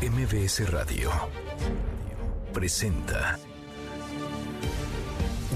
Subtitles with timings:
[0.00, 1.10] MBS Radio
[2.52, 3.36] presenta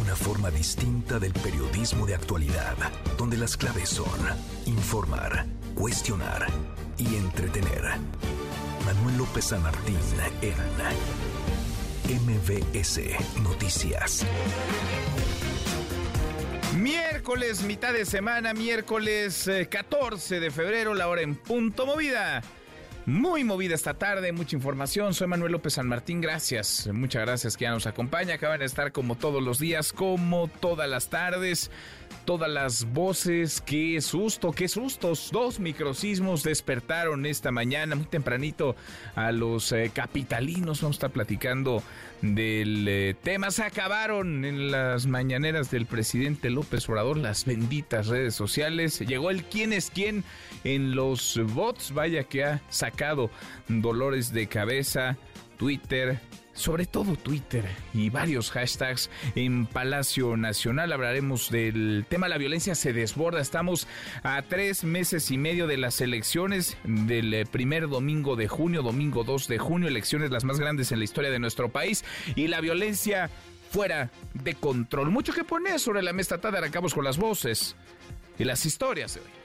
[0.00, 2.74] una forma distinta del periodismo de actualidad,
[3.16, 4.18] donde las claves son
[4.66, 6.48] informar, cuestionar
[6.98, 7.82] y entretener.
[8.84, 9.96] Manuel López San Martín
[10.40, 10.56] en
[12.26, 13.00] MBS
[13.44, 14.26] Noticias.
[16.76, 22.42] Miércoles, mitad de semana, miércoles 14 eh, de febrero, la hora en punto movida.
[23.04, 25.12] Muy movida esta tarde, mucha información.
[25.12, 26.88] Soy Manuel López San Martín, gracias.
[26.92, 28.34] Muchas gracias que ya nos acompaña.
[28.34, 31.72] Acaban de estar como todos los días, como todas las tardes
[32.24, 33.60] todas las voces.
[33.60, 35.30] Qué susto, qué sustos.
[35.32, 38.76] Dos microsismos despertaron esta mañana muy tempranito
[39.14, 40.80] a los eh, capitalinos.
[40.82, 41.82] Vamos a estar platicando
[42.20, 43.50] del eh, tema.
[43.50, 49.00] Se acabaron en las mañaneras del presidente López Obrador las benditas redes sociales.
[49.00, 50.24] Llegó el quién es quién
[50.64, 51.92] en los bots.
[51.92, 53.30] Vaya que ha sacado
[53.68, 55.16] dolores de cabeza.
[55.56, 56.18] Twitter,
[56.54, 57.64] sobre todo Twitter
[57.94, 60.92] y varios hashtags en Palacio Nacional.
[60.92, 63.40] Hablaremos del tema la violencia se desborda.
[63.40, 63.86] Estamos
[64.22, 69.24] a tres meses y medio de las elecciones del eh, primer domingo de junio, domingo
[69.24, 72.04] 2 de junio, elecciones las más grandes en la historia de nuestro país
[72.36, 73.30] y la violencia
[73.70, 75.10] fuera de control.
[75.10, 76.38] Mucho que poner sobre la mesa.
[76.38, 77.74] Tarde arrancamos con las voces
[78.38, 79.41] y las historias de hoy.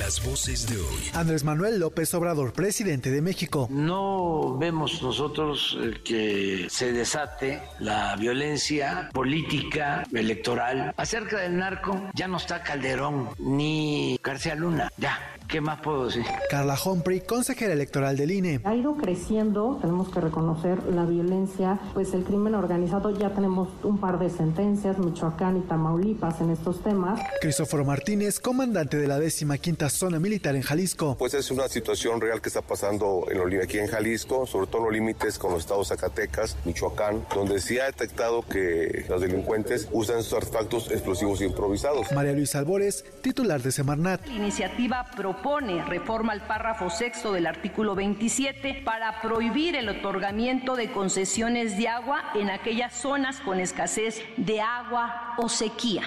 [0.00, 1.10] Las voces de hoy.
[1.12, 3.68] Andrés Manuel López Obrador, presidente de México.
[3.70, 10.94] No vemos nosotros eh, que se desate la violencia política, electoral.
[10.96, 14.90] Acerca del narco, ya no está Calderón ni García Luna.
[14.96, 15.18] Ya,
[15.50, 16.24] ¿Qué más puedo decir?
[16.48, 18.60] Carla Humphrey, consejera electoral del INE.
[18.62, 23.98] Ha ido creciendo, tenemos que reconocer la violencia, pues el crimen organizado, ya tenemos un
[23.98, 27.20] par de sentencias, Michoacán y Tamaulipas en estos temas.
[27.40, 31.16] Cristóforo Martínez, comandante de la décima quinta zona militar en Jalisco.
[31.18, 34.84] Pues es una situación real que está pasando en aquí en Jalisco, sobre todo en
[34.84, 40.18] los límites con los estados Zacatecas, Michoacán, donde se ha detectado que los delincuentes usan
[40.18, 42.12] estos artefactos explosivos improvisados.
[42.12, 44.24] María Luisa Albores, titular de Semarnat.
[44.26, 45.04] La iniciativa
[45.40, 51.88] propone reforma al párrafo sexto del artículo 27 para prohibir el otorgamiento de concesiones de
[51.88, 56.02] agua en aquellas zonas con escasez de agua o sequía.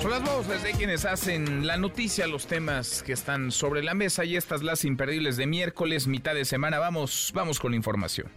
[0.00, 4.24] Son las voces de quienes hacen la noticia, los temas que están sobre la mesa
[4.24, 6.78] y estas las imperdibles de miércoles, mitad de semana.
[6.78, 8.28] Vamos, vamos con la información.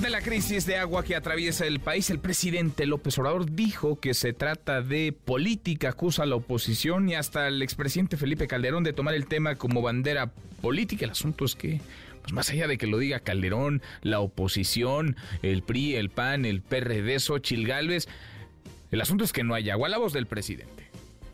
[0.00, 4.12] De la crisis de agua que atraviesa el país, el presidente López Obrador dijo que
[4.12, 8.92] se trata de política, acusa a la oposición y hasta el expresidente Felipe Calderón de
[8.92, 11.04] tomar el tema como bandera política.
[11.04, 11.80] El asunto es que
[12.22, 16.60] pues más allá de que lo diga Calderón, la oposición, el PRI, el PAN, el
[16.60, 18.08] PRD, Xochil Gálvez,
[18.90, 19.88] el asunto es que no hay agua.
[19.88, 20.83] La voz del presidente.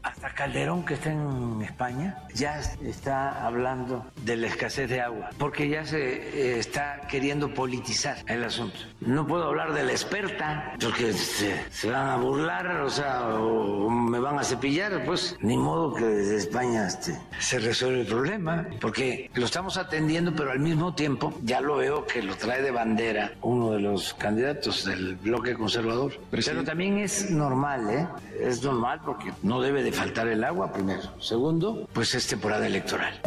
[0.03, 5.69] Hasta Calderón, que está en España, ya está hablando de la escasez de agua, porque
[5.69, 8.79] ya se eh, está queriendo politizar el asunto.
[9.01, 14.19] No puedo hablar de la experta, porque se, van a burlar, o sea, o me
[14.19, 19.31] van a cepillar, pues ni modo que desde España este, se resuelve el problema, porque
[19.35, 23.33] lo estamos atendiendo, pero al mismo tiempo ya lo veo que lo trae de bandera
[23.43, 26.13] uno de los candidatos del bloque conservador.
[26.31, 28.09] Pero también es normal, ¿eh?
[28.41, 31.21] Es normal porque no debe de faltar el agua, primero.
[31.21, 33.21] Segundo, pues es temporada electoral.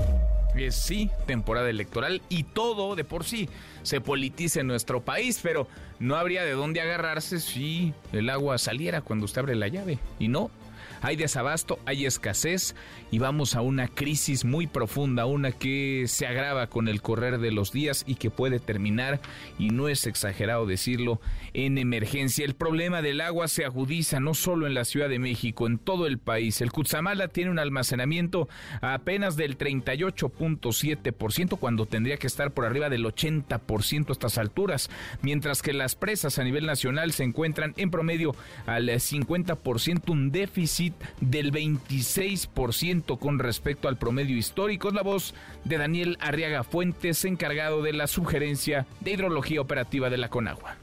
[0.69, 3.49] Sí, temporada electoral y todo de por sí
[3.81, 5.67] se politiza en nuestro país, pero
[5.99, 9.97] no habría de dónde agarrarse si el agua saliera cuando usted abre la llave.
[10.19, 10.51] Y no,
[11.03, 12.75] hay desabasto, hay escasez
[13.11, 17.51] y vamos a una crisis muy profunda, una que se agrava con el correr de
[17.51, 19.19] los días y que puede terminar,
[19.59, 21.19] y no es exagerado decirlo,
[21.53, 22.45] en emergencia.
[22.45, 26.07] El problema del agua se agudiza no solo en la Ciudad de México, en todo
[26.07, 26.61] el país.
[26.61, 28.47] El Cutzamala tiene un almacenamiento
[28.81, 34.89] apenas del 38.7% cuando tendría que estar por arriba del 80% a estas alturas,
[35.21, 38.33] mientras que las presas a nivel nacional se encuentran en promedio
[38.65, 44.89] al 50%, un déficit del 26% con respecto al promedio histórico.
[44.89, 45.33] Es la voz
[45.63, 50.77] de Daniel Arriaga Fuentes, encargado de la sugerencia de hidrología operativa de la Conagua.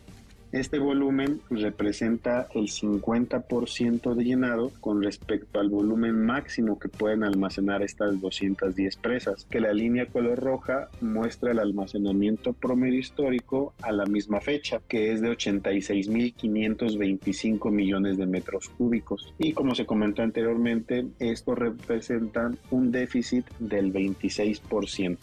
[0.52, 7.82] Este volumen representa el 50% de llenado con respecto al volumen máximo que pueden almacenar
[7.82, 14.06] estas 210 presas, que la línea color roja muestra el almacenamiento promedio histórico a la
[14.06, 19.32] misma fecha, que es de 86.525 millones de metros cúbicos.
[19.38, 25.17] Y como se comentó anteriormente, esto representa un déficit del 26%.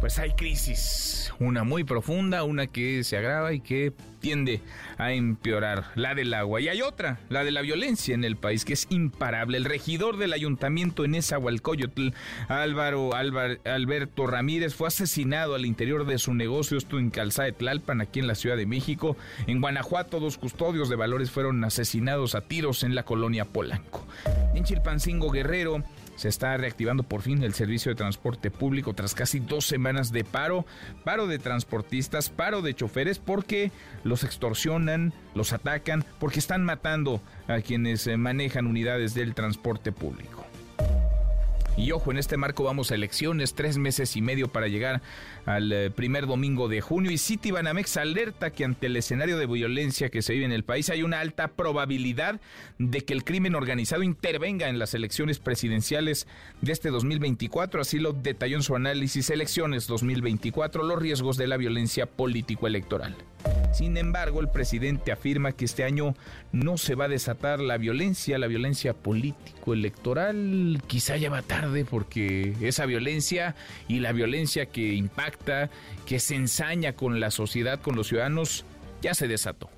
[0.00, 4.60] pues hay crisis, una muy profunda, una que se agrava y que tiende
[4.98, 6.60] a empeorar, la del agua.
[6.60, 9.56] Y hay otra, la de la violencia en el país, que es imparable.
[9.56, 12.10] El regidor del ayuntamiento en Esahualcoyotl,
[12.48, 18.20] Álvaro Alberto Ramírez, fue asesinado al interior de su negocio, esto en Calzada Tlalpan, aquí
[18.20, 19.16] en la Ciudad de México.
[19.46, 24.06] En Guanajuato, dos custodios de valores fueron asesinados a tiros en la colonia Polanco.
[24.54, 25.82] En Chilpancingo Guerrero,
[26.20, 30.22] se está reactivando por fin el servicio de transporte público tras casi dos semanas de
[30.22, 30.66] paro,
[31.02, 33.72] paro de transportistas, paro de choferes porque
[34.04, 40.44] los extorsionan, los atacan, porque están matando a quienes eh, manejan unidades del transporte público.
[41.78, 45.00] Y ojo, en este marco vamos a elecciones, tres meses y medio para llegar
[45.54, 47.10] al eh, primer domingo de junio.
[47.10, 50.90] Y Citibanamex alerta que ante el escenario de violencia que se vive en el país
[50.90, 52.40] hay una alta probabilidad
[52.78, 56.26] de que el crimen organizado intervenga en las elecciones presidenciales
[56.60, 57.80] de este 2024.
[57.80, 63.16] Así lo detalló en su análisis Elecciones 2024, los riesgos de la violencia político-electoral.
[63.72, 66.14] Sin embargo, el presidente afirma que este año
[66.52, 70.82] no se va a desatar la violencia, la violencia político-electoral.
[70.86, 73.54] Quizá ya va tarde porque esa violencia
[73.88, 75.39] y la violencia que impacta,
[76.06, 78.64] que se ensaña con la sociedad, con los ciudadanos,
[79.02, 79.70] ya se desató.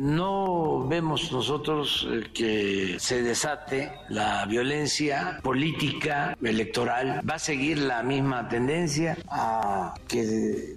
[0.00, 7.20] No vemos nosotros eh, que se desate la violencia política electoral.
[7.28, 10.24] Va a seguir la misma tendencia a que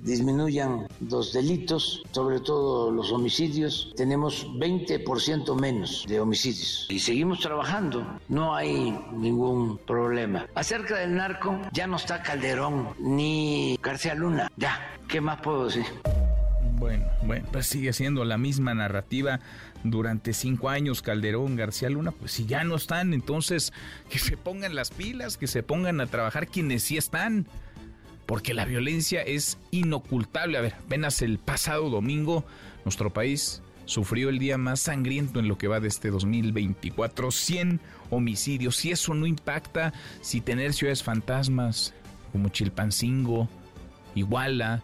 [0.01, 3.93] disminuyan los delitos, sobre todo los homicidios.
[3.95, 8.05] Tenemos 20% menos de homicidios y seguimos trabajando.
[8.27, 10.47] No hay ningún problema.
[10.53, 14.51] Acerca del narco, ya no está Calderón ni García Luna.
[14.57, 15.85] Ya, ¿qué más puedo decir?
[16.83, 19.39] Bueno, bueno, pues sigue siendo la misma narrativa
[19.85, 23.71] durante cinco años Calderón, García Luna, pues si ya no están, entonces
[24.09, 27.47] que se pongan las pilas, que se pongan a trabajar quienes sí están,
[28.25, 30.57] porque la violencia es inocultable.
[30.57, 32.43] A ver, apenas el pasado domingo
[32.83, 37.79] nuestro país sufrió el día más sangriento en lo que va de este 2024, 100
[38.09, 38.75] homicidios.
[38.75, 41.93] Si eso no impacta, si tener ciudades fantasmas
[42.33, 43.47] como Chilpancingo,
[44.15, 44.83] Iguala,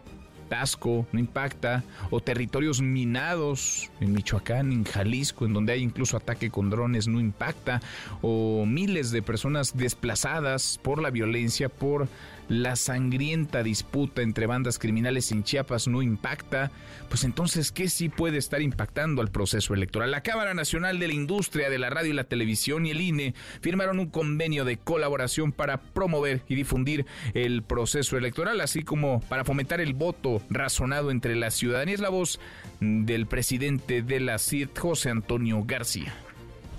[0.49, 6.49] Tasco, no impacta, o territorios minados en Michoacán, en Jalisco, en donde hay incluso ataque
[6.49, 7.81] con drones, no impacta,
[8.21, 12.07] o miles de personas desplazadas por la violencia, por
[12.49, 16.71] la sangrienta disputa entre bandas criminales en Chiapas no impacta,
[17.07, 20.11] pues entonces, ¿qué sí puede estar impactando al proceso electoral?
[20.11, 23.33] La Cámara Nacional de la Industria de la Radio y la Televisión y el INE
[23.61, 29.45] firmaron un convenio de colaboración para promover y difundir el proceso electoral, así como para
[29.45, 31.95] fomentar el voto razonado entre la ciudadanía.
[31.95, 32.39] Es la voz
[32.79, 36.13] del presidente de la CID, José Antonio García.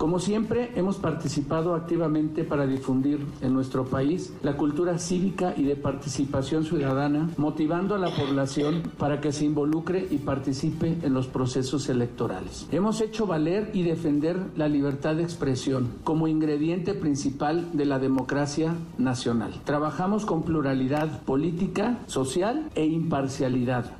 [0.01, 5.75] Como siempre, hemos participado activamente para difundir en nuestro país la cultura cívica y de
[5.75, 11.87] participación ciudadana, motivando a la población para que se involucre y participe en los procesos
[11.87, 12.67] electorales.
[12.71, 18.73] Hemos hecho valer y defender la libertad de expresión como ingrediente principal de la democracia
[18.97, 19.61] nacional.
[19.65, 23.91] Trabajamos con pluralidad política, social e imparcialidad.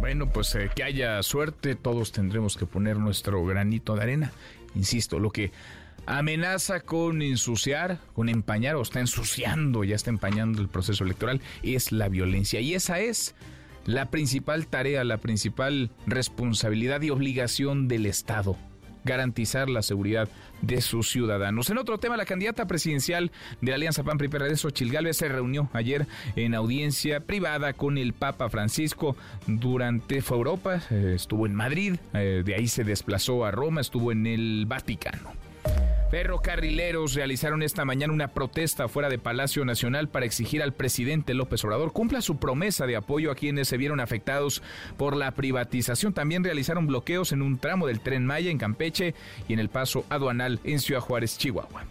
[0.00, 4.32] Bueno, pues eh, que haya suerte, todos tendremos que poner nuestro granito de arena
[4.78, 5.52] insisto, lo que
[6.06, 11.92] amenaza con ensuciar, con empañar o está ensuciando, ya está empañando el proceso electoral, es
[11.92, 12.60] la violencia.
[12.60, 13.34] Y esa es
[13.84, 18.56] la principal tarea, la principal responsabilidad y obligación del Estado
[19.08, 20.28] garantizar la seguridad
[20.60, 21.70] de sus ciudadanos.
[21.70, 24.56] En otro tema, la candidata presidencial de la Alianza PAN PRI PRD
[25.14, 31.46] se reunió ayer en audiencia privada con el Papa Francisco durante fue Europa, eh, estuvo
[31.46, 35.47] en Madrid, eh, de ahí se desplazó a Roma, estuvo en el Vaticano.
[36.10, 41.62] Ferrocarrileros realizaron esta mañana una protesta fuera de Palacio Nacional para exigir al presidente López
[41.64, 44.62] Obrador cumpla su promesa de apoyo a quienes se vieron afectados
[44.96, 46.14] por la privatización.
[46.14, 49.14] También realizaron bloqueos en un tramo del tren Maya en Campeche
[49.48, 51.84] y en el paso aduanal en Ciudad Juárez, Chihuahua.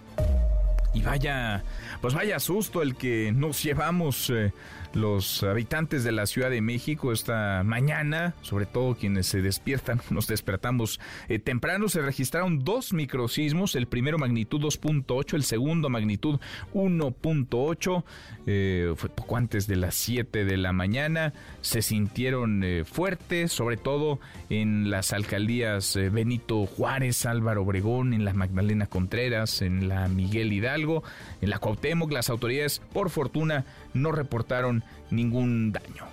[0.96, 1.64] Y vaya,
[2.02, 4.52] pues vaya susto el que nos llevamos eh,
[4.98, 10.28] los habitantes de la Ciudad de México esta mañana, sobre todo quienes se despiertan, nos
[10.28, 11.00] despertamos
[11.30, 16.40] eh, temprano, se registraron dos microsismos, el primero magnitud 2.8, el segundo magnitud
[16.74, 18.04] 1.8,
[18.48, 23.78] eh, fue poco antes de las 7 de la mañana, se sintieron eh, fuertes, sobre
[23.78, 30.52] todo en las alcaldías Benito Juárez, Álvaro Obregón, en la Magdalena Contreras, en la Miguel
[30.52, 31.04] Hidalgo,
[31.42, 36.06] en la Cuauhtémoc, las autoridades por fortuna no reportaron ningún daño.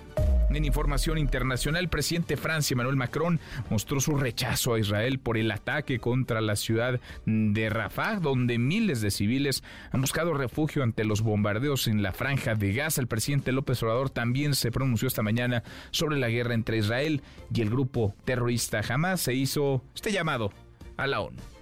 [0.49, 3.39] En información internacional, el presidente de Francia, Emmanuel Macron,
[3.69, 9.01] mostró su rechazo a Israel por el ataque contra la ciudad de Rafah, donde miles
[9.01, 13.01] de civiles han buscado refugio ante los bombardeos en la franja de Gaza.
[13.01, 17.21] El presidente López Obrador también se pronunció esta mañana sobre la guerra entre Israel
[17.53, 19.21] y el grupo terrorista Hamas.
[19.21, 20.51] Se hizo este llamado
[20.95, 21.54] a la ONU.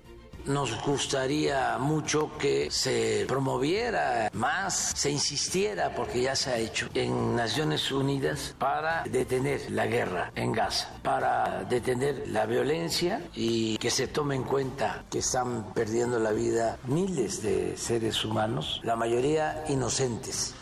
[0.46, 7.36] Nos gustaría mucho que se promoviera más, se insistiera, porque ya se ha hecho, en
[7.36, 14.08] Naciones Unidas para detener la guerra en Gaza, para detener la violencia y que se
[14.08, 20.56] tome en cuenta que están perdiendo la vida miles de seres humanos, la mayoría inocentes.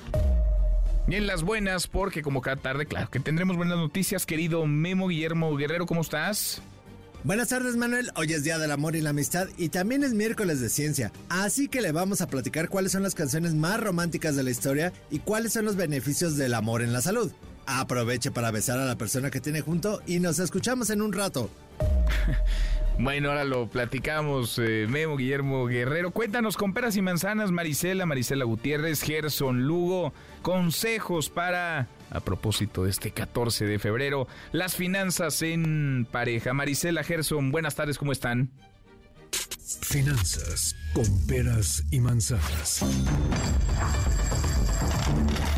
[1.08, 5.56] Bien, las buenas, porque como cada tarde, claro que tendremos buenas noticias, querido Memo Guillermo
[5.56, 6.62] Guerrero, ¿cómo estás?
[7.24, 10.60] Buenas tardes Manuel, hoy es Día del Amor y la Amistad y también es miércoles
[10.60, 14.42] de ciencia, así que le vamos a platicar cuáles son las canciones más románticas de
[14.42, 17.32] la historia y cuáles son los beneficios del amor en la salud.
[17.68, 21.50] Aproveche para besar a la persona que tiene junto y nos escuchamos en un rato.
[23.00, 26.12] Bueno, ahora lo platicamos, eh, Memo Guillermo Guerrero.
[26.12, 30.13] Cuéntanos con peras y manzanas, Marisela, Marisela Gutiérrez, Gerson Lugo,
[30.44, 36.53] consejos para, a propósito de este 14 de febrero, las finanzas en pareja.
[36.53, 38.51] Marisela, Gerson, buenas tardes, ¿cómo están?
[39.82, 42.84] Finanzas con peras y manzanas.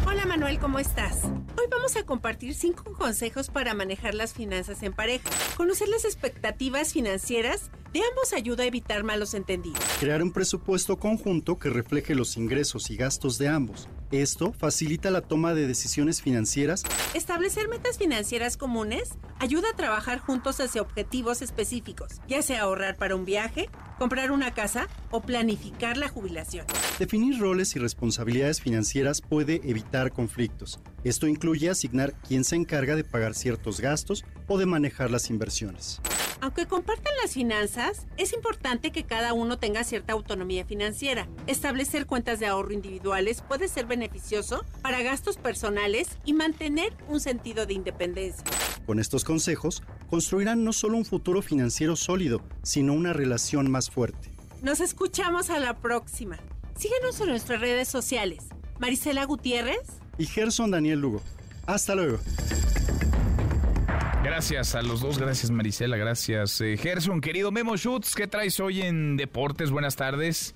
[0.05, 1.23] Hola Manuel, ¿cómo estás?
[1.23, 5.29] Hoy vamos a compartir cinco consejos para manejar las finanzas en pareja.
[5.57, 9.83] Conocer las expectativas financieras de ambos ayuda a evitar malos entendidos.
[9.99, 13.87] Crear un presupuesto conjunto que refleje los ingresos y gastos de ambos.
[14.13, 16.83] Esto facilita la toma de decisiones financieras.
[17.15, 23.15] Establecer metas financieras comunes ayuda a trabajar juntos hacia objetivos específicos, ya sea ahorrar para
[23.15, 26.67] un viaje, comprar una casa o planificar la jubilación.
[26.99, 30.79] Definir roles y responsabilidades financieras puede evitar conflictos.
[31.03, 35.99] Esto incluye asignar quién se encarga de pagar ciertos gastos o de manejar las inversiones.
[36.39, 41.27] Aunque compartan las finanzas, es importante que cada uno tenga cierta autonomía financiera.
[41.47, 47.65] Establecer cuentas de ahorro individuales puede ser beneficioso para gastos personales y mantener un sentido
[47.65, 48.43] de independencia.
[48.85, 54.31] Con estos consejos, construirán no solo un futuro financiero sólido, sino una relación más fuerte.
[54.61, 56.39] Nos escuchamos a la próxima.
[56.77, 58.45] Síguenos en nuestras redes sociales.
[58.79, 61.21] Marisela Gutiérrez y Gerson Daniel Lugo.
[61.65, 62.19] Hasta luego.
[64.23, 67.19] Gracias a los dos, gracias Marisela, gracias eh, Gerson.
[67.19, 69.69] Querido Memo Schutz, ¿qué traes hoy en Deportes?
[69.69, 70.55] Buenas tardes.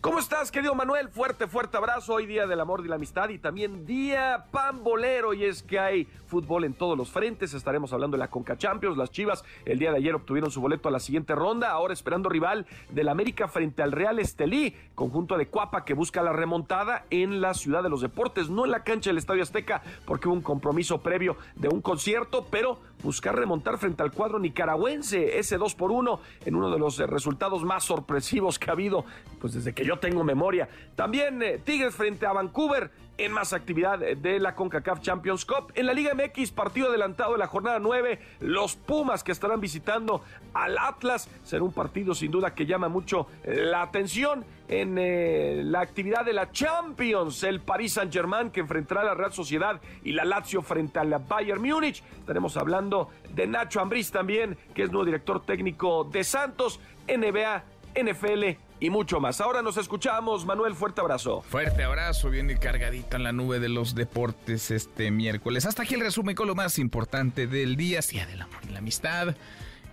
[0.00, 1.10] ¿Cómo estás, querido Manuel?
[1.10, 2.14] Fuerte, fuerte abrazo.
[2.14, 5.34] Hoy día del amor y la amistad y también día pambolero.
[5.34, 7.52] Y es que hay fútbol en todos los frentes.
[7.52, 8.96] Estaremos hablando de la Conca Champions.
[8.96, 11.70] Las Chivas el día de ayer obtuvieron su boleto a la siguiente ronda.
[11.70, 16.32] Ahora esperando rival del América frente al Real Estelí, conjunto de Cuapa que busca la
[16.32, 20.28] remontada en la ciudad de los deportes, no en la cancha del Estadio Azteca, porque
[20.28, 25.58] hubo un compromiso previo de un concierto, pero buscar remontar frente al cuadro nicaragüense, ese
[25.58, 29.04] 2 por 1 en uno de los eh, resultados más sorpresivos que ha habido,
[29.40, 30.68] pues desde que yo tengo memoria.
[30.96, 35.72] También eh, Tigres frente a Vancouver en más actividad de la CONCACAF Champions Cup.
[35.74, 40.22] En la Liga MX, partido adelantado de la jornada 9, los Pumas que estarán visitando
[40.54, 41.28] al Atlas.
[41.44, 46.32] Será un partido sin duda que llama mucho la atención en eh, la actividad de
[46.32, 47.42] la Champions.
[47.42, 51.18] El Paris Saint-Germain que enfrentará a la Real Sociedad y la Lazio frente a la
[51.18, 52.04] Bayern Múnich.
[52.20, 57.64] Estaremos hablando de Nacho Ambriz también, que es nuevo director técnico de Santos, NBA,
[58.00, 59.40] NFL y mucho más.
[59.40, 61.42] Ahora nos escuchamos, Manuel, fuerte abrazo.
[61.42, 65.66] Fuerte abrazo, viene cargadita en la nube de los deportes este miércoles.
[65.66, 68.78] Hasta aquí el resumen con lo más importante del día, Día del Amor y la
[68.78, 69.34] Amistad.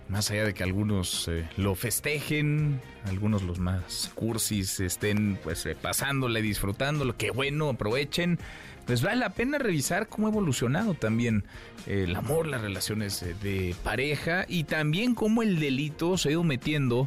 [0.08, 5.76] Más allá de que algunos eh, lo festejen, algunos los más cursis estén pues eh,
[5.80, 8.38] pasándole, disfrutándolo, que bueno, aprovechen.
[8.86, 11.44] Pues vale la pena revisar cómo ha evolucionado también
[11.86, 16.42] el amor, las relaciones eh, de pareja y también cómo el delito se ha ido
[16.42, 17.06] metiendo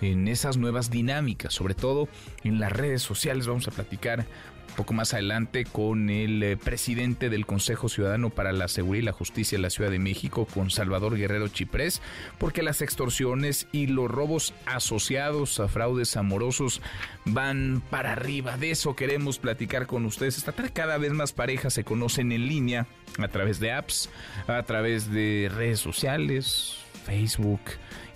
[0.00, 2.08] en esas nuevas dinámicas, sobre todo
[2.42, 3.46] en las redes sociales.
[3.46, 4.26] Vamos a platicar
[4.74, 9.12] poco más adelante con el eh, presidente del Consejo Ciudadano para la Seguridad y la
[9.12, 12.02] Justicia de la Ciudad de México, con Salvador Guerrero Chiprés,
[12.38, 16.82] porque las extorsiones y los robos asociados a fraudes amorosos
[17.24, 18.56] van para arriba.
[18.56, 20.36] De eso queremos platicar con ustedes.
[20.36, 22.86] Esta tarde cada vez más parejas se conocen en línea
[23.18, 24.10] a través de apps,
[24.46, 27.60] a través de redes sociales, Facebook,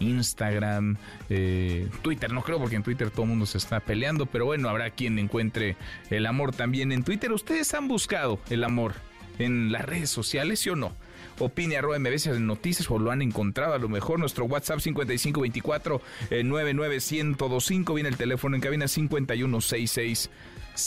[0.01, 0.97] Instagram,
[1.29, 4.69] eh, Twitter, no creo porque en Twitter todo el mundo se está peleando, pero bueno,
[4.69, 5.77] habrá quien encuentre
[6.11, 7.33] el amor también en Twitter.
[7.33, 8.95] ¿Ustedes han buscado el amor
[9.39, 10.95] en las redes sociales, sí o no?
[11.41, 14.19] Opine arroba en noticias o lo han encontrado a lo mejor.
[14.19, 17.95] Nuestro WhatsApp 5524 eh, 99125.
[17.95, 20.31] Viene el teléfono en cabina 5166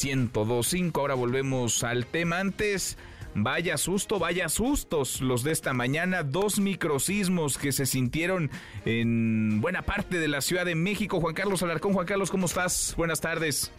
[0.03, 0.99] 1025.
[0.99, 2.39] Ahora volvemos al tema.
[2.39, 2.97] Antes
[3.35, 6.23] vaya susto, vaya sustos los de esta mañana.
[6.23, 8.49] Dos microsismos que se sintieron
[8.85, 11.19] en buena parte de la Ciudad de México.
[11.19, 12.93] Juan Carlos Alarcón, Juan Carlos, ¿cómo estás?
[12.97, 13.71] Buenas tardes.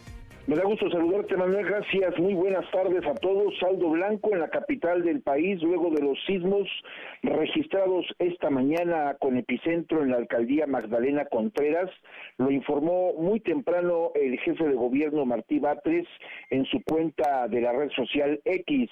[0.48, 1.64] Me da gusto saludarte, Manuel.
[1.64, 2.18] Gracias.
[2.18, 3.56] Muy buenas tardes a todos.
[3.60, 6.68] Saldo blanco en la capital del país luego de los sismos
[7.22, 11.90] registrados esta mañana con epicentro en la alcaldía Magdalena Contreras.
[12.38, 16.08] Lo informó muy temprano el jefe de gobierno Martí Batres
[16.50, 18.90] en su cuenta de la red social X.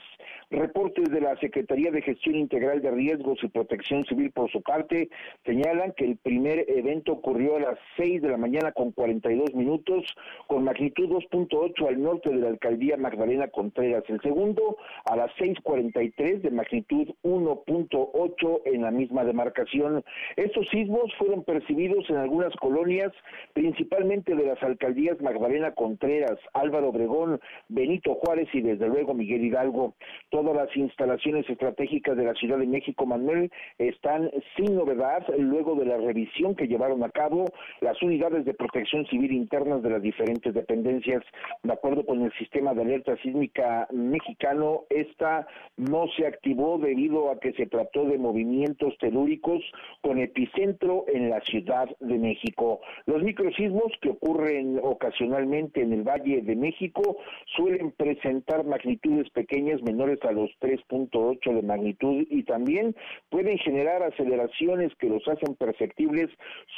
[0.50, 5.08] Reportes de la Secretaría de Gestión Integral de Riesgos y Protección Civil por su parte
[5.44, 10.04] señalan que el primer evento ocurrió a las 6 de la mañana con 42 minutos
[10.48, 14.02] con magnitud 2.8 al norte de la alcaldía Magdalena Contreras.
[14.08, 20.02] El segundo a las 6.43 de magnitud 1.8 en la misma demarcación.
[20.34, 23.12] Estos sismos fueron percibidos en algunas colonias,
[23.52, 29.94] principalmente de las alcaldías Magdalena Contreras, Álvaro Obregón, Benito Juárez y desde luego Miguel Hidalgo
[30.40, 35.84] todas las instalaciones estratégicas de la Ciudad de México, Manuel, están sin novedad luego de
[35.84, 37.44] la revisión que llevaron a cabo
[37.82, 41.22] las unidades de protección civil internas de las diferentes dependencias.
[41.62, 47.38] De acuerdo con el sistema de alerta sísmica mexicano, esta no se activó debido a
[47.38, 49.62] que se trató de movimientos telúricos
[50.00, 52.80] con epicentro en la Ciudad de México.
[53.04, 57.18] Los microsismos que ocurren ocasionalmente en el Valle de México
[57.56, 62.94] suelen presentar magnitudes pequeñas menores a los 3.8 de magnitud y también
[63.28, 66.28] pueden generar aceleraciones que los hacen perceptibles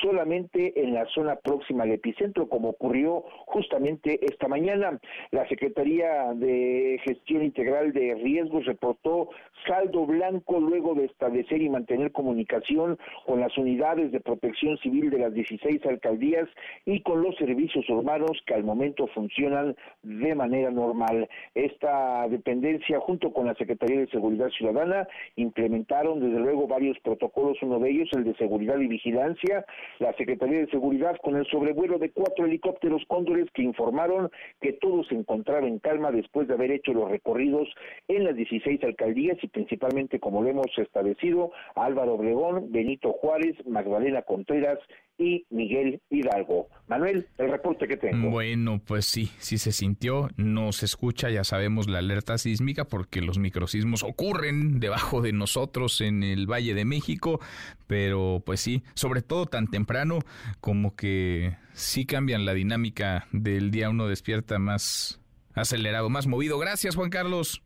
[0.01, 5.01] solamente en la zona próxima al epicentro, como ocurrió justamente esta mañana.
[5.31, 9.31] La Secretaría de Gestión Integral de Riesgos reportó
[9.67, 15.19] saldo blanco luego de establecer y mantener comunicación con las unidades de protección civil de
[15.19, 16.49] las 16 alcaldías
[16.85, 21.29] y con los servicios urbanos que al momento funcionan de manera normal.
[21.55, 27.79] Esta dependencia junto con la Secretaría de Seguridad Ciudadana implementaron desde luego varios protocolos, uno
[27.79, 29.65] de ellos el de seguridad y vigilancia,
[29.99, 34.31] la Secretaría de Seguridad con el sobrevuelo de cuatro helicópteros cóndores que informaron
[34.61, 37.69] que todo se encontraba en calma después de haber hecho los recorridos
[38.09, 44.23] en las 16 alcaldías y principalmente como lo hemos establecido, Álvaro Obregón, Benito Juárez, Magdalena
[44.23, 44.79] Contreras
[45.19, 46.69] y Miguel Hidalgo.
[46.89, 48.31] Manuel, el reporte que tengo.
[48.31, 53.21] Bueno, pues sí, sí se sintió, no se escucha, ya sabemos la alerta sísmica porque
[53.21, 57.41] los microsismos ocurren debajo de nosotros en el Valle de México,
[57.87, 60.21] pero pues sí, sobre todo tan temprano
[60.61, 65.21] como que sí cambian la dinámica del día uno despierta más
[65.55, 66.59] acelerado, más movido.
[66.59, 67.63] Gracias, Juan Carlos.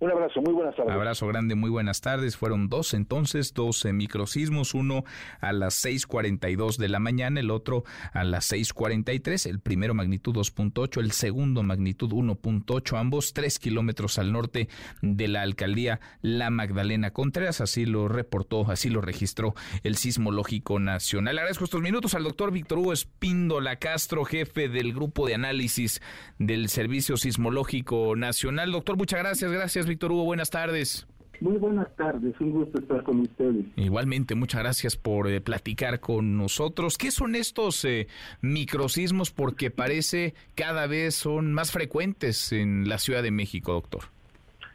[0.00, 0.94] Un abrazo, muy buenas tardes.
[0.94, 2.36] Abrazo grande, muy buenas tardes.
[2.36, 5.02] Fueron dos entonces, dos microsismos, uno
[5.40, 7.82] a las 6.42 de la mañana, el otro
[8.12, 14.30] a las 6.43, el primero magnitud 2.8, el segundo magnitud 1.8, ambos tres kilómetros al
[14.30, 14.68] norte
[15.02, 21.34] de la alcaldía La Magdalena Contreras, así lo reportó, así lo registró el Sismológico Nacional.
[21.34, 26.00] Le agradezco estos minutos al doctor Víctor Hugo Espíndola Castro, jefe del grupo de análisis
[26.38, 28.70] del Servicio Sismológico Nacional.
[28.70, 31.06] Doctor, muchas gracias, gracias Víctor Hugo, buenas tardes.
[31.40, 33.64] Muy buenas tardes, un gusto estar con ustedes.
[33.76, 36.98] Igualmente, muchas gracias por eh, platicar con nosotros.
[36.98, 38.08] ¿Qué son estos eh,
[38.40, 39.30] microsismos?
[39.30, 44.04] Porque parece cada vez son más frecuentes en la Ciudad de México, doctor.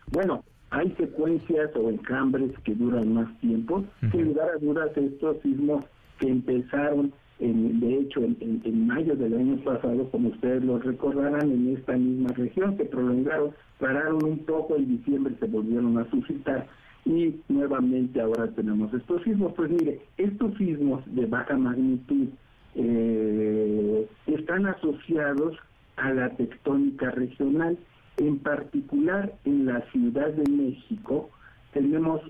[0.07, 3.83] Bueno, hay secuencias o encambres que duran más tiempo.
[4.11, 5.83] Sin lugar a dudas, estos sismos
[6.17, 11.93] que empezaron de hecho, en, mayo del año pasado, como ustedes lo recordarán, en esta
[11.93, 16.67] misma región se prolongaron, pararon un poco, en diciembre se volvieron a suscitar
[17.05, 19.53] y nuevamente ahora tenemos estos sismos.
[19.53, 22.27] Pues mire, estos sismos de baja magnitud
[22.75, 25.57] eh, están asociados
[25.97, 27.77] a la tectónica regional,
[28.17, 31.29] en particular en la Ciudad de México
[31.73, 32.21] tenemos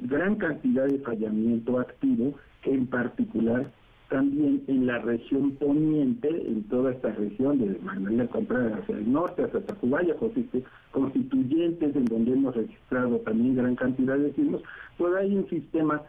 [0.00, 3.70] gran cantidad de fallamiento activo, en particular
[4.08, 9.44] también en la región poniente, en toda esta región de Magdalena Contreras hacia el norte,
[9.44, 10.14] hacia Tacubaya,
[10.92, 14.62] constituyentes, en donde hemos registrado también gran cantidad de sismos,
[14.96, 16.02] pues hay un sistema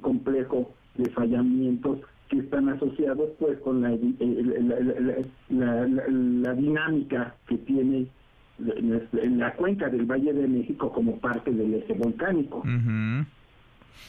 [0.00, 3.96] complejo de fallamientos que están asociados pues con la,
[6.54, 8.06] dinámica que tiene
[8.58, 12.62] en la cuenca del Valle de México como parte del eje volcánico.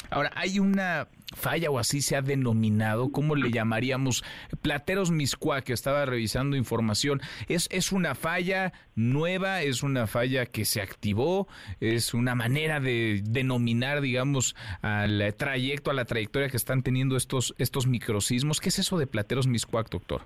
[0.09, 4.23] Ahora, hay una falla o así se ha denominado, ¿cómo le llamaríamos?
[4.61, 7.21] Plateros Miscuá, que estaba revisando información.
[7.47, 9.61] ¿Es, ¿Es una falla nueva?
[9.61, 11.47] ¿Es una falla que se activó?
[11.79, 17.53] ¿Es una manera de denominar, digamos, al trayecto, a la trayectoria que están teniendo estos,
[17.59, 18.59] estos microsismos?
[18.59, 20.21] ¿Qué es eso de Plateros Miscuac, doctor?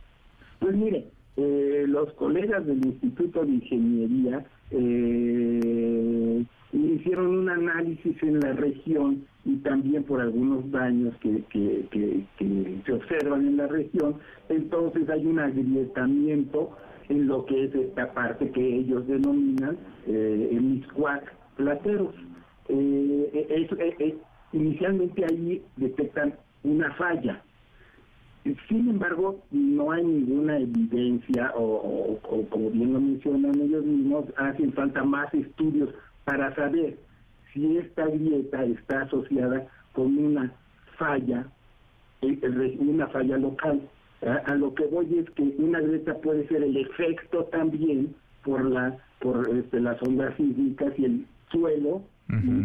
[0.59, 8.53] Pues mire, eh, los colegas del Instituto de Ingeniería eh, hicieron un análisis en la
[8.53, 12.25] región y también por algunos daños que, que,
[12.85, 14.15] se observan en la región,
[14.49, 16.75] entonces hay un agrietamiento
[17.09, 22.15] en lo que es esta parte que ellos denominan eh, Miscuac plateros.
[22.69, 24.17] Eh, eh,
[24.53, 26.33] inicialmente ahí detectan
[26.63, 27.41] una falla.
[28.67, 35.03] Sin embargo, no hay ninguna evidencia o, como bien lo mencionan ellos mismos, hacen falta
[35.03, 35.89] más estudios
[36.25, 36.97] para saber
[37.53, 40.51] si esta grieta está asociada con una
[40.97, 41.45] falla,
[42.21, 43.81] una falla local.
[44.21, 48.97] A, lo que voy es que una grieta puede ser el efecto también por la
[49.19, 52.01] por este, las ondas sísmicas y el suelo,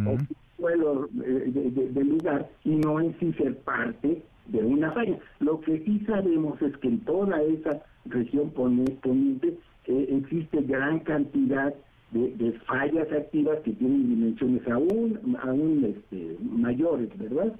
[0.07, 0.17] o
[0.57, 5.19] suelo eh, del lugar, y no en sí ser parte de una falla.
[5.41, 11.75] Lo que sí sabemos es que en toda esa región poniente eh, existe gran cantidad
[12.11, 17.55] de, fallas activas que tienen dimensiones aún, aún este, mayores, ¿verdad?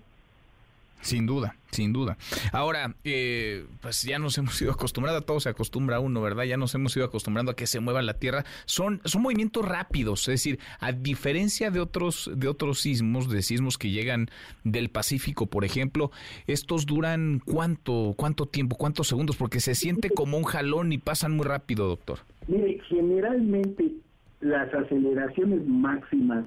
[1.01, 2.19] Sin duda, sin duda.
[2.53, 6.45] Ahora, eh, pues ya nos hemos ido acostumbrando, a todo se acostumbra a uno, ¿verdad?
[6.45, 8.45] Ya nos hemos ido acostumbrando a que se mueva la Tierra.
[8.65, 13.79] Son, son movimientos rápidos, es decir, a diferencia de otros, de otros sismos, de sismos
[13.79, 14.29] que llegan
[14.65, 16.11] del Pacífico, por ejemplo,
[16.47, 21.37] estos duran cuánto, cuánto tiempo, cuántos segundos, porque se siente como un jalón y pasan
[21.37, 22.21] muy rápido, doctor.
[22.49, 23.93] Mire, generalmente
[24.41, 26.45] las aceleraciones máximas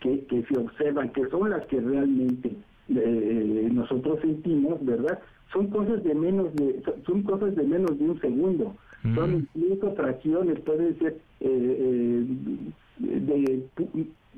[0.00, 2.54] que, se observan, que son las que realmente
[2.88, 5.18] eh, nosotros sentimos, ¿verdad?
[5.52, 8.74] Son cosas de menos de son cosas de menos de un segundo.
[9.14, 13.62] Son incluso fracciones, pueden ser eh, eh, de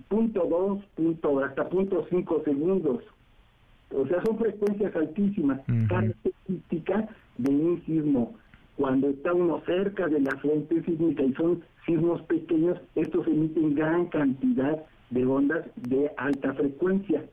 [0.09, 3.05] punto dos, punto hasta punto cinco segundos.
[3.95, 8.35] O sea, son frecuencias altísimas, características de un sismo
[8.77, 14.07] cuando está uno cerca de la fuente sísmica y son sismos pequeños, estos emiten gran
[14.07, 17.25] cantidad de ondas de alta frecuencia.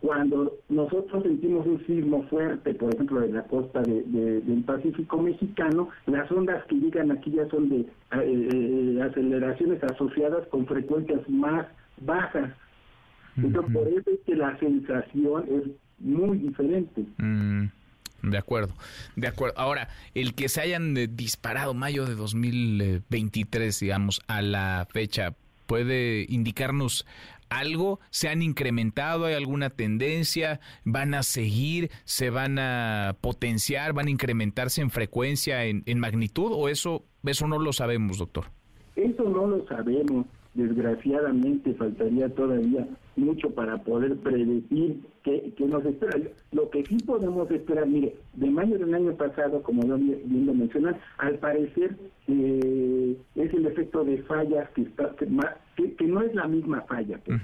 [0.00, 6.30] Cuando nosotros sentimos un sismo fuerte, por ejemplo, en la costa del Pacífico mexicano, las
[6.30, 11.66] ondas que llegan aquí ya son de eh, eh, aceleraciones asociadas con frecuencias más
[12.02, 12.50] bajas.
[13.36, 17.04] Entonces, por eso es que la sensación es muy diferente.
[17.18, 17.64] Mm.
[18.30, 18.74] De acuerdo,
[19.16, 19.58] de acuerdo.
[19.58, 25.34] Ahora, el que se hayan disparado mayo de 2023, digamos, a la fecha,
[25.66, 27.06] ¿puede indicarnos
[27.50, 28.00] algo?
[28.10, 29.26] ¿Se han incrementado?
[29.26, 30.60] ¿Hay alguna tendencia?
[30.84, 31.90] ¿Van a seguir?
[32.04, 33.92] ¿Se van a potenciar?
[33.92, 36.50] ¿Van a incrementarse en frecuencia, en, en magnitud?
[36.52, 38.46] ¿O eso, eso no lo sabemos, doctor?
[38.96, 46.18] Eso no lo sabemos desgraciadamente faltaría todavía mucho para poder predecir qué, nos espera.
[46.52, 50.54] Lo que sí podemos esperar, mire, de mayo del año pasado, como yo bien lo
[50.54, 51.96] mencionan, al parecer
[52.28, 57.18] eh, es el efecto de fallas que, está, que, no es la misma falla.
[57.24, 57.40] Pues.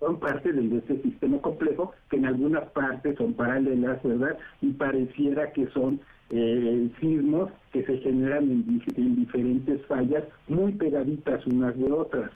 [0.00, 4.36] Son parte de este sistema complejo que en algunas partes son paralelas, ¿verdad?
[4.60, 8.50] Y pareciera que son eh, sismos que se generan
[8.96, 12.30] en diferentes fallas muy pegaditas unas de otras.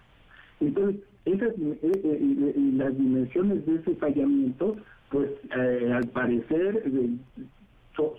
[0.60, 4.76] Entonces, esas, eh, eh, eh, las dimensiones de ese fallamiento,
[5.10, 6.82] pues al parecer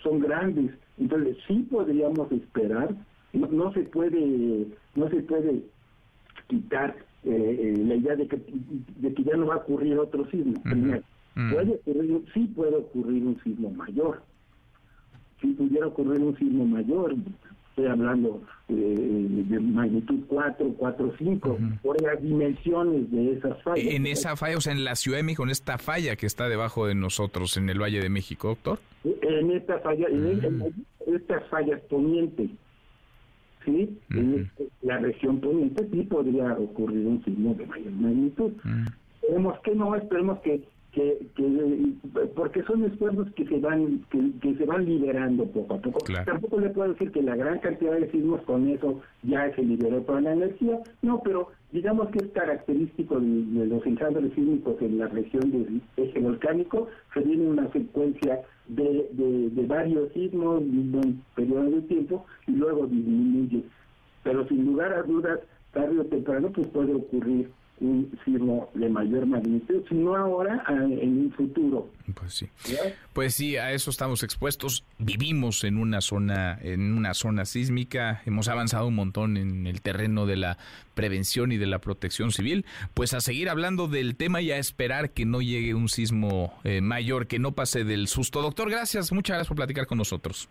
[0.04, 0.72] son grandes.
[0.98, 2.94] Entonces, sí podríamos esperar,
[3.34, 5.64] no, se puede, no se puede
[6.48, 8.42] quitar la idea de que,
[8.98, 10.56] de que ya no va a ocurrir otro sismo.
[10.64, 14.22] puede ocurrir, sí puede ocurrir un sismo mayor.
[15.40, 17.16] Si pudiera ocurrir un sismo mayor,
[17.78, 23.86] estoy hablando eh, de magnitud 4, 4, 5, por las dimensiones de esas fallas.
[23.86, 26.50] En esa falla, o sea, en la Ciudad de México, en esta falla que está
[26.50, 28.80] debajo de nosotros, en el Valle de México, doctor.
[29.04, 30.74] En esta falla, en,
[31.06, 32.50] estas fallas poniente,
[33.64, 33.96] ¿sí?
[34.10, 34.50] En
[34.82, 38.54] la región poniente sí podría ocurrir un signo de mayor magnitud.
[39.22, 40.64] Esperemos que no, esperemos que
[40.98, 41.94] que,
[42.36, 46.00] porque son esfuerzos que se van que, se van liberando poco a poco.
[46.26, 50.02] Tampoco le puedo decir que la gran cantidad de sismos con eso ya se liberó
[50.02, 55.08] toda la energía, no, pero digamos que es característico de, los enjambres sísmicos en la
[55.08, 61.70] región del eje volcánico, se viene una secuencia de, de, varios sismos en un periodo
[61.70, 63.64] de tiempo y luego disminuye.
[64.24, 65.40] Pero sin lugar a dudas,
[65.74, 71.34] tarde o temprano pues puede ocurrir un sismo de mayor magnitud, sino ahora en un
[71.36, 71.90] futuro.
[72.14, 72.50] Pues sí.
[73.14, 74.84] Pues sí, a eso estamos expuestos.
[74.98, 80.26] Vivimos en una zona en una zona sísmica, hemos avanzado un montón en el terreno
[80.26, 80.58] de la
[80.94, 85.12] prevención y de la protección civil, pues a seguir hablando del tema y a esperar
[85.12, 88.42] que no llegue un sismo eh, mayor, que no pase del susto.
[88.42, 90.50] Doctor, gracias, muchas gracias por platicar con nosotros.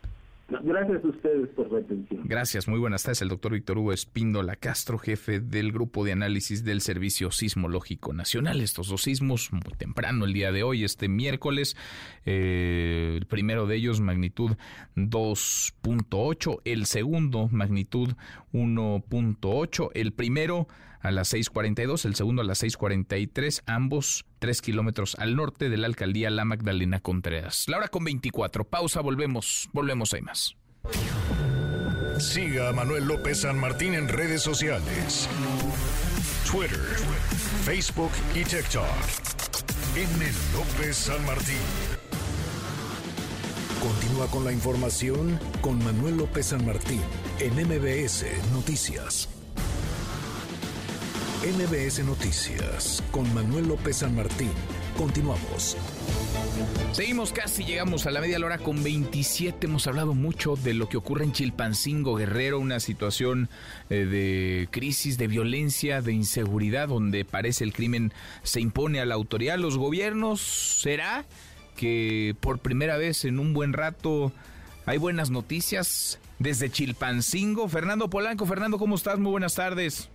[0.48, 2.22] Gracias a ustedes por la atención.
[2.24, 3.20] Gracias, muy buenas tardes.
[3.20, 8.60] El doctor Víctor Hugo Espíndola Castro, jefe del Grupo de Análisis del Servicio Sismológico Nacional.
[8.60, 11.76] Estos dos sismos muy temprano el día de hoy, este miércoles.
[12.24, 14.52] Eh, el primero de ellos, magnitud
[14.94, 16.60] 2.8.
[16.64, 18.14] El segundo, magnitud
[18.52, 19.90] 1.8.
[19.94, 20.68] El primero
[21.06, 25.86] a las 6.42, el segundo a las 6.43, ambos 3 kilómetros al norte de la
[25.86, 27.64] alcaldía La Magdalena Contreras.
[27.68, 30.56] La hora con 24, pausa, volvemos, volvemos, hay más.
[32.18, 35.28] Siga a Manuel López San Martín en redes sociales.
[36.50, 36.80] Twitter,
[37.64, 38.84] Facebook y TikTok.
[39.96, 40.24] M.
[40.54, 41.56] López San Martín.
[43.80, 47.00] Continúa con la información con Manuel López San Martín
[47.38, 49.35] en MBS Noticias.
[51.46, 54.50] MBS Noticias con Manuel López San Martín.
[54.96, 55.76] Continuamos.
[56.90, 59.68] Seguimos casi, llegamos a la media hora con 27.
[59.68, 63.48] Hemos hablado mucho de lo que ocurre en Chilpancingo, Guerrero, una situación
[63.90, 69.14] eh, de crisis, de violencia, de inseguridad, donde parece el crimen se impone a la
[69.14, 69.56] autoridad.
[69.56, 71.26] Los gobiernos, ¿será
[71.76, 74.32] que por primera vez en un buen rato
[74.84, 77.68] hay buenas noticias desde Chilpancingo?
[77.68, 79.20] Fernando Polanco, Fernando, ¿cómo estás?
[79.20, 80.10] Muy buenas tardes.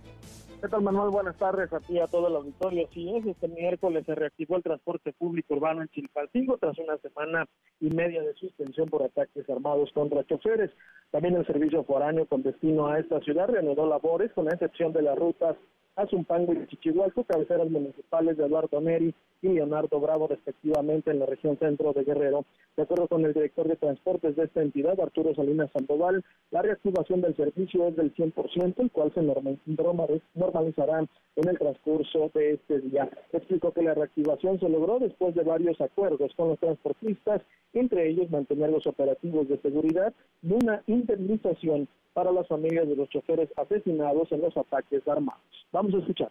[0.62, 1.10] ¿Qué Manuel?
[1.10, 2.88] Buenas tardes a ti a todo el auditorio.
[2.94, 7.46] Este miércoles se reactivó el transporte público urbano en Chilpancingo tras una semana
[7.80, 10.70] y media de suspensión por ataques armados contra choferes.
[11.10, 15.02] También el servicio foráneo con destino a esta ciudad reanudó labores, con la excepción de
[15.02, 15.56] las rutas
[15.96, 21.58] Azumpango y Chichihualco, cabeceras municipales de Eduardo Neri y Leonardo Bravo, respectivamente, en la región
[21.58, 22.44] centro de Guerrero.
[22.76, 27.20] De acuerdo con el director de transportes de esta entidad, Arturo Salinas Sandoval, la reactivación
[27.20, 31.00] del servicio es del 100%, el cual se normalizará
[31.36, 33.10] en el transcurso de este día.
[33.32, 37.42] Explicó que la reactivación se logró después de varios acuerdos con los transportistas,
[37.74, 43.08] entre ellos mantener los operativos de seguridad y una indemnización para las familias de los
[43.08, 45.42] choferes asesinados en los ataques armados.
[45.72, 46.30] Vamos a escuchar.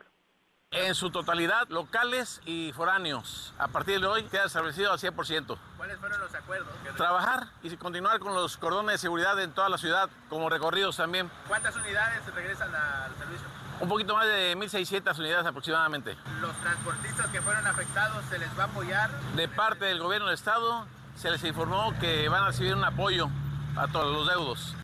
[0.73, 3.53] En su totalidad, locales y foráneos.
[3.59, 5.57] A partir de hoy queda establecido al 100%.
[5.75, 6.73] ¿Cuáles fueron los acuerdos?
[6.95, 11.29] Trabajar y continuar con los cordones de seguridad en toda la ciudad, como recorridos también.
[11.49, 13.47] ¿Cuántas unidades regresan al servicio?
[13.81, 16.15] Un poquito más de 1.600 unidades aproximadamente.
[16.39, 19.09] ¿Los transportistas que fueron afectados se les va a apoyar?
[19.35, 23.27] De parte del gobierno del estado se les informó que van a recibir un apoyo
[23.75, 24.80] a todos los deudos.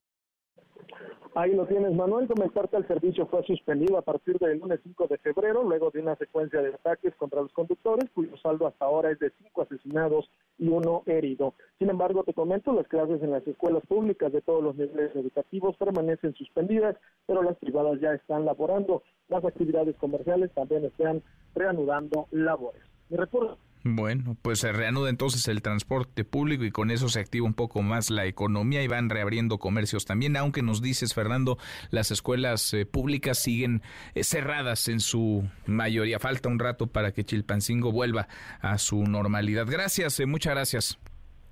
[1.37, 2.27] Ahí lo tienes, Manuel.
[2.27, 6.15] Comentarte, el servicio fue suspendido a partir del lunes 5 de febrero, luego de una
[6.15, 10.67] secuencia de ataques contra los conductores, cuyo saldo hasta ahora es de cinco asesinados y
[10.67, 11.53] uno herido.
[11.77, 15.77] Sin embargo, te comento, las clases en las escuelas públicas de todos los niveles educativos
[15.77, 16.95] permanecen suspendidas,
[17.27, 19.03] pero las privadas ya están laborando.
[19.29, 21.21] Las actividades comerciales también están
[21.53, 22.81] reanudando labores.
[23.09, 23.66] Mi reporte.
[23.95, 27.81] Bueno, pues se reanuda entonces el transporte público y con eso se activa un poco
[27.81, 31.57] más la economía y van reabriendo comercios también, aunque nos dices, Fernando,
[31.89, 33.81] las escuelas eh, públicas siguen
[34.13, 36.19] eh, cerradas en su mayoría.
[36.19, 38.27] Falta un rato para que Chilpancingo vuelva
[38.59, 39.65] a su normalidad.
[39.67, 40.99] Gracias, eh, muchas gracias.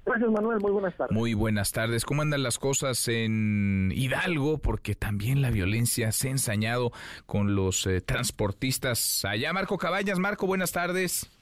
[0.05, 0.59] Gracias, Manuel.
[0.59, 1.15] Muy buenas tardes.
[1.15, 2.05] Muy buenas tardes.
[2.05, 4.59] ¿Cómo andan las cosas en Hidalgo?
[4.59, 6.91] Porque también la violencia se ha ensañado
[7.25, 9.25] con los transportistas.
[9.25, 10.19] Allá, Marco Cabañas.
[10.19, 11.34] Marco, buenas tardes.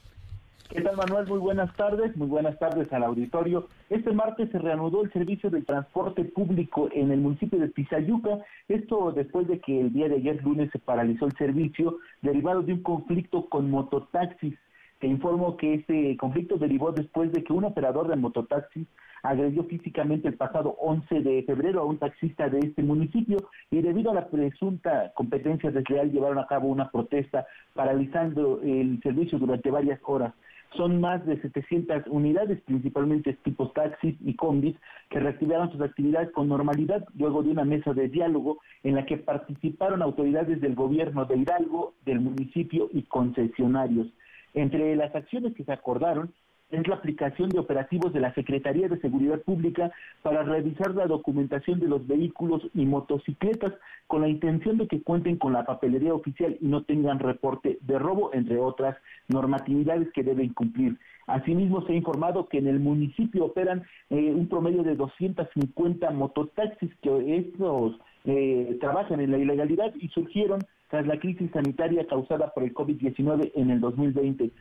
[0.74, 1.28] ¿Qué tal, Manuel?
[1.28, 2.16] Muy buenas tardes.
[2.16, 3.68] Muy buenas tardes al auditorio.
[3.90, 8.40] Este martes se reanudó el servicio del transporte público en el municipio de Pizayuca.
[8.66, 12.72] Esto después de que el día de ayer lunes se paralizó el servicio derivado de
[12.72, 14.58] un conflicto con mototaxis.
[14.98, 18.88] Te informo que este conflicto derivó después de que un operador de mototaxis
[19.22, 24.10] agredió físicamente el pasado 11 de febrero a un taxista de este municipio y debido
[24.10, 30.00] a la presunta competencia desleal llevaron a cabo una protesta paralizando el servicio durante varias
[30.02, 30.34] horas.
[30.76, 34.76] Son más de 700 unidades, principalmente tipos taxis y combis,
[35.08, 39.18] que reactivaron sus actividades con normalidad luego de una mesa de diálogo en la que
[39.18, 44.08] participaron autoridades del gobierno de Hidalgo, del municipio y concesionarios.
[44.52, 46.32] Entre las acciones que se acordaron
[46.70, 51.80] es la aplicación de operativos de la Secretaría de Seguridad Pública para revisar la documentación
[51.80, 53.72] de los vehículos y motocicletas
[54.06, 57.98] con la intención de que cuenten con la papelería oficial y no tengan reporte de
[57.98, 58.96] robo, entre otras
[59.28, 60.98] normatividades que deben cumplir.
[61.26, 66.90] Asimismo, se ha informado que en el municipio operan eh, un promedio de 250 mototaxis
[67.00, 70.60] que estos eh, trabajan en la ilegalidad y surgieron
[70.94, 74.52] tras la crisis sanitaria causada por el COVID-19 en el 2020.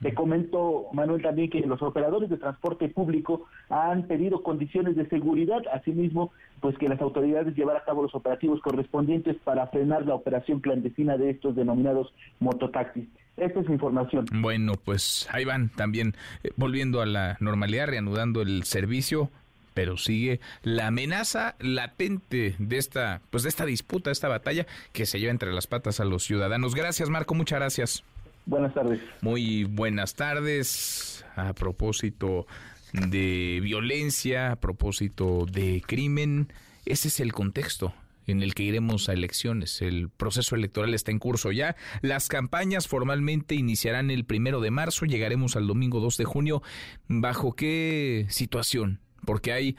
[0.00, 5.60] Te comento, Manuel, también que los operadores de transporte público han pedido condiciones de seguridad,
[5.70, 10.60] asimismo, pues que las autoridades llevar a cabo los operativos correspondientes para frenar la operación
[10.60, 13.06] clandestina de estos denominados mototaxis.
[13.36, 14.24] Esta es información.
[14.40, 19.30] Bueno, pues ahí van también eh, volviendo a la normalidad, reanudando el servicio
[19.74, 25.18] pero sigue la amenaza latente de esta, pues de esta disputa, esta batalla que se
[25.20, 26.74] lleva entre las patas a los ciudadanos.
[26.74, 28.04] Gracias, Marco, muchas gracias.
[28.46, 29.00] Buenas tardes.
[29.20, 31.24] Muy buenas tardes.
[31.36, 32.46] A propósito
[32.92, 36.52] de violencia, a propósito de crimen,
[36.84, 37.94] ese es el contexto
[38.26, 39.82] en el que iremos a elecciones.
[39.82, 41.76] El proceso electoral está en curso ya.
[42.00, 46.62] Las campañas formalmente iniciarán el primero de marzo, llegaremos al domingo 2 de junio.
[47.08, 49.00] ¿Bajo qué situación?
[49.24, 49.76] Porque hay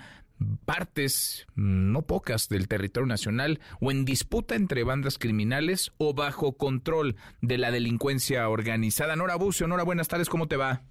[0.66, 7.16] partes, no pocas, del territorio nacional o en disputa entre bandas criminales o bajo control
[7.42, 9.16] de la delincuencia organizada.
[9.16, 10.82] Nora Bucio, Nora, buenas tardes, ¿cómo te va?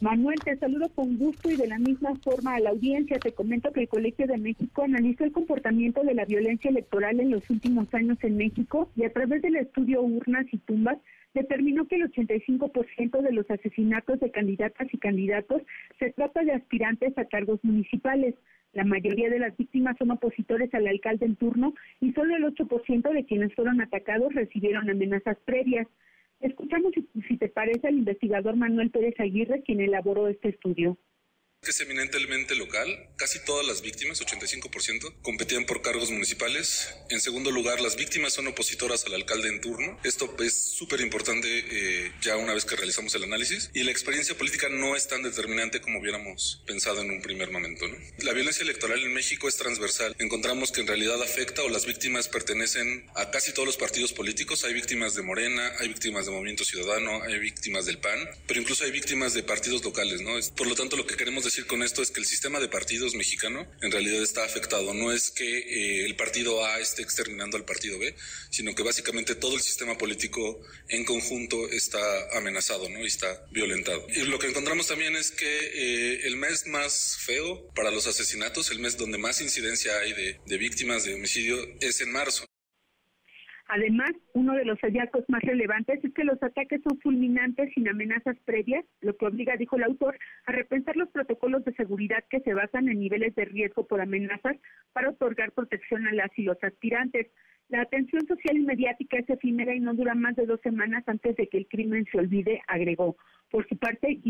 [0.00, 3.18] Manuel, te saludo con gusto y de la misma forma a la audiencia.
[3.18, 7.30] Te comento que el Colegio de México analizó el comportamiento de la violencia electoral en
[7.30, 10.98] los últimos años en México y a través del estudio Urnas y Tumbas
[11.34, 15.62] determinó que el 85% de los asesinatos de candidatas y candidatos
[15.98, 18.34] se trata de aspirantes a cargos municipales.
[18.72, 23.12] La mayoría de las víctimas son opositores al alcalde en turno y solo el 8%
[23.12, 25.86] de quienes fueron atacados recibieron amenazas previas.
[26.40, 26.92] Escuchamos,
[27.28, 30.98] si, te parece, al investigador Manuel Pérez Aguirre, quien elaboró este estudio
[31.64, 33.08] que es eminentemente local.
[33.16, 36.94] Casi todas las víctimas, 85%, competían por cargos municipales.
[37.10, 39.98] En segundo lugar, las víctimas son opositoras al alcalde en turno.
[40.04, 43.70] Esto es súper importante eh, ya una vez que realizamos el análisis.
[43.74, 47.88] Y la experiencia política no es tan determinante como hubiéramos pensado en un primer momento.
[47.88, 47.96] ¿no?
[48.18, 50.14] La violencia electoral en México es transversal.
[50.18, 54.64] Encontramos que en realidad afecta o las víctimas pertenecen a casi todos los partidos políticos.
[54.64, 58.84] Hay víctimas de Morena, hay víctimas de Movimiento Ciudadano, hay víctimas del PAN, pero incluso
[58.84, 60.20] hay víctimas de partidos locales.
[60.20, 60.34] ¿no?
[60.56, 62.68] Por lo tanto, lo que queremos decir decir con esto es que el sistema de
[62.68, 64.92] partidos mexicano en realidad está afectado.
[64.92, 68.12] No es que eh, el partido A esté exterminando al partido B,
[68.50, 72.00] sino que básicamente todo el sistema político en conjunto está
[72.36, 72.98] amenazado ¿no?
[73.04, 74.04] y está violentado.
[74.08, 78.72] Y lo que encontramos también es que eh, el mes más feo para los asesinatos,
[78.72, 82.44] el mes donde más incidencia hay de, de víctimas de homicidio, es en marzo.
[83.68, 88.36] Además, uno de los hallazgos más relevantes es que los ataques son fulminantes sin amenazas
[88.44, 92.52] previas, lo que obliga, dijo el autor, a repensar los protocolos de seguridad que se
[92.52, 94.56] basan en niveles de riesgo por amenazas
[94.92, 97.28] para otorgar protección a las y los aspirantes.
[97.68, 101.36] La atención social y mediática es efímera y no dura más de dos semanas antes
[101.36, 103.16] de que el crimen se olvide, agregó.
[103.50, 104.20] Por su parte,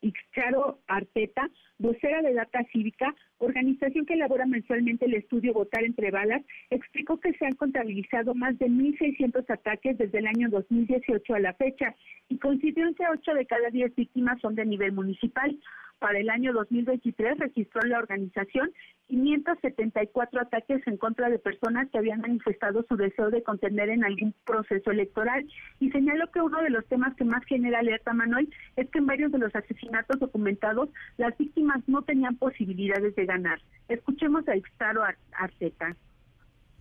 [0.00, 3.14] Ixcharo Arteta, vocera de Data Cívica,
[3.54, 8.58] organización que elabora mensualmente el estudio Votar entre balas, explicó que se han contabilizado más
[8.58, 11.94] de 1.600 ataques desde el año 2018 a la fecha
[12.28, 15.56] y consideró que 8 de cada 10 víctimas son de nivel municipal.
[16.04, 18.70] Para el año 2023 registró la organización
[19.08, 24.34] 574 ataques en contra de personas que habían manifestado su deseo de contender en algún
[24.44, 25.48] proceso electoral
[25.80, 29.06] y señaló que uno de los temas que más genera alerta, Manuel, es que en
[29.06, 33.62] varios de los asesinatos documentados las víctimas no tenían posibilidades de ganar.
[33.88, 35.96] Escuchemos a Ixtaro Arteta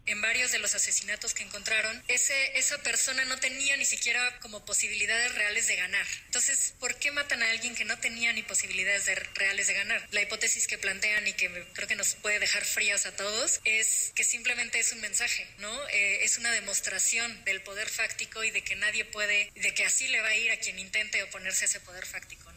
[0.06, 4.66] en varios de los asesinatos que encontraron, ese, esa persona no tenía ni siquiera como
[4.66, 6.06] posibilidades reales de ganar.
[6.26, 10.08] Entonces, ¿por qué matan a alguien que no tenía ni posibilidades de, reales de ganar?
[10.12, 14.12] La hipótesis que plantean y que creo que nos puede dejar frías a todos es
[14.16, 15.90] que simplemente es un mensaje, ¿no?
[15.90, 20.08] Eh, es una demostración del poder fáctico y de que nadie puede, de que así
[20.08, 22.52] le va a ir a quien intente oponerse a ese poder fáctico.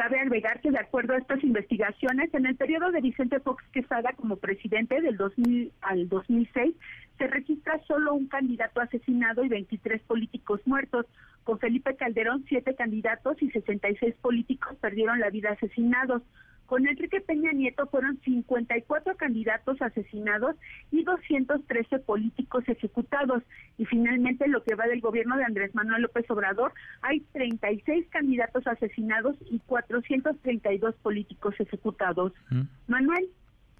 [0.00, 4.14] Cabe agregar que de acuerdo a estas investigaciones, en el periodo de Vicente Fox Quesada
[4.14, 6.74] como presidente del 2000 al 2006,
[7.18, 11.04] se registra solo un candidato asesinado y 23 políticos muertos.
[11.44, 16.22] Con Felipe Calderón, siete candidatos y 66 políticos perdieron la vida asesinados.
[16.70, 20.54] Con Enrique Peña Nieto fueron 54 candidatos asesinados
[20.92, 23.42] y 213 políticos ejecutados.
[23.76, 28.64] Y finalmente, lo que va del gobierno de Andrés Manuel López Obrador, hay 36 candidatos
[28.68, 32.32] asesinados y 432 políticos ejecutados.
[32.50, 32.60] Mm.
[32.86, 33.28] Manuel,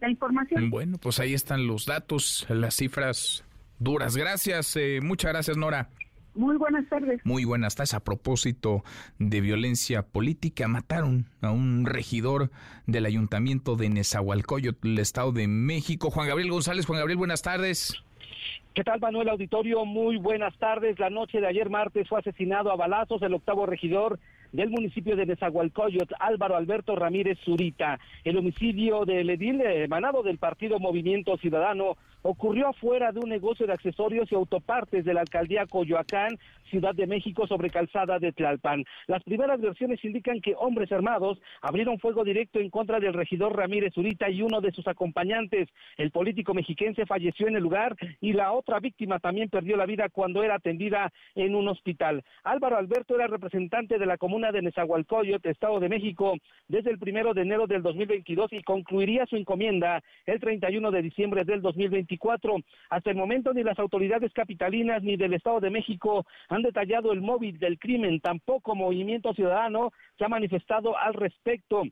[0.00, 0.68] la información.
[0.70, 3.44] Bueno, pues ahí están los datos, las cifras
[3.78, 4.16] duras.
[4.16, 5.90] Gracias, eh, muchas gracias, Nora.
[6.40, 7.20] Muy buenas tardes.
[7.22, 7.92] Muy buenas tardes.
[7.92, 8.82] A propósito
[9.18, 12.50] de violencia política, mataron a un regidor
[12.86, 16.10] del ayuntamiento de Nezahualcóyotl, el Estado de México.
[16.10, 16.86] Juan Gabriel González.
[16.86, 18.02] Juan Gabriel, buenas tardes.
[18.72, 19.84] ¿Qué tal, Manuel Auditorio?
[19.84, 20.98] Muy buenas tardes.
[20.98, 24.18] La noche de ayer martes fue asesinado a balazos el octavo regidor
[24.52, 28.00] del municipio de Nezahualcóyotl, Álvaro Alberto Ramírez Zurita.
[28.24, 33.72] El homicidio del edil emanado del partido Movimiento Ciudadano ocurrió afuera de un negocio de
[33.72, 38.84] accesorios y autopartes de la alcaldía Coyoacán, Ciudad de México, sobre calzada de Tlalpan.
[39.06, 43.92] Las primeras versiones indican que hombres armados abrieron fuego directo en contra del regidor Ramírez
[43.94, 45.68] Zurita y uno de sus acompañantes.
[45.96, 50.08] El político mexiquense falleció en el lugar y la otra víctima también perdió la vida
[50.08, 52.22] cuando era atendida en un hospital.
[52.44, 56.36] Álvaro Alberto era representante de la comuna de Nezahualcóyotl, Estado de México,
[56.68, 61.44] desde el primero de enero del 2022 y concluiría su encomienda el 31 de diciembre
[61.44, 61.62] del
[62.10, 62.56] 2024.
[62.90, 67.20] Hasta el momento ni las autoridades capitalinas ni del Estado de México han detallado el
[67.20, 71.82] móvil del crimen, tampoco Movimiento Ciudadano se ha manifestado al respecto.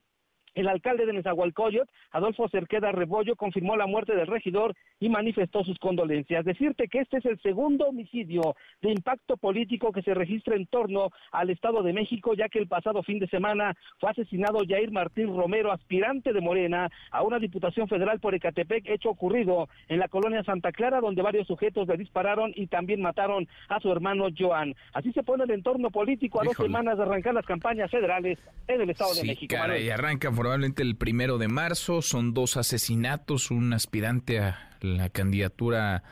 [0.58, 5.78] El alcalde de Nezahualcóyotl, Adolfo Cerqueda Rebollo, confirmó la muerte del regidor y manifestó sus
[5.78, 6.44] condolencias.
[6.44, 11.10] Decirte que este es el segundo homicidio de impacto político que se registra en torno
[11.30, 15.28] al Estado de México, ya que el pasado fin de semana fue asesinado Jair Martín
[15.28, 20.42] Romero, aspirante de Morena a una diputación federal por Ecatepec, hecho ocurrido en la colonia
[20.42, 24.74] Santa Clara, donde varios sujetos le dispararon y también mataron a su hermano Joan.
[24.92, 28.80] Así se pone el entorno político a dos semanas de arrancar las campañas federales en
[28.80, 29.54] el Estado de México.
[29.78, 32.00] y arranca probablemente el primero de marzo.
[32.00, 36.02] Son dos asesinatos, un aspirante a la candidatura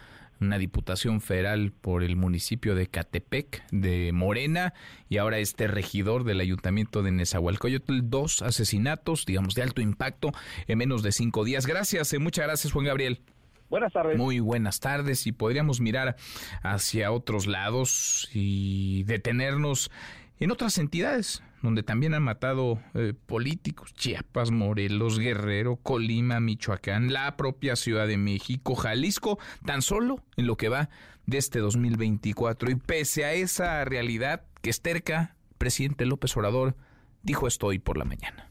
[0.43, 4.75] una diputación federal por el municipio de Catepec de Morena
[5.09, 10.33] y ahora este regidor del ayuntamiento de Nezahualcóyotl, dos asesinatos, digamos, de alto impacto
[10.67, 11.65] en menos de cinco días.
[11.65, 13.23] Gracias, eh, muchas gracias Juan Gabriel.
[13.71, 14.19] Buenas tardes.
[14.19, 16.17] Muy buenas tardes y podríamos mirar
[16.63, 19.91] hacia otros lados y detenernos
[20.39, 27.37] en otras entidades donde también han matado eh, políticos, Chiapas, Morelos, Guerrero, Colima, Michoacán, la
[27.37, 30.89] propia Ciudad de México, Jalisco, tan solo en lo que va
[31.27, 32.71] de este 2024.
[32.71, 36.77] Y pese a esa realidad que es terca, presidente López Obrador
[37.23, 38.46] dijo esto hoy por la mañana.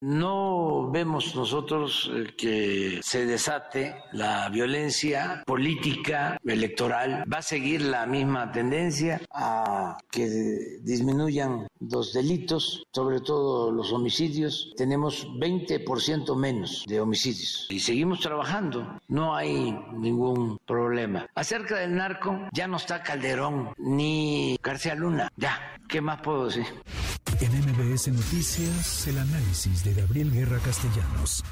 [0.00, 7.24] No vemos nosotros eh, que se desate la violencia política electoral.
[7.32, 14.72] Va a seguir la misma tendencia a que disminuyan los delitos, sobre todo los homicidios.
[14.76, 19.00] Tenemos 20% menos de homicidios y seguimos trabajando.
[19.08, 21.26] No hay ningún problema.
[21.34, 25.28] Acerca del narco, ya no está Calderón ni García Luna.
[25.36, 26.66] Ya, ¿qué más puedo decir?
[27.40, 31.44] En MBS Noticias, el análisis de Gabriel Guerra Castellanos.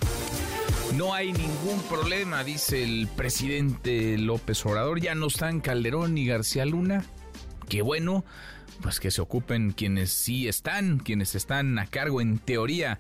[0.95, 5.01] No hay ningún problema, dice el presidente López Obrador.
[5.01, 7.05] Ya no están Calderón ni García Luna.
[7.69, 8.25] Qué bueno,
[8.83, 12.99] pues que se ocupen quienes sí están, quienes están a cargo en teoría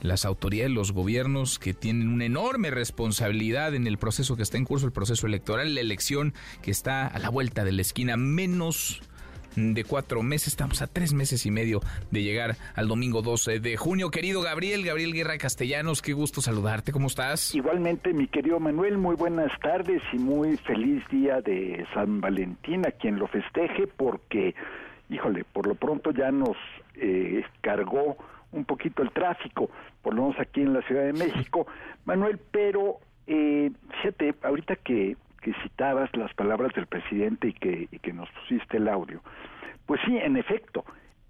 [0.00, 4.64] las autoridades, los gobiernos que tienen una enorme responsabilidad en el proceso que está en
[4.64, 9.00] curso, el proceso electoral, la elección que está a la vuelta de la esquina, menos
[9.56, 10.48] de cuatro meses.
[10.48, 11.80] Estamos a tres meses y medio
[12.10, 14.10] de llegar al domingo 12 de junio.
[14.10, 16.92] Querido Gabriel, Gabriel Guerra Castellanos, qué gusto saludarte.
[16.92, 17.54] ¿Cómo estás?
[17.54, 22.90] Igualmente, mi querido Manuel, muy buenas tardes y muy feliz día de San Valentín a
[22.90, 24.54] quien lo festeje porque,
[25.08, 26.56] híjole, por lo pronto ya nos
[26.94, 28.16] eh, cargó
[28.52, 29.70] un poquito el tráfico,
[30.02, 31.66] por lo menos aquí en la Ciudad de México.
[32.04, 35.16] Manuel, pero eh, fíjate, ahorita que
[35.46, 39.22] que citabas las palabras del presidente y que, que nos pusiste el audio.
[39.86, 40.84] Pues sí, en efecto,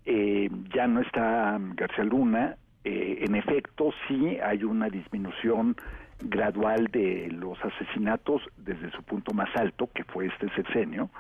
[0.07, 5.77] eh, ya no está García Luna, eh, en efecto sí hay una disminución
[6.19, 11.11] gradual de los asesinatos desde su punto más alto, que fue este sexenio,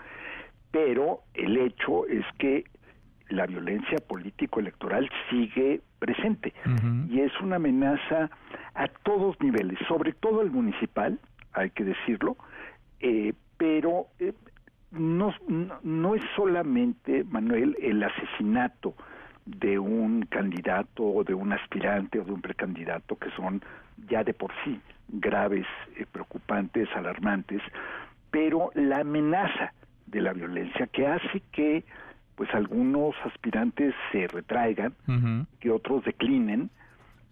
[0.70, 2.64] pero el hecho es que
[3.28, 6.54] la violencia político-electoral sigue presente
[7.10, 8.30] y es una amenaza
[8.74, 11.18] a todos niveles, sobre todo el municipal,
[11.52, 12.38] hay que decirlo,
[13.06, 14.32] eh, pero eh,
[14.90, 15.32] no,
[15.84, 18.94] no, es solamente, Manuel, el asesinato
[19.44, 23.62] de un candidato o de un aspirante o de un precandidato que son
[24.08, 27.62] ya de por sí graves, eh, preocupantes, alarmantes,
[28.32, 29.72] pero la amenaza
[30.06, 31.84] de la violencia que hace que
[32.34, 34.94] pues algunos aspirantes se retraigan,
[35.60, 36.70] que otros declinen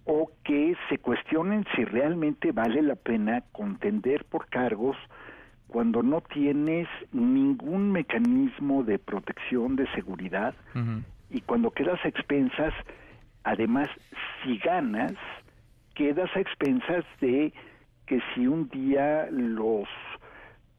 [0.04, 4.96] o que se cuestionen si realmente vale la pena contender por cargos
[5.68, 10.54] cuando no tienes ningún mecanismo de protección, de seguridad,
[11.30, 12.72] y cuando quedas a expensas,
[13.42, 13.88] además,
[14.42, 15.14] si ganas,
[15.94, 17.52] quedas a expensas de
[18.06, 19.88] que si un día los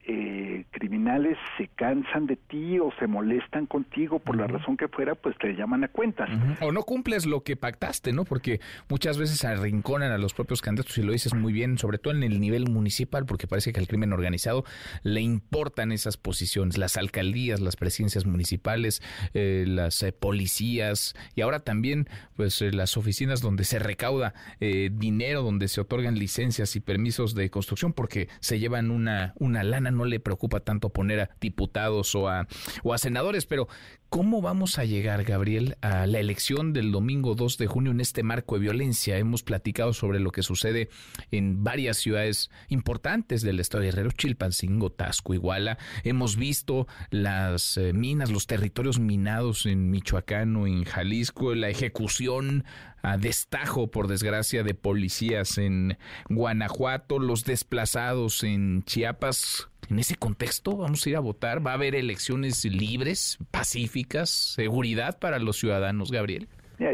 [0.07, 5.15] eh, criminales se cansan de ti o se molestan contigo por la razón que fuera,
[5.15, 6.29] pues te llaman a cuentas.
[6.61, 8.25] O no cumples lo que pactaste, ¿no?
[8.25, 12.13] Porque muchas veces arrinconan a los propios candidatos y lo dices muy bien, sobre todo
[12.13, 14.63] en el nivel municipal, porque parece que al crimen organizado
[15.03, 19.01] le importan esas posiciones, las alcaldías, las presidencias municipales,
[19.33, 25.41] eh, las eh, policías y ahora también pues eh, las oficinas donde se recauda dinero,
[25.41, 30.05] donde se otorgan licencias y permisos de construcción porque se llevan una, una lana, no
[30.05, 32.47] le preocupa tanto poner a diputados o a,
[32.83, 33.67] o a senadores, pero
[34.15, 38.23] ¿Cómo vamos a llegar, Gabriel, a la elección del domingo 2 de junio en este
[38.23, 39.17] marco de violencia?
[39.17, 40.87] Hemos platicado sobre lo que sucede
[41.31, 45.77] en varias ciudades importantes del estado de Guerrero, Chilpancingo, Tasco, Iguala.
[46.05, 52.63] Hemos visto las eh, minas, los territorios minados en Michoacán o en Jalisco, la ejecución
[53.01, 55.97] a destajo, por desgracia, de policías en
[56.29, 59.67] Guanajuato, los desplazados en Chiapas.
[59.89, 65.19] En ese contexto vamos a ir a votar, va a haber elecciones libres, pacíficas, seguridad
[65.19, 66.47] para los ciudadanos, Gabriel.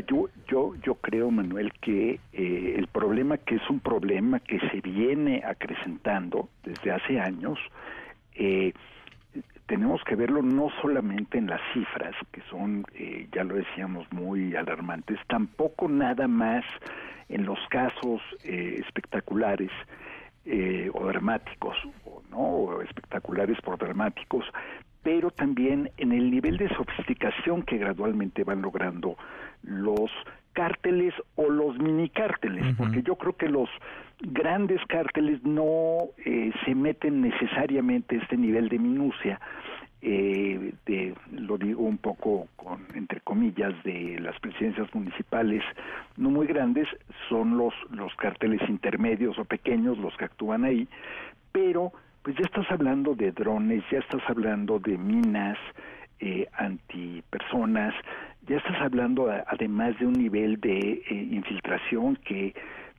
[0.07, 4.82] yo, yo, yo creo, Manuel, que eh, el problema, que es un problema que se
[4.82, 7.57] viene acrecentando desde hace años,
[8.36, 8.74] eh,
[9.66, 14.55] tenemos que verlo no solamente en las cifras, que son, eh, ya lo decíamos, muy
[14.55, 16.66] alarmantes, tampoco nada más
[17.30, 19.72] en los casos espectaculares
[20.93, 22.38] o dramáticos, o, ¿no?
[22.38, 24.43] o espectaculares por dramáticos,
[25.04, 29.18] pero también en el nivel de sofisticación que gradualmente van logrando
[29.64, 30.12] los
[30.54, 33.70] cárteles o los mini cárteles, porque yo creo que los
[34.20, 39.39] grandes cárteles no eh, se meten necesariamente a este nivel de minucia,
[40.04, 45.64] eh, de, lo digo un poco con entre comillas, de las presidencias municipales
[46.18, 46.88] no muy grandes,
[47.30, 50.88] son los, los cárteles intermedios o pequeños los que actúan ahí,
[51.52, 51.93] pero
[52.24, 55.57] pues ya estás hablando de drones, ya estás hablando de minas
[56.19, 57.93] eh, antipersonas,
[58.47, 62.53] ya estás hablando además de un nivel de eh, infiltración que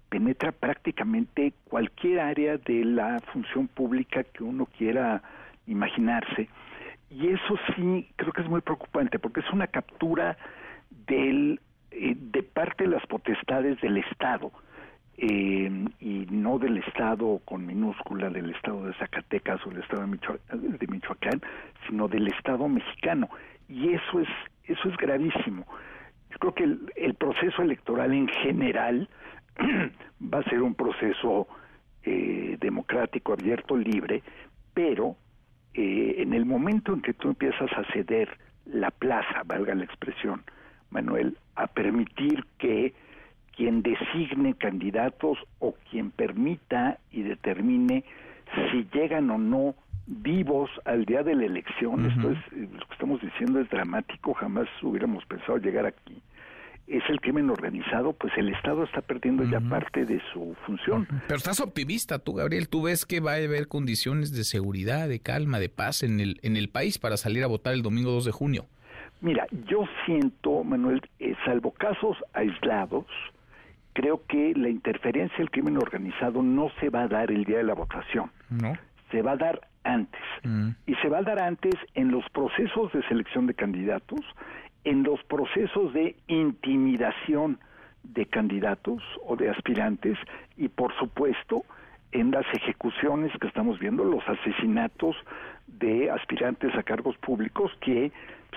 [0.09, 5.23] penetra prácticamente cualquier área de la función pública que uno quiera
[5.67, 6.49] imaginarse.
[7.11, 10.37] Y eso sí creo que es muy preocupante porque es una captura
[11.07, 11.61] del,
[11.91, 14.51] eh, de parte de las potestades del Estado.
[15.19, 20.79] Eh, y no del Estado con minúscula, del Estado de Zacatecas o del Estado de,
[20.79, 21.41] de Michoacán,
[21.87, 23.29] sino del Estado mexicano.
[23.69, 24.29] Y eso es
[24.65, 25.67] eso es gravísimo.
[26.31, 26.65] Yo creo que
[26.97, 29.09] el, proceso electoral en general
[30.33, 31.47] va a ser un proceso
[32.05, 34.23] eh, democrático, abierto, libre,
[34.73, 35.17] pero
[35.75, 40.43] eh, en el momento en que tú empiezas a ceder la plaza, valga la expresión,
[40.91, 42.95] Manuel, a permitir que
[43.57, 48.05] quien designe candidatos o quien permita y determine
[48.71, 49.75] si llegan o no
[50.07, 54.35] vivos al día de la elección, esto es, eh, lo que estamos diciendo es dramático,
[54.35, 56.21] jamás hubiéramos pensado llegar aquí,
[56.87, 61.07] es el crimen organizado, pues el Estado está perdiendo ya parte de su función.
[61.27, 65.21] Pero estás optimista tú, Gabriel, tú ves que va a haber condiciones de seguridad, de
[65.21, 68.25] calma, de paz en el, en el país para salir a votar el domingo 2
[68.27, 68.67] de junio.
[69.21, 73.07] Mira, yo siento, Manuel, eh, salvo casos aislados,
[73.93, 77.65] creo que la interferencia del crimen organizado no se va a dar el día de
[77.65, 78.31] la votación.
[78.51, 78.73] No.
[79.11, 80.21] Se va a dar antes.
[80.43, 80.71] Mm.
[80.87, 84.21] Y se va a dar antes en los procesos de selección de candidatos,
[84.85, 87.59] en los procesos de intimidación
[88.03, 90.19] de candidatos o de aspirantes
[90.57, 91.65] y por supuesto
[92.11, 95.17] en las ejecuciones que estamos viendo, los asesinatos
[95.67, 98.13] de aspirantes a cargos públicos que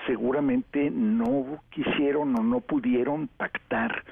[0.06, 4.04] seguramente no quisieron o no pudieron pactar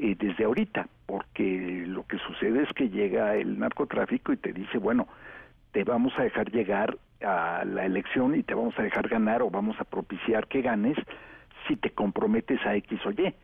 [0.00, 4.78] eh, desde ahorita, porque lo que sucede es que llega el narcotráfico y te dice,
[4.78, 5.08] bueno,
[5.72, 9.50] te vamos a dejar llegar a la elección y te vamos a dejar ganar o
[9.50, 10.96] vamos a propiciar que ganes
[11.66, 13.34] si te comprometes a X o Y.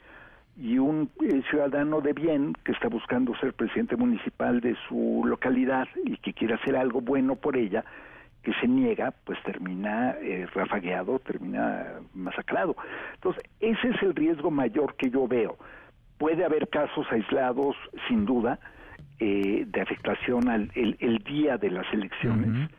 [0.56, 5.88] Y un eh, ciudadano de bien que está buscando ser presidente municipal de su localidad
[6.04, 7.84] y que quiere hacer algo bueno por ella,
[8.44, 12.76] que se niega, pues termina eh, rafagueado, termina masacrado.
[13.14, 15.56] Entonces, ese es el riesgo mayor que yo veo.
[16.18, 17.76] Puede haber casos aislados,
[18.08, 18.58] sin duda,
[19.18, 22.70] eh, de afectación al el, día de las elecciones.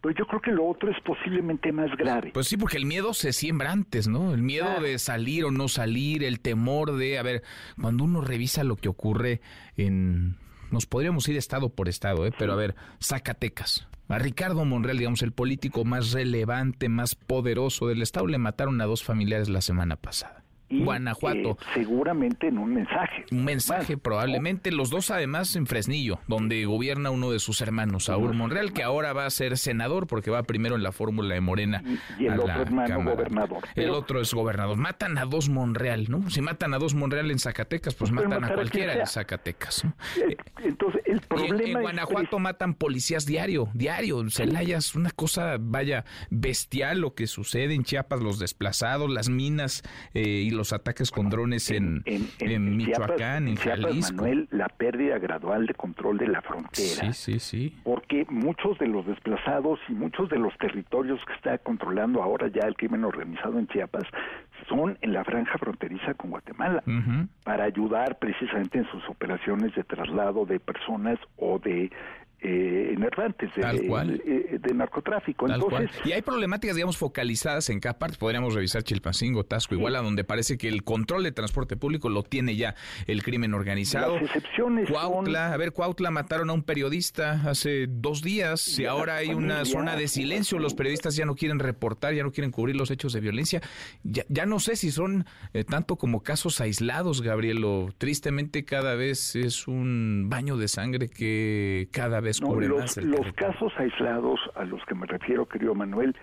[0.00, 2.30] Pero yo creo que lo otro es posiblemente más grave.
[2.32, 4.32] Pues sí, porque el miedo se siembra antes, ¿no?
[4.32, 7.42] El miedo de salir o no salir, el temor de, a ver,
[7.78, 9.42] cuando uno revisa lo que ocurre
[9.76, 10.36] en,
[10.70, 12.32] nos podríamos ir estado por estado, ¿eh?
[12.38, 13.88] Pero a ver, Zacatecas.
[14.08, 18.86] A Ricardo Monreal, digamos, el político más relevante, más poderoso del estado, le mataron a
[18.86, 20.42] dos familiares la semana pasada.
[20.70, 21.50] Y Guanajuato.
[21.50, 23.24] eh, seguramente en un mensaje.
[23.32, 24.70] Un mensaje, probablemente.
[24.70, 29.12] Los dos, además, en Fresnillo, donde gobierna uno de sus hermanos, Saúl Monreal, que ahora
[29.12, 31.82] va a ser senador porque va primero en la fórmula de Morena.
[32.18, 33.16] Y el a otro la hermano Cámara.
[33.16, 33.58] gobernador.
[33.74, 34.76] El Pero- otro es gobernador.
[34.76, 36.30] Matan a dos Monreal, ¿no?
[36.30, 39.06] Si matan a dos Monreal en Zacatecas, pues Pueden matan a cualquiera en.
[39.06, 39.84] Zacatecas.
[39.84, 39.94] ¿no?
[40.62, 44.28] Entonces, el Y en- es Guanajuato matan policías diario, diario.
[44.30, 49.82] Celaya es una cosa, vaya, bestial lo que sucede en Chiapas, los desplazados, las minas
[50.14, 54.16] eh, y los ataques con drones en, en, en Michoacán, en Chiapas, Jalisco.
[54.16, 57.12] Manuel, la pérdida gradual de control de la frontera.
[57.12, 57.76] Sí, sí, sí.
[57.82, 62.66] Porque muchos de los desplazados y muchos de los territorios que está controlando ahora ya
[62.66, 64.04] el crimen organizado en Chiapas
[64.68, 66.82] son en la franja fronteriza con Guatemala
[67.44, 71.90] para ayudar precisamente en sus operaciones de traslado de personas o de
[72.42, 75.46] eh, enervantes de, eh, de narcotráfico.
[75.46, 76.08] Tal Entonces, cual.
[76.08, 78.16] Y hay problemáticas, digamos, focalizadas en cada parte.
[78.16, 82.22] Podríamos revisar Chilpancingo, Tasco, igual a donde parece que el control de transporte público lo
[82.22, 82.74] tiene ya
[83.06, 84.14] el crimen organizado.
[84.14, 89.16] Las excepciones Cuautla, a ver, Cuautla mataron a un periodista hace dos días y ahora
[89.16, 90.58] hay una zona de silencio.
[90.58, 93.60] Los periodistas ya no quieren reportar, ya no quieren cubrir los hechos de violencia.
[94.02, 97.90] Ya, ya no sé si son eh, tanto como casos aislados, Gabrielo.
[97.98, 103.10] Tristemente cada vez es un baño de sangre que cada vez No, los, más el
[103.10, 103.52] los territorio.
[103.52, 106.14] casos aislados a los que me refiero, querido Manuel,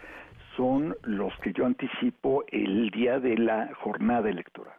[0.55, 4.73] son los que yo anticipo el día de la jornada electoral,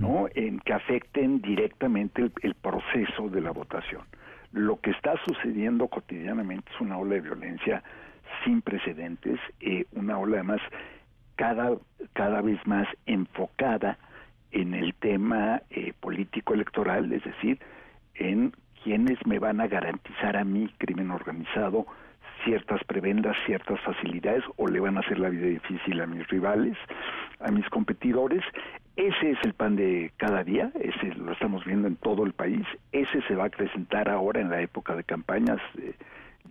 [0.00, 0.26] ¿no?
[0.34, 4.02] En que afecten directamente el, el proceso de la votación.
[4.52, 7.82] Lo que está sucediendo cotidianamente es una ola de violencia
[8.44, 10.60] sin precedentes, eh, una ola además
[11.36, 11.76] cada,
[12.12, 13.98] cada vez más enfocada
[14.50, 17.58] en el tema eh, político electoral, es decir,
[18.14, 18.52] en
[18.84, 21.86] quienes me van a garantizar a mí, crimen organizado,
[22.44, 26.76] ciertas prebendas, ciertas facilidades o le van a hacer la vida difícil a mis rivales,
[27.40, 28.44] a mis competidores.
[28.96, 32.64] Ese es el pan de cada día, ese lo estamos viendo en todo el país,
[32.92, 35.94] ese se va a acrecentar ahora en la época de campañas, eh,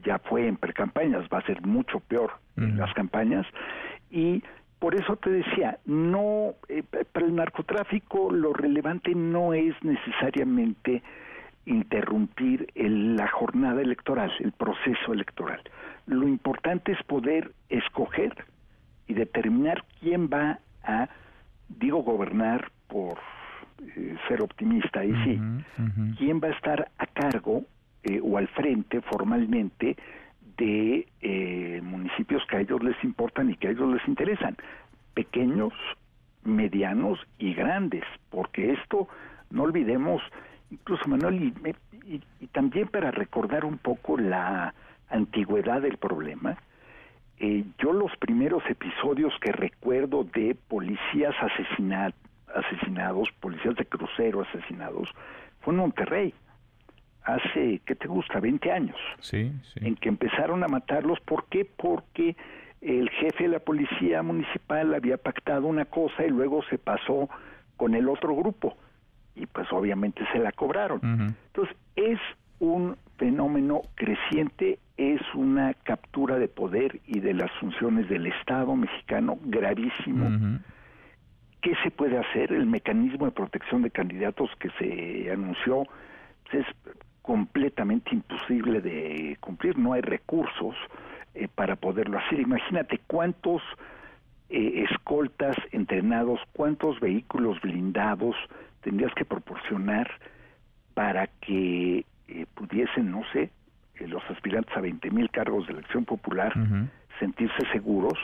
[0.03, 3.45] ya fue en precampañas, va a ser mucho peor en las campañas
[4.09, 4.43] y
[4.79, 11.01] por eso te decía, no eh, para el narcotráfico lo relevante no es necesariamente
[11.66, 15.61] interrumpir el- la jornada electoral, el proceso electoral.
[16.07, 18.34] Lo importante es poder escoger
[19.07, 21.09] y determinar quién va a,
[21.70, 23.18] digo, gobernar por
[23.97, 25.39] eh, ser optimista, ahí sí,
[26.18, 27.64] quién va a estar a cargo
[28.03, 29.97] eh, o al frente formalmente
[30.57, 34.55] de eh, municipios que a ellos les importan y que a ellos les interesan,
[35.14, 35.74] pequeños,
[36.43, 39.07] medianos y grandes, porque esto,
[39.49, 40.22] no olvidemos,
[40.74, 41.69] incluso Manuel, y,
[42.15, 44.74] y- y también para recordar un poco la
[45.09, 46.57] antigüedad del problema,
[47.39, 52.13] eh, yo los primeros episodios que recuerdo de policías asesina-
[52.53, 55.09] asesinados, policías de crucero asesinados,
[55.61, 56.34] fue en Monterrey,
[57.24, 59.80] hace, ¿qué te gusta?, 20 años Sí, sí.
[59.82, 61.19] en que empezaron a matarlos.
[61.21, 61.63] ¿Por qué?
[61.65, 62.36] Porque
[62.82, 67.30] el jefe de la policía municipal había pactado una cosa y luego se pasó
[67.78, 68.76] con el otro grupo
[69.36, 70.99] y pues obviamente se la cobraron.
[71.03, 72.19] Entonces es
[72.59, 79.38] un fenómeno creciente, es una captura de poder y de las funciones del Estado mexicano
[79.45, 80.59] gravísimo.
[81.61, 82.51] ¿Qué se puede hacer?
[82.51, 85.84] El mecanismo de protección de candidatos que se anunció
[86.51, 86.65] es
[87.21, 90.75] completamente imposible de cumplir, no hay recursos
[91.34, 92.39] eh, para poderlo hacer.
[92.39, 93.61] Imagínate cuántos
[94.49, 98.36] eh, escoltas entrenados, cuántos vehículos blindados
[98.84, 100.09] tendrías que proporcionar
[100.93, 103.51] para que eh, pudiesen, no sé,
[103.95, 106.53] eh, los aspirantes a 20 mil cargos de elección popular
[107.19, 108.17] sentirse seguros,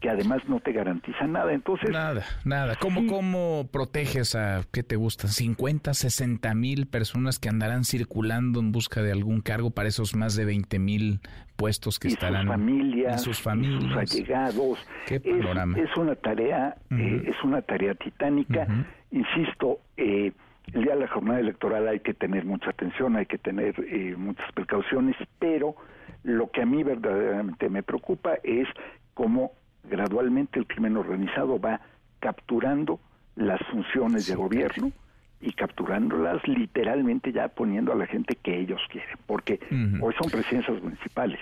[0.00, 1.52] que además no te garantizan nada.
[1.52, 2.76] Entonces, Nada, nada.
[2.76, 8.70] ¿Cómo, ¿Cómo proteges a, qué te gusta, 50, 60 mil personas que andarán circulando en
[8.72, 11.20] busca de algún cargo para esos más de 20 mil
[11.56, 14.10] puestos que y estarán sus familias, y sus y familias?
[14.10, 14.88] sus allegados.
[15.06, 15.78] Qué panorama.
[15.78, 18.66] Es, una tarea, eh, es una tarea titánica.
[19.10, 20.32] Insisto, eh,
[20.72, 24.14] el día de la jornada electoral hay que tener mucha atención, hay que tener eh,
[24.16, 25.74] muchas precauciones, pero
[26.22, 28.68] lo que a mí verdaderamente me preocupa es
[29.14, 29.52] cómo
[29.84, 31.80] gradualmente el crimen organizado va
[32.20, 33.00] capturando
[33.36, 34.92] las funciones de gobierno
[35.40, 39.60] y capturándolas literalmente ya poniendo a la gente que ellos quieren, porque
[40.00, 41.38] hoy son presidencias municipales,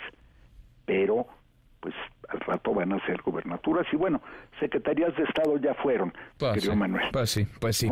[0.85, 1.27] pero
[1.81, 1.95] pues
[2.29, 4.21] al rato van a ser gobernaturas y bueno,
[4.61, 7.05] secretarías de Estado ya fueron, Pues querido sí, Manuel.
[7.13, 7.91] Pues sí, pues sí.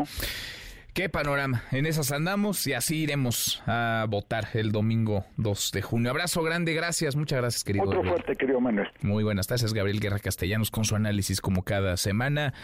[0.94, 1.64] Qué panorama.
[1.72, 6.08] En esas andamos y así iremos a votar el domingo 2 de junio.
[6.08, 7.16] Abrazo grande, gracias.
[7.16, 7.86] Muchas gracias, querido.
[7.86, 8.88] Otro fuerte, querido Manuel.
[9.02, 12.54] Muy buenas tardes, Gabriel Guerra Castellanos, con su análisis como cada semana.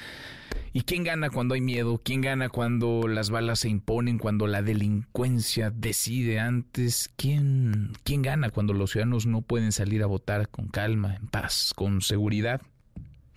[0.73, 2.01] ¿Y quién gana cuando hay miedo?
[2.05, 4.19] ¿Quién gana cuando las balas se imponen?
[4.19, 7.11] Cuando la delincuencia decide antes?
[7.17, 11.73] ¿Quién, quién gana cuando los ciudadanos no pueden salir a votar con calma, en paz,
[11.75, 12.63] con seguridad?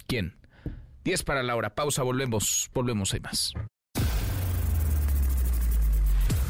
[0.05, 0.35] ¿Quién?
[1.03, 1.73] 10 para la hora.
[1.73, 2.69] Pausa, volvemos.
[2.75, 3.55] Volvemos, hay más.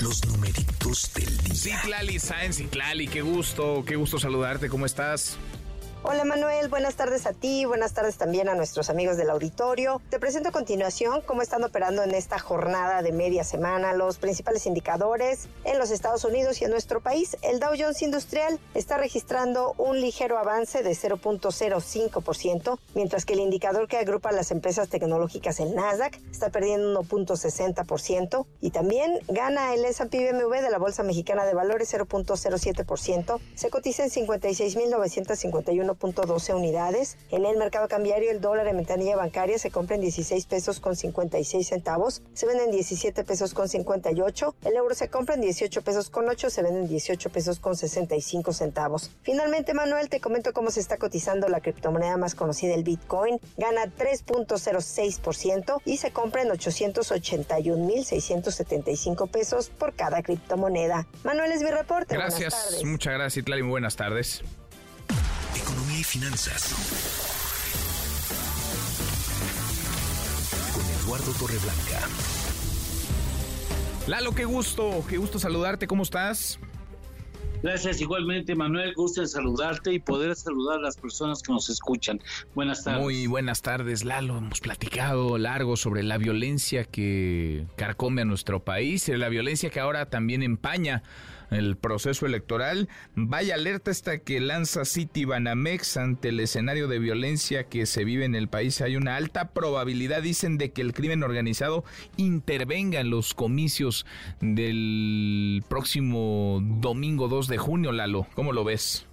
[0.00, 1.54] Los numeritos del día.
[1.54, 5.36] Citlali Sáenz, Citlali, qué gusto, qué gusto saludarte, ¿cómo estás?
[6.02, 10.00] Hola Manuel, buenas tardes a ti, buenas tardes también a nuestros amigos del auditorio.
[10.08, 14.64] Te presento a continuación cómo están operando en esta jornada de media semana los principales
[14.64, 17.36] indicadores en los Estados Unidos y en nuestro país.
[17.42, 23.86] El Dow Jones Industrial está registrando un ligero avance de 0.05%, mientras que el indicador
[23.86, 30.32] que agrupa las empresas tecnológicas, el Nasdaq, está perdiendo 1.60% y también gana el S&P
[30.32, 33.38] BMW de la Bolsa Mexicana de Valores 0.07%.
[33.54, 37.16] Se cotiza en 56.951 1.12 unidades.
[37.30, 40.96] En el mercado cambiario, el dólar en ventanilla bancaria se compra en 16 pesos con
[40.96, 45.82] 56 centavos, se vende en 17 pesos con 58, el euro se compra en 18
[45.82, 49.10] pesos con 8, se vende en 18 pesos con 65 centavos.
[49.22, 53.38] Finalmente, Manuel, te comento cómo se está cotizando la criptomoneda más conocida, el Bitcoin.
[53.56, 61.06] Gana 3.06% y se compra en 881.675 pesos por cada criptomoneda.
[61.24, 62.14] Manuel es mi reporte.
[62.14, 63.62] Gracias, muchas gracias, Itlali.
[63.62, 64.42] Buenas tardes.
[65.56, 66.74] Economía y finanzas.
[70.72, 72.00] Con Eduardo Torreblanca.
[74.06, 76.58] Lalo, qué gusto, qué gusto saludarte, ¿cómo estás?
[77.62, 78.94] Gracias igualmente, Manuel.
[78.94, 82.20] Gusto en saludarte y poder saludar a las personas que nos escuchan.
[82.54, 83.02] Buenas tardes.
[83.02, 84.38] Muy buenas tardes, Lalo.
[84.38, 89.80] Hemos platicado largo sobre la violencia que carcome a nuestro país y la violencia que
[89.80, 91.02] ahora también empaña
[91.50, 92.88] el proceso electoral.
[93.14, 98.24] Vaya alerta esta que lanza City Banamex ante el escenario de violencia que se vive
[98.24, 98.80] en el país.
[98.80, 101.84] Hay una alta probabilidad, dicen, de que el crimen organizado
[102.16, 104.06] intervenga en los comicios
[104.40, 108.26] del próximo domingo 2 de junio, Lalo.
[108.34, 109.06] ¿Cómo lo ves?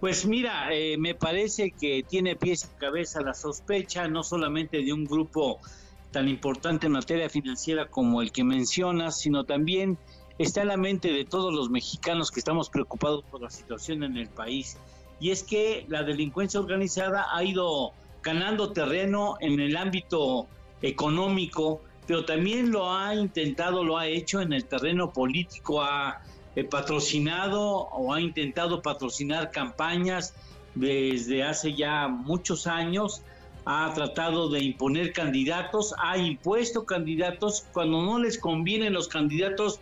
[0.00, 4.92] Pues mira, eh, me parece que tiene pies y cabeza la sospecha, no solamente de
[4.92, 5.60] un grupo
[6.10, 9.98] tan importante en materia financiera como el que mencionas, sino también
[10.38, 14.16] está en la mente de todos los mexicanos que estamos preocupados por la situación en
[14.16, 14.76] el país.
[15.20, 20.48] Y es que la delincuencia organizada ha ido ganando terreno en el ámbito
[20.82, 26.20] económico, pero también lo ha intentado, lo ha hecho en el terreno político, ha
[26.56, 30.34] eh, patrocinado o ha intentado patrocinar campañas
[30.74, 33.22] desde hace ya muchos años,
[33.64, 39.80] ha tratado de imponer candidatos, ha impuesto candidatos, cuando no les convienen los candidatos,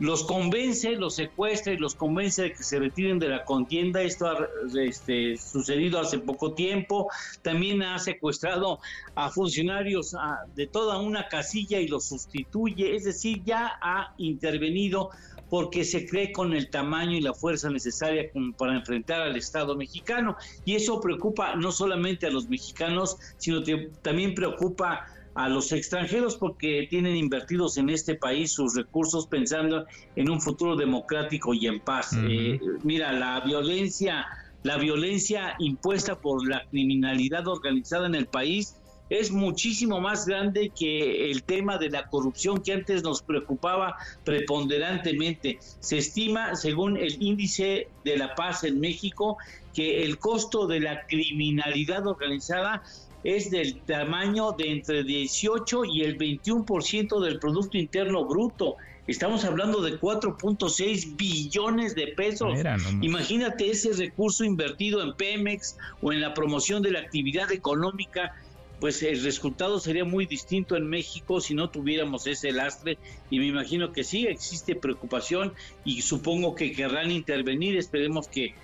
[0.00, 4.00] los convence, los secuestra y los convence de que se retiren de la contienda.
[4.00, 4.48] Esto ha
[4.80, 7.08] este, sucedido hace poco tiempo.
[7.42, 8.80] También ha secuestrado
[9.14, 10.16] a funcionarios
[10.54, 12.96] de toda una casilla y los sustituye.
[12.96, 15.10] Es decir, ya ha intervenido
[15.50, 20.36] porque se cree con el tamaño y la fuerza necesaria para enfrentar al Estado mexicano.
[20.64, 26.36] Y eso preocupa no solamente a los mexicanos, sino que también preocupa a los extranjeros
[26.36, 29.86] porque tienen invertidos en este país sus recursos pensando
[30.16, 32.12] en un futuro democrático y en paz.
[32.16, 34.26] Eh, mira, la violencia,
[34.62, 38.76] la violencia impuesta por la criminalidad organizada en el país
[39.10, 45.58] es muchísimo más grande que el tema de la corrupción que antes nos preocupaba preponderantemente.
[45.80, 49.36] Se estima, según el índice de la paz en México,
[49.74, 52.82] que el costo de la criminalidad organizada
[53.24, 58.76] es del tamaño de entre 18 y el 21% del Producto Interno Bruto.
[59.06, 62.56] Estamos hablando de 4.6 billones de pesos.
[63.00, 68.34] Imagínate ese recurso invertido en Pemex o en la promoción de la actividad económica.
[68.80, 72.98] Pues el resultado sería muy distinto en México si no tuviéramos ese lastre.
[73.30, 75.52] Y me imagino que sí existe preocupación
[75.84, 77.76] y supongo que querrán intervenir.
[77.76, 78.54] Esperemos que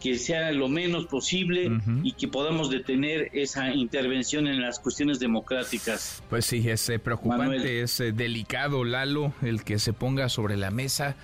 [0.00, 1.70] que sea lo menos posible
[2.02, 6.22] y que podamos detener esa intervención en las cuestiones democráticas.
[6.28, 10.70] Pues sí, es eh, preocupante, es eh, delicado, Lalo, el que se ponga sobre la
[10.70, 11.16] mesa,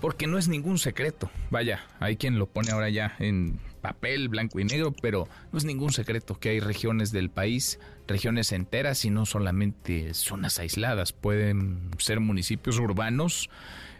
[0.00, 1.30] porque no es ningún secreto.
[1.50, 5.64] Vaya, hay quien lo pone ahora ya en papel blanco y negro, pero no es
[5.64, 11.90] ningún secreto que hay regiones del país, regiones enteras y no solamente zonas aisladas, pueden
[11.98, 13.50] ser municipios urbanos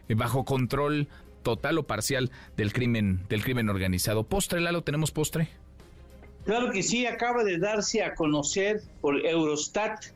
[0.09, 1.09] eh, bajo control
[1.43, 4.25] total o parcial del crimen del crimen organizado.
[4.25, 5.49] Postre, Lalo, tenemos postre.
[6.45, 10.07] Claro que sí, acaba de darse a conocer por Eurostat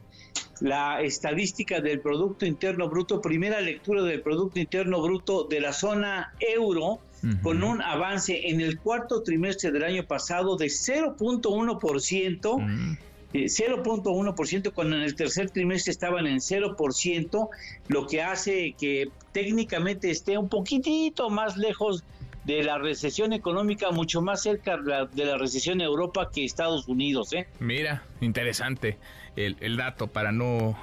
[0.64, 6.32] la estadística del Producto Interno Bruto, primera lectura del Producto Interno Bruto de la zona
[6.40, 7.00] euro,
[7.42, 12.96] con un avance en el cuarto trimestre del año pasado de 0.1%.
[13.34, 17.48] 0.1% cuando en el tercer trimestre estaban en 0%,
[17.88, 22.04] lo que hace que técnicamente esté un poquitito más lejos
[22.44, 27.32] de la recesión económica, mucho más cerca de la recesión en Europa que Estados Unidos.
[27.32, 27.48] ¿eh?
[27.58, 28.98] Mira, interesante
[29.36, 30.76] el, el dato para no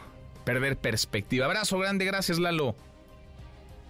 [0.44, 1.46] perder perspectiva.
[1.46, 2.76] Abrazo grande, gracias Lalo.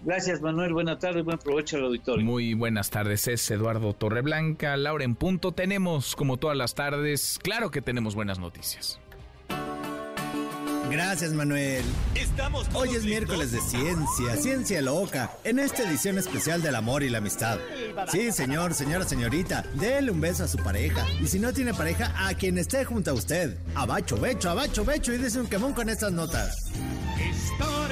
[0.04, 0.72] Gracias, Manuel.
[0.72, 2.24] Buenas tardes, buen provecho al auditorio.
[2.24, 4.76] Muy buenas tardes, es Eduardo Torreblanca.
[4.76, 5.52] Laura en punto.
[5.52, 8.98] Tenemos, como todas las tardes, claro que tenemos buenas noticias.
[10.92, 11.82] Gracias, Manuel.
[12.14, 17.08] Estamos Hoy es miércoles de ciencia, ciencia loca, en esta edición especial del amor y
[17.08, 17.58] la amistad.
[18.10, 21.06] Sí, señor, señora, señorita, déle un beso a su pareja.
[21.18, 23.56] Y si no tiene pareja, a quien esté junto a usted.
[23.74, 26.70] Abacho, becho, abacho, becho y dice un quemón con estas notas.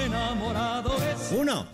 [0.04, 1.32] Enamorado es.
[1.32, 1.66] Uno.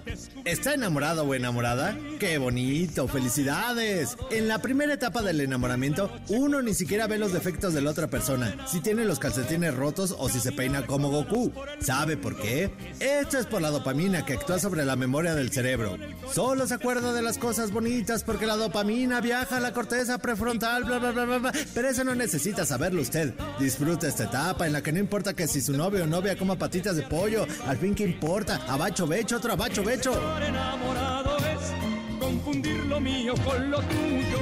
[0.44, 1.98] ¿Está enamorado o enamorada?
[2.20, 3.08] ¡Qué bonito!
[3.08, 4.16] ¡Felicidades!
[4.30, 8.06] En la primera etapa del enamoramiento, uno ni siquiera ve los defectos de la otra
[8.06, 11.52] persona, si tiene los calcetines rotos o si se peina como Goku.
[11.80, 12.70] ¿Sabe por qué?
[13.00, 15.96] Esto es por la dopamina que actúa sobre la memoria del cerebro.
[16.32, 20.84] Solo se acuerda de las cosas bonitas porque la dopamina viaja a la corteza prefrontal,
[20.84, 21.52] bla, bla, bla, bla, bla.
[21.74, 23.34] Pero eso no necesita saberlo usted.
[23.58, 26.56] Disfruta esta etapa en la que no importa que si su novio o novia coma
[26.56, 30.12] patitas de pollo, al fin que importa, abacho becho, otro abacho becho.
[30.40, 34.38] enamorado es confundir lo mío con lo tuyo.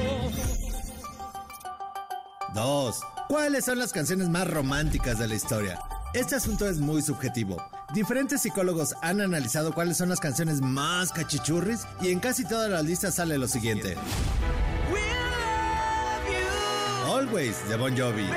[2.55, 3.01] Dos.
[3.29, 5.81] ¿Cuáles son las canciones más románticas de la historia?
[6.13, 7.57] Este asunto es muy subjetivo.
[7.93, 12.85] Diferentes psicólogos han analizado cuáles son las canciones más cachichurris y en casi todas las
[12.85, 13.97] listas sale lo siguiente.
[17.07, 18.29] Always de Bon Jovi.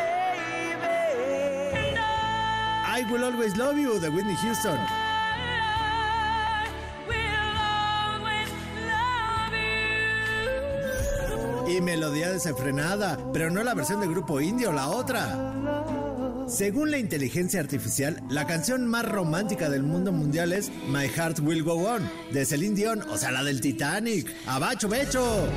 [2.89, 5.06] I Will Always Love You de Whitney Houston.
[11.67, 15.53] Y melodía desenfrenada, pero no la versión del grupo indio, la otra.
[16.47, 21.63] Según la inteligencia artificial, la canción más romántica del mundo mundial es My Heart Will
[21.63, 24.33] Go On, de Celine o sea, la del Titanic.
[24.45, 25.47] ¡Abacho, becho!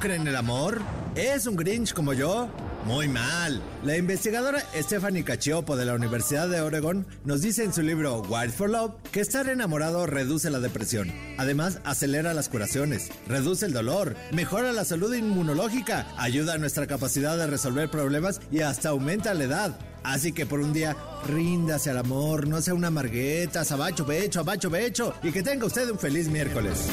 [0.00, 0.80] ¿No en el amor?
[1.16, 2.48] ¿Es un Grinch como yo?
[2.84, 3.60] Muy mal.
[3.82, 8.52] La investigadora Stephanie Cacioppo de la Universidad de Oregon nos dice en su libro Wild
[8.52, 11.12] for Love que estar enamorado reduce la depresión.
[11.36, 17.36] Además, acelera las curaciones, reduce el dolor, mejora la salud inmunológica, ayuda a nuestra capacidad
[17.36, 19.78] de resolver problemas y hasta aumenta la edad.
[20.04, 20.96] Así que por un día,
[21.26, 25.90] ríndase al amor, no sea una margueta, abacho becho, abacho becho, y que tenga usted
[25.90, 26.86] un feliz miércoles.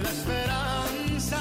[0.00, 1.38] La esperanza.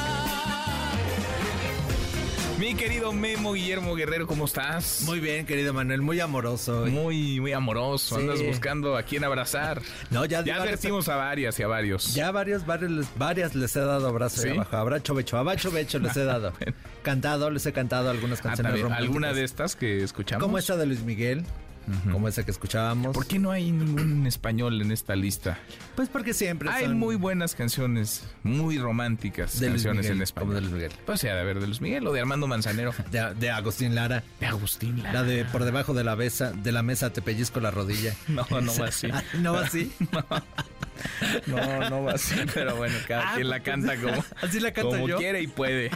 [2.60, 5.02] Mi querido Memo Guillermo Guerrero, ¿cómo estás?
[5.08, 6.86] Muy bien, querido Manuel, muy amoroso.
[6.86, 8.18] Muy, muy amoroso.
[8.18, 9.82] Andas buscando a quién abrazar.
[10.12, 12.14] No, ya, ya advertimos a varias y a varios.
[12.14, 14.50] Ya varios, varios, varias les he dado abrazo ¿Sí?
[14.50, 14.78] abajo.
[14.78, 16.54] Abracho becho, abacho becho les he dado.
[17.02, 19.00] cantado, les he cantado algunas Ah, canciones románticas.
[19.08, 20.44] ¿Alguna de estas que escuchamos?
[20.44, 21.44] Como esta de Luis Miguel.
[22.12, 23.14] Como esa que escuchábamos.
[23.14, 25.58] ¿Por qué no hay ningún español en esta lista?
[25.96, 30.48] Pues porque siempre hay son- muy buenas canciones, muy románticas De canciones Miguel, en español.
[30.50, 30.92] como de Luis Miguel.
[31.06, 32.94] Pues sea, de ver de Luis Miguel o de Armando Manzanero.
[33.12, 34.24] De, de Agustín Lara.
[34.40, 35.14] De Agustín Lara.
[35.22, 38.14] La de por debajo de la, besa, de la mesa te pellizco la rodilla.
[38.28, 39.08] No, no va así.
[39.40, 39.92] ¿No va así?
[41.48, 44.72] No, no va así, pero bueno, cada Ah, quien la pues, canta como, así la
[44.72, 45.18] canto como yo.
[45.18, 45.90] quiere y puede.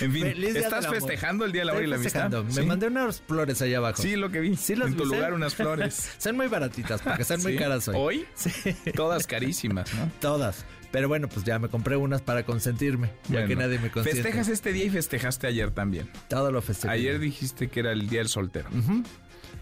[0.00, 2.30] En fin, ¿estás festejando el Día del Amor y la Amistad?
[2.44, 2.62] Me ¿Sí?
[2.62, 4.02] mandé unas flores allá abajo.
[4.02, 4.56] Sí, lo que vi.
[4.56, 5.10] Sí, las en tu vi.
[5.14, 6.10] lugar Unas flores.
[6.18, 7.58] Son muy baratitas porque están muy ¿Sí?
[7.58, 7.96] caras hoy.
[7.96, 8.26] ¿Hoy?
[8.34, 8.52] Sí.
[8.94, 10.10] Todas carísimas, ¿no?
[10.20, 10.64] Todas.
[10.90, 14.22] Pero bueno, pues ya me compré unas para consentirme, ya que nadie me consiente.
[14.22, 16.08] Festejas este día y festejaste ayer también.
[16.28, 16.92] Todo lo festejé.
[16.94, 18.68] Ayer dijiste que era el día del soltero.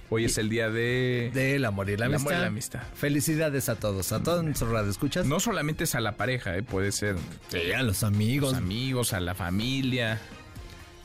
[0.09, 1.33] Hoy es el día de...
[1.35, 2.21] Del amor y la amistad.
[2.29, 2.83] amor y la amistad.
[2.95, 5.27] Felicidades a todos, a todos nuestros radioescuchas.
[5.27, 6.63] No solamente es a la pareja, ¿eh?
[6.63, 7.17] puede ser
[7.49, 8.53] Sí, a los amigos.
[8.53, 10.21] los amigos, a la familia,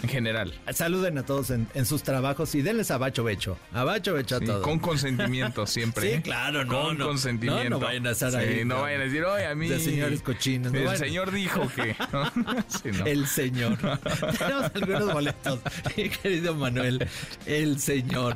[0.03, 0.53] en general.
[0.73, 3.57] Saluden a todos en, en sus trabajos y denles a Bacho Becho.
[3.73, 4.63] A Bacho Becho a todos.
[4.63, 6.01] con consentimiento siempre.
[6.11, 6.21] Sí, ¿eh?
[6.23, 7.07] claro, no, Con no.
[7.07, 7.63] consentimiento.
[7.65, 8.81] No, no vayan a estar Sí, ahí, No no.
[8.81, 9.67] vayan a decir, oye, a mí...
[9.67, 11.95] De señores cochinos, no El señor dijo que...
[12.67, 12.89] Sí.
[13.05, 13.77] El señor.
[14.37, 15.59] Tenemos algunos boletos,
[15.95, 17.07] mi querido Manuel.
[17.45, 18.35] El señor.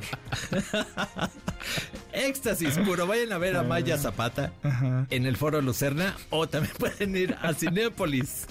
[2.13, 3.07] Éxtasis puro.
[3.07, 4.51] Vayan a ver a Maya Zapata
[5.09, 8.45] en el Foro Lucerna o también pueden ir a Cinépolis.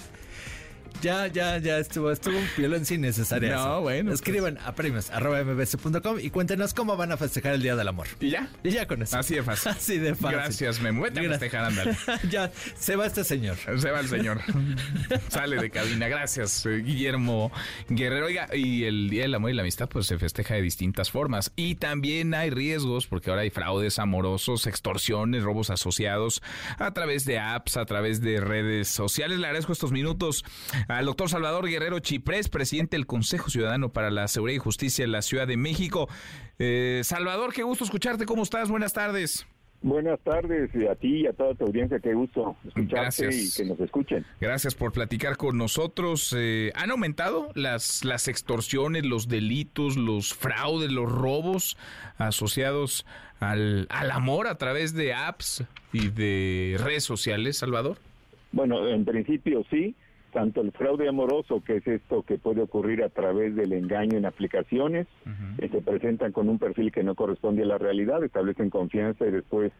[1.02, 3.54] Ya, ya, ya estuvo, estuvo un violencia innecesaria.
[3.54, 4.20] No, bueno, pues.
[4.20, 8.06] Escriban a premios arroba mbs.com y cuéntenos cómo van a festejar el Día del Amor.
[8.20, 8.48] ¿Y ya?
[8.62, 9.18] Y ya con eso.
[9.18, 9.72] Así de fácil.
[9.76, 10.38] Así de fácil.
[10.38, 11.02] Gracias, Memo.
[11.02, 11.96] Vete a festejar, ándale.
[12.30, 13.56] ya, se va este señor.
[13.56, 14.40] Se va el señor.
[15.28, 16.08] Sale de cabina.
[16.08, 17.52] Gracias, Guillermo
[17.88, 18.26] Guerrero.
[18.26, 21.52] Oiga, y el Día del Amor y la Amistad, pues se festeja de distintas formas.
[21.56, 26.42] Y también hay riesgos, porque ahora hay fraudes amorosos, extorsiones, robos asociados
[26.78, 29.38] a través de apps, a través de redes sociales.
[29.38, 30.44] Le agradezco estos minutos
[30.98, 35.12] al doctor Salvador Guerrero Chiprés, presidente del Consejo Ciudadano para la Seguridad y Justicia en
[35.12, 36.08] la Ciudad de México.
[36.58, 38.26] Eh, Salvador, qué gusto escucharte.
[38.26, 38.70] ¿Cómo estás?
[38.70, 39.46] Buenas tardes.
[39.82, 42.94] Buenas tardes y a ti y a toda tu audiencia, qué gusto escucharte
[43.26, 43.34] Gracias.
[43.34, 44.24] y que nos escuchen.
[44.40, 46.34] Gracias por platicar con nosotros.
[46.34, 51.76] Eh, ¿Han aumentado las, las extorsiones, los delitos, los fraudes, los robos
[52.16, 53.04] asociados
[53.40, 57.98] al, al amor a través de apps y de redes sociales, Salvador?
[58.52, 59.94] Bueno, en principio sí,
[60.34, 64.26] tanto el fraude amoroso, que es esto que puede ocurrir a través del engaño en
[64.26, 65.06] aplicaciones,
[65.58, 69.30] que se presentan con un perfil que no corresponde a la realidad, establecen confianza y
[69.30, 69.72] después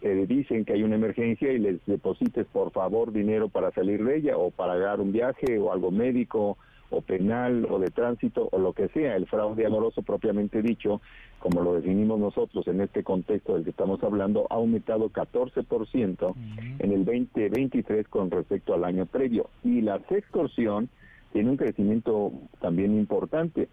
[0.00, 4.16] te dicen que hay una emergencia y les deposites por favor dinero para salir de
[4.16, 6.56] ella o para pagar un viaje o algo médico
[6.90, 9.16] o penal o de tránsito o lo que sea.
[9.16, 11.00] El fraude amoroso propiamente dicho,
[11.38, 16.34] como lo definimos nosotros en este contexto del que estamos hablando, ha aumentado 14%
[16.78, 19.50] en el 2023 con respecto al año previo.
[19.62, 20.88] Y la extorsión
[21.32, 23.68] tiene un crecimiento también importante.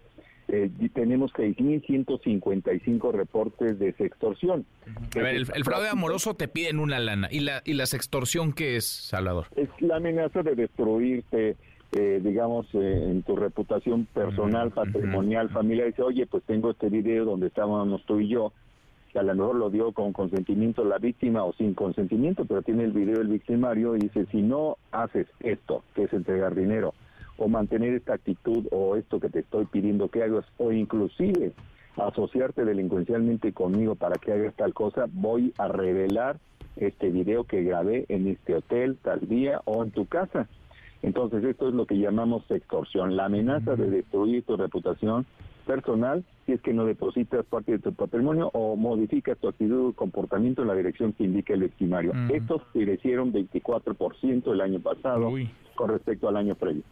[0.48, 4.64] Eh, y tenemos 6.155 reportes de sextorsión.
[5.16, 7.26] A ver, el, el fraude amoroso te piden una lana.
[7.32, 9.46] ¿Y la, y la sextorsión qué es, Salvador?
[9.56, 11.56] Es la amenaza de destruirte,
[11.92, 15.86] eh, digamos, eh, en tu reputación personal, patrimonial, familiar.
[15.86, 18.52] Dice, oye, pues tengo este video donde estábamos tú y yo,
[19.12, 22.84] que a lo mejor lo dio con consentimiento la víctima o sin consentimiento, pero tiene
[22.84, 26.92] el video del victimario y dice, si no haces esto, que es entregar dinero,
[27.38, 31.52] o mantener esta actitud o esto que te estoy pidiendo que hagas, o inclusive
[31.96, 36.38] asociarte delincuencialmente conmigo para que hagas tal cosa, voy a revelar
[36.76, 40.48] este video que grabé en este hotel tal día o en tu casa.
[41.02, 45.26] Entonces esto es lo que llamamos extorsión, la amenaza de destruir tu reputación
[45.66, 49.92] personal si es que no depositas parte de tu patrimonio o modificas tu actitud o
[49.92, 52.12] comportamiento en la dirección que indica el victimario.
[52.32, 55.32] Estos crecieron 24% el año pasado
[55.76, 56.82] con respecto al año previo.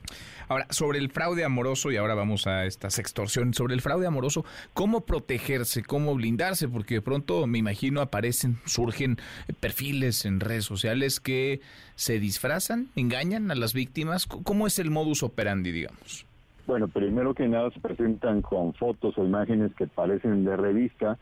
[0.49, 4.45] Ahora, sobre el fraude amoroso, y ahora vamos a estas extorsiones, sobre el fraude amoroso,
[4.75, 6.69] ¿cómo protegerse, cómo blindarse?
[6.69, 9.19] Porque de pronto, me imagino, aparecen, surgen
[9.59, 11.61] perfiles en redes sociales que
[11.97, 14.27] se disfrazan, engañan a las víctimas.
[14.27, 16.27] ¿Cómo es el modus operandi, digamos?
[16.67, 21.19] Bueno, primero que nada se presentan con fotos o imágenes que parecen de revista,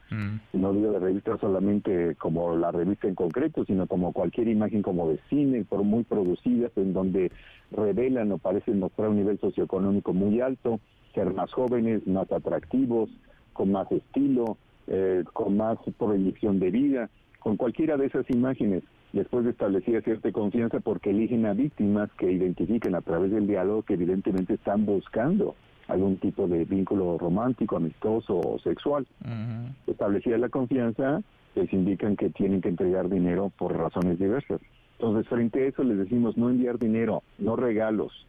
[0.53, 5.09] no digo de revista solamente como la revista en concreto, sino como cualquier imagen como
[5.09, 7.33] de cine, por muy producidas, en donde
[7.73, 10.79] revelan o parecen mostrar un nivel socioeconómico muy alto,
[11.13, 13.11] ser más jóvenes, más atractivos,
[13.53, 19.45] con más estilo, eh, con más proyección de vida, con cualquiera de esas imágenes, después
[19.45, 23.95] de establecer cierta confianza, porque eligen a víctimas que identifiquen a través del diálogo que
[23.95, 25.55] evidentemente están buscando
[25.89, 29.07] algún tipo de vínculo romántico, amistoso o sexual.
[29.87, 31.23] Establecida la confianza,
[31.55, 34.61] les indican que tienen que entregar dinero por razones diversas.
[34.99, 38.27] Entonces, frente a eso les decimos no enviar dinero, no regalos.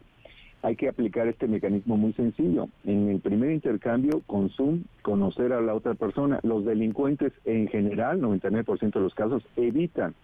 [0.62, 2.68] Hay que aplicar este mecanismo muy sencillo.
[2.84, 6.40] En el primer intercambio, con Zoom, conocer a la otra persona.
[6.42, 10.14] Los delincuentes en general, 99% de los casos, evitan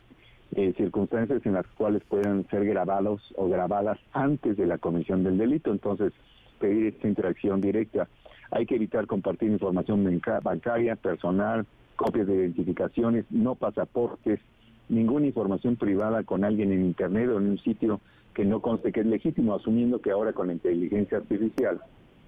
[0.56, 5.38] eh, circunstancias en las cuales puedan ser grabados o grabadas antes de la comisión del
[5.38, 5.70] delito.
[5.70, 6.12] Entonces,
[6.58, 8.08] pedir esta interacción directa.
[8.50, 14.40] Hay que evitar compartir información banca- bancaria, personal, copias de identificaciones, no pasaportes,
[14.88, 18.00] ninguna información privada con alguien en Internet o en un sitio
[18.34, 21.80] que no conste que es legítimo, asumiendo que ahora con la inteligencia artificial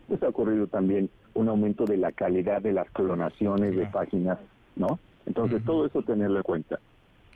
[0.09, 4.39] pues ha ocurrido también un aumento de la calidad de las clonaciones de páginas,
[4.77, 4.99] ¿no?
[5.27, 6.81] Entonces, todo eso tenerlo en cuenta.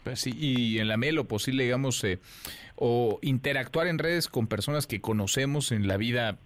[0.07, 2.20] Pues y en la medida de lo posible, digamos, eh,
[2.76, 6.38] o interactuar en redes con personas que conocemos en la vida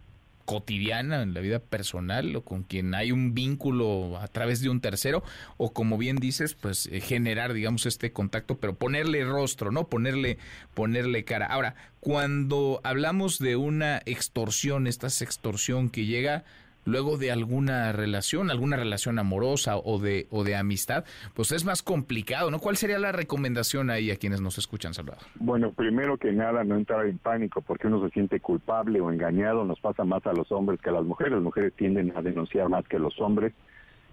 [0.46, 4.80] cotidiana, en la vida personal, o con quien hay un vínculo a través de un
[4.80, 5.22] tercero,
[5.58, 9.88] o como bien dices, pues eh, generar, digamos, este contacto, pero ponerle rostro, ¿no?
[9.88, 10.38] Ponerle,
[10.72, 11.44] ponerle cara.
[11.44, 16.44] Ahora, cuando hablamos de una extorsión, esta extorsión que llega
[16.85, 21.05] luego de alguna relación, alguna relación amorosa o de, o de amistad,
[21.35, 22.59] pues es más complicado, ¿no?
[22.59, 25.22] ¿Cuál sería la recomendación ahí a quienes nos escuchan, Salvador?
[25.37, 29.64] Bueno, primero que nada, no entrar en pánico porque uno se siente culpable o engañado,
[29.64, 32.68] nos pasa más a los hombres que a las mujeres, las mujeres tienden a denunciar
[32.68, 33.53] más que los hombres,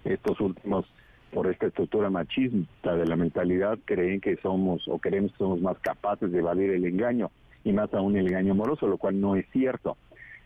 [0.03, 0.85] estos últimos
[1.33, 5.77] por esta estructura machista de la mentalidad creen que somos o creemos que somos más
[5.79, 7.31] capaces de evadir el engaño
[7.63, 9.97] y más aún el engaño amoroso, lo cual no es cierto.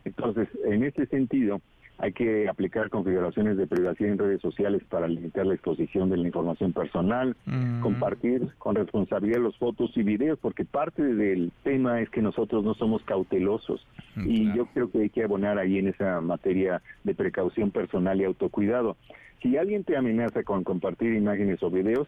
[0.06, 1.62] Entonces, en este sentido,
[2.02, 6.26] hay que aplicar configuraciones de privacidad en redes sociales para limitar la exposición de la
[6.26, 7.82] información personal, Mm.
[7.82, 12.74] compartir con responsabilidad los fotos y videos, porque parte del tema es que nosotros no
[12.74, 13.86] somos cautelosos.
[14.24, 18.26] y yo creo que hay que abonar ahí en esa materia de precaución personal y
[18.26, 18.98] autocuidado.
[19.42, 22.08] Si alguien te amenaza con compartir imágenes o videos,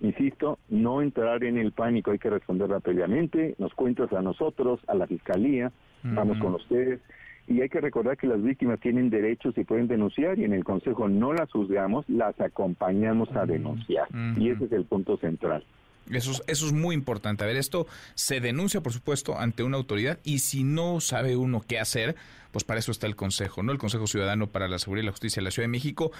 [0.00, 4.94] insisto, no entrar en el pánico, hay que responder rápidamente, nos cuentas a nosotros, a
[4.94, 5.70] la fiscalía,
[6.02, 6.46] vamos Ujú.
[6.46, 7.00] con ustedes,
[7.46, 10.64] y hay que recordar que las víctimas tienen derechos y pueden denunciar, y en el
[10.64, 15.64] Consejo no las juzgamos, las acompañamos a denunciar, y ese es el punto central.
[16.10, 17.44] Eso es, eso es muy importante.
[17.44, 21.62] A ver, esto se denuncia, por supuesto, ante una autoridad y si no sabe uno
[21.66, 22.14] qué hacer,
[22.54, 23.72] pues para eso está el Consejo, ¿no?
[23.72, 26.12] El Consejo Ciudadano para la Seguridad y la Justicia de la Ciudad de México,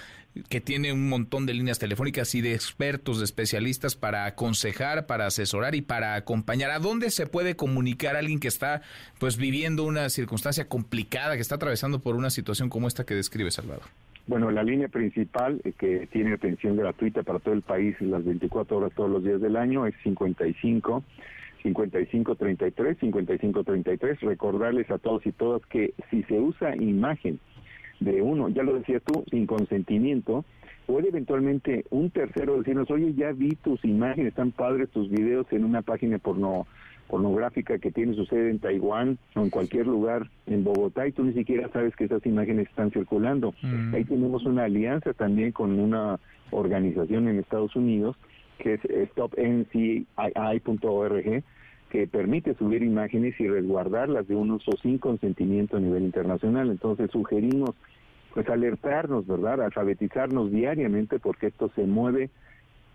[0.49, 5.27] que tiene un montón de líneas telefónicas y de expertos, de especialistas para aconsejar, para
[5.27, 6.71] asesorar y para acompañar.
[6.71, 8.81] ¿A dónde se puede comunicar alguien que está,
[9.17, 13.49] pues, viviendo una circunstancia complicada, que está atravesando por una situación como esta que describe
[13.49, 13.85] Salvador?
[14.27, 18.75] Bueno, la línea principal eh, que tiene atención gratuita para todo el país las 24
[18.75, 21.01] horas todos los días del año es 55
[21.65, 24.19] 55 33 55 33.
[24.21, 27.39] Recordarles a todos y todas que si se usa imagen
[27.99, 30.45] de uno, ya lo decías tú, sin consentimiento,
[30.85, 35.65] puede eventualmente un tercero decirnos, oye, ya vi tus imágenes, están padres tus videos en
[35.65, 36.67] una página porno
[37.07, 41.23] pornográfica que tiene su sede en Taiwán o en cualquier lugar en Bogotá y tú
[41.23, 43.53] ni siquiera sabes que esas imágenes están circulando.
[43.61, 43.93] Mm.
[43.93, 48.17] Ahí tenemos una alianza también con una organización en Estados Unidos
[48.57, 50.15] que es stopncii.org
[51.89, 56.69] que permite subir imágenes y resguardarlas de un uso sin consentimiento a nivel internacional.
[56.69, 57.71] Entonces sugerimos
[58.33, 59.61] pues alertarnos, ¿verdad?
[59.61, 62.29] Alfabetizarnos diariamente porque esto se mueve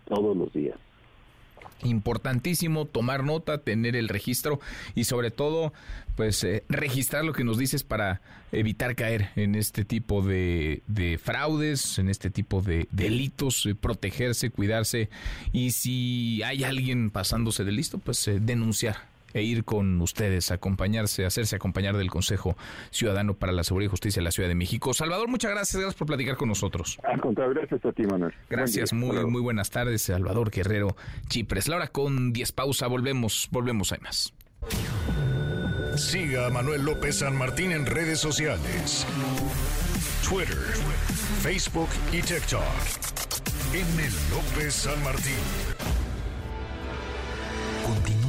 [0.05, 0.77] todos los días.
[1.83, 4.59] Importantísimo tomar nota, tener el registro
[4.95, 5.73] y sobre todo,
[6.15, 8.21] pues eh, registrar lo que nos dices para
[8.51, 14.49] evitar caer en este tipo de, de fraudes, en este tipo de delitos, eh, protegerse,
[14.49, 15.09] cuidarse
[15.51, 21.25] y si hay alguien pasándose de listo, pues eh, denunciar e ir con ustedes, acompañarse,
[21.25, 22.55] hacerse acompañar del Consejo
[22.89, 24.93] Ciudadano para la Seguridad y Justicia de la Ciudad de México.
[24.93, 26.97] Salvador, muchas gracias, gracias por platicar con nosotros.
[27.03, 28.33] Al contrario, gracias a ti, Manuel.
[28.49, 30.95] Gracias, Buen muy, muy buenas tardes, Salvador Guerrero
[31.27, 31.67] Chipres.
[31.67, 34.33] La hora con 10 pausa, volvemos, volvemos, hay más.
[35.95, 39.05] Siga a Manuel López San Martín en redes sociales.
[40.27, 40.57] Twitter,
[41.41, 42.61] Facebook y TikTok.
[43.73, 44.09] M.
[44.29, 45.33] López San Martín.
[47.85, 48.20] Continúa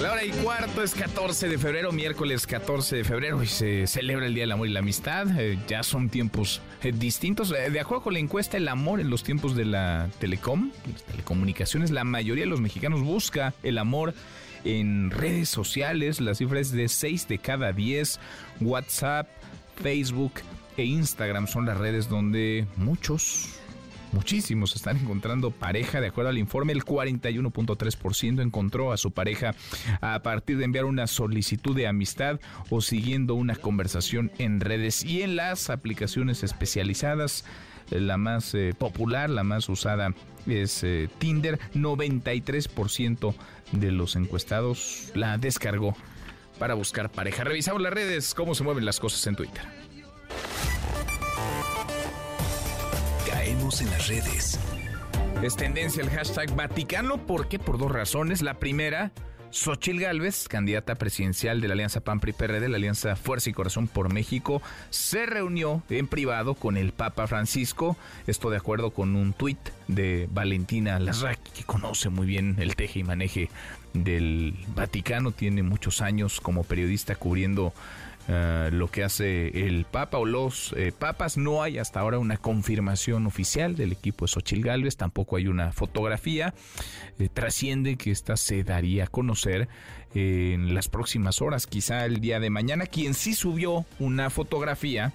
[0.00, 4.26] La hora y cuarto es 14 de febrero, miércoles 14 de febrero, y se celebra
[4.26, 5.26] el Día del Amor y la Amistad.
[5.38, 7.50] Eh, ya son tiempos eh, distintos.
[7.52, 11.02] Eh, de acuerdo con la encuesta El Amor en los tiempos de la telecom, las
[11.04, 14.14] telecomunicaciones, la mayoría de los mexicanos busca el amor
[14.64, 16.20] en redes sociales.
[16.20, 18.20] La cifra es de 6 de cada 10.
[18.60, 19.28] WhatsApp,
[19.82, 20.34] Facebook
[20.76, 23.58] e Instagram son las redes donde muchos
[24.16, 26.00] Muchísimos están encontrando pareja.
[26.00, 29.54] De acuerdo al informe, el 41.3% encontró a su pareja
[30.00, 32.40] a partir de enviar una solicitud de amistad
[32.70, 37.44] o siguiendo una conversación en redes y en las aplicaciones especializadas.
[37.90, 40.14] eh, La más eh, popular, la más usada
[40.46, 41.58] es eh, Tinder.
[41.74, 43.34] 93%
[43.72, 45.94] de los encuestados la descargó
[46.58, 47.44] para buscar pareja.
[47.44, 49.62] Revisamos las redes, cómo se mueven las cosas en Twitter.
[53.66, 54.60] En las redes.
[55.42, 57.26] Es tendencia el hashtag Vaticano.
[57.26, 57.58] ¿Por qué?
[57.58, 58.40] Por dos razones.
[58.40, 59.10] La primera,
[59.50, 63.88] Xochil Gálvez, candidata presidencial de la Alianza PAN PRI PRD, la Alianza Fuerza y Corazón
[63.88, 67.96] por México, se reunió en privado con el Papa Francisco.
[68.28, 69.58] Esto de acuerdo con un tuit
[69.88, 73.50] de Valentina Larraqui, que conoce muy bien el teje y maneje
[73.94, 77.74] del Vaticano, tiene muchos años como periodista cubriendo
[78.28, 81.36] eh, lo que hace el Papa o los eh, Papas.
[81.36, 85.72] No hay hasta ahora una confirmación oficial del equipo de Xochil Gálvez, tampoco hay una
[85.72, 86.52] fotografía.
[87.18, 89.68] Eh, trasciende que esta se daría a conocer
[90.14, 92.86] en las próximas horas, quizá el día de mañana.
[92.86, 95.12] Quien sí subió una fotografía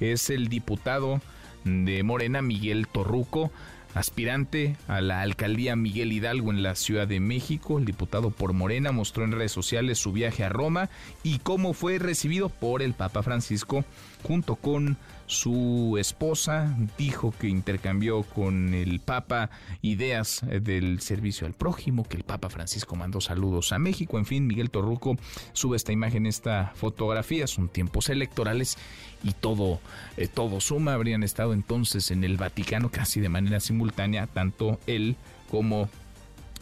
[0.00, 1.20] es el diputado
[1.64, 3.52] de Morena, Miguel Torruco
[3.94, 7.78] aspirante a la alcaldía Miguel Hidalgo en la Ciudad de México.
[7.78, 10.88] El diputado por Morena mostró en redes sociales su viaje a Roma
[11.22, 13.84] y cómo fue recibido por el Papa Francisco
[14.22, 14.96] junto con
[15.32, 16.76] su esposa.
[16.96, 19.50] Dijo que intercambió con el Papa
[19.80, 24.18] ideas eh, del servicio al prójimo, que el Papa Francisco mandó saludos a México.
[24.18, 25.16] En fin, Miguel Torruco
[25.52, 27.46] sube esta imagen, esta fotografía.
[27.46, 28.76] Son tiempos electorales
[29.24, 29.80] y todo,
[30.16, 30.94] eh, todo suma.
[30.94, 35.16] Habrían estado entonces en el Vaticano casi de manera simultánea, tanto él
[35.50, 35.88] como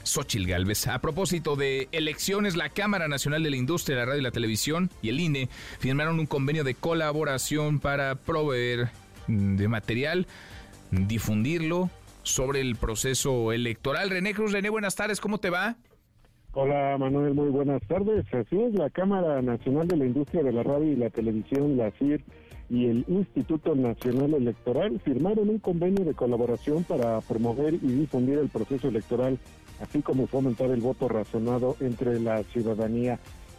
[0.02, 0.86] Xochil Gálvez.
[0.86, 4.90] A propósito de elecciones, la Cámara Nacional de la Industria la Radio y la Televisión
[5.02, 5.48] y el INE
[5.78, 8.88] firmaron un convenio de colaboración para proveer
[9.26, 10.26] de material,
[10.90, 11.90] difundirlo
[12.22, 14.10] sobre el proceso electoral.
[14.10, 15.76] René Cruz, René, buenas tardes, ¿cómo te va?
[16.52, 18.26] Hola Manuel, muy buenas tardes.
[18.34, 21.92] Así es, la Cámara Nacional de la Industria de la Radio y la Televisión, la
[21.92, 22.24] CIR,
[22.68, 28.48] y el Instituto Nacional Electoral firmaron un convenio de colaboración para promover y difundir el
[28.48, 29.38] proceso electoral
[29.80, 33.18] así como fomentar el voto razonado entre la ciudadanía.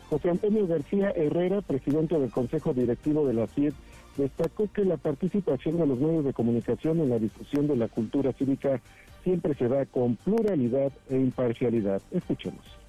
[0.10, 3.74] José Antonio García Herrera, presidente del Consejo Directivo de la CIED,
[4.18, 8.34] destacó que la participación de los medios de comunicación en la difusión de la cultura
[8.34, 8.82] cívica
[9.24, 12.02] siempre se da con pluralidad e imparcialidad.
[12.12, 12.81] Escuchemos.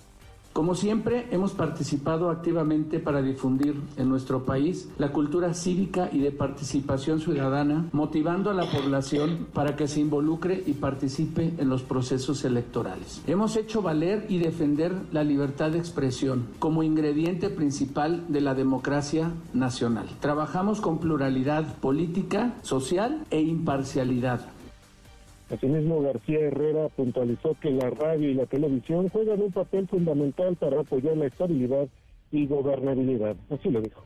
[0.53, 6.31] Como siempre, hemos participado activamente para difundir en nuestro país la cultura cívica y de
[6.31, 12.45] participación ciudadana, motivando a la población para que se involucre y participe en los procesos
[12.45, 13.23] electorales.
[13.27, 19.33] Hemos hecho valer y defender la libertad de expresión como ingrediente principal de la democracia
[19.55, 20.07] nacional.
[20.21, 24.51] Trabajamos con pluralidad política, social e imparcialidad
[25.53, 30.81] Asimismo, García Herrera puntualizó que la radio y la televisión juegan un papel fundamental para
[30.81, 31.89] apoyar la estabilidad
[32.31, 33.37] y gobernabilidad.
[33.51, 34.03] Así lo dijo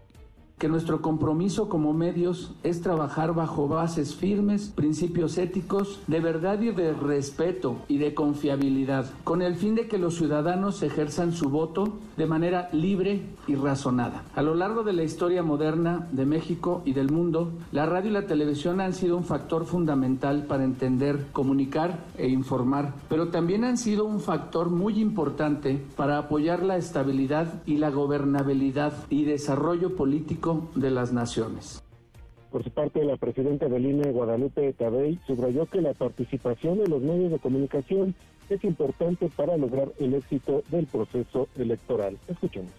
[0.59, 6.71] que nuestro compromiso como medios es trabajar bajo bases firmes, principios éticos, de verdad y
[6.71, 11.99] de respeto y de confiabilidad, con el fin de que los ciudadanos ejerzan su voto
[12.17, 14.25] de manera libre y razonada.
[14.35, 18.15] A lo largo de la historia moderna de México y del mundo, la radio y
[18.15, 23.77] la televisión han sido un factor fundamental para entender, comunicar e informar, pero también han
[23.77, 30.46] sido un factor muy importante para apoyar la estabilidad y la gobernabilidad y desarrollo político
[30.55, 31.83] de las naciones.
[32.51, 37.03] Por su parte, la presidenta del INE, Guadalupe Tabey, subrayó que la participación de los
[37.03, 38.15] medios de comunicación
[38.49, 42.17] es importante para lograr el éxito del proceso electoral.
[42.29, 42.71] Escuchemos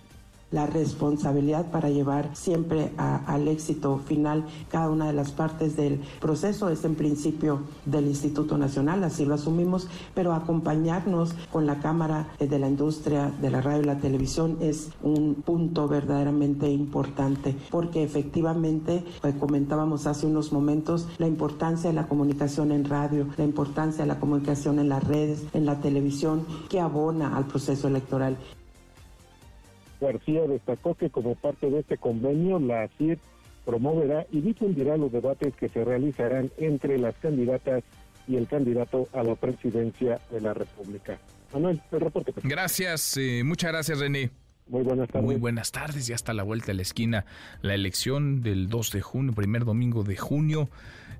[0.51, 6.69] la responsabilidad para llevar siempre al éxito final cada una de las partes del proceso
[6.69, 12.59] es en principio del Instituto Nacional, así lo asumimos, pero acompañarnos con la Cámara de
[12.59, 19.03] la Industria de la Radio y la Televisión es un punto verdaderamente importante, porque efectivamente,
[19.21, 24.07] pues, comentábamos hace unos momentos, la importancia de la comunicación en radio, la importancia de
[24.07, 28.37] la comunicación en las redes, en la televisión, que abona al proceso electoral.
[29.99, 33.19] García destacó que como parte de este convenio, la CIR
[33.65, 37.83] promoverá y difundirá los debates que se realizarán entre las candidatas
[38.27, 41.17] y el candidato a la presidencia de la República.
[41.53, 42.33] Manuel, el reporte.
[42.43, 44.31] Gracias, eh, muchas gracias René.
[44.67, 45.25] Muy buenas tardes.
[45.25, 47.25] Muy buenas tardes, ya está la vuelta a la esquina
[47.61, 50.69] la elección del 2 de junio, primer domingo de junio.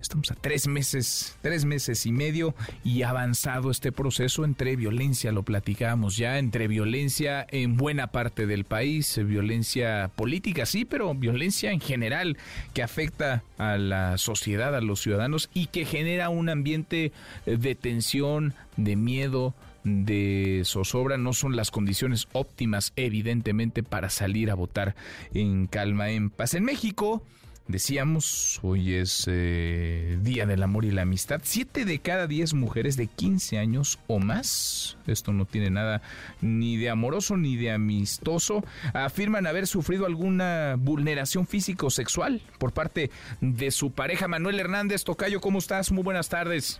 [0.01, 5.43] Estamos a tres meses, tres meses y medio y avanzado este proceso entre violencia, lo
[5.43, 11.81] platicábamos ya, entre violencia en buena parte del país, violencia política, sí, pero violencia en
[11.81, 12.37] general
[12.73, 17.11] que afecta a la sociedad, a los ciudadanos y que genera un ambiente
[17.45, 24.55] de tensión, de miedo, de zozobra no son las condiciones óptimas, evidentemente, para salir a
[24.55, 24.95] votar
[25.33, 26.53] en calma, en paz.
[26.53, 27.23] En México,
[27.67, 31.41] Decíamos, hoy es eh, Día del Amor y la Amistad.
[31.43, 36.01] Siete de cada diez mujeres de 15 años o más, esto no tiene nada
[36.39, 38.63] ni de amoroso ni de amistoso,
[38.93, 43.11] afirman haber sufrido alguna vulneración físico sexual por parte
[43.41, 44.29] de su pareja.
[44.29, 45.91] Manuel Hernández Tocayo, ¿cómo estás?
[45.91, 46.79] Muy buenas tardes.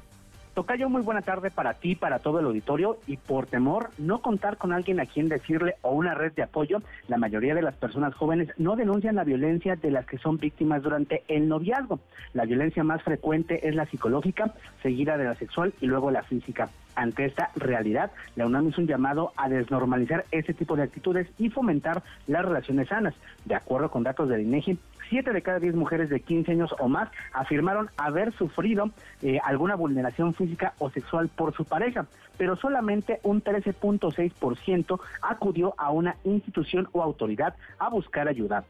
[0.58, 4.58] Tocayo, muy buena tarde para ti, para todo el auditorio y por temor no contar
[4.58, 8.16] con alguien a quien decirle o una red de apoyo, la mayoría de las personas
[8.16, 12.00] jóvenes no denuncian la violencia de las que son víctimas durante el noviazgo.
[12.34, 16.70] La violencia más frecuente es la psicológica, seguida de la sexual y luego la física.
[16.96, 21.52] Ante esta realidad, la UNAM hizo un llamado a desnormalizar ese tipo de actitudes y
[21.52, 23.14] fomentar las relaciones sanas.
[23.46, 24.80] De acuerdo con datos del INEGI,
[25.10, 29.76] siete de cada diez mujeres de 15 años o más afirmaron haber sufrido eh, alguna
[29.76, 32.08] vulneración física o sexual por su pareja,
[32.38, 38.64] pero solamente un 13.6% acudió a una institución o autoridad a buscar ayuda.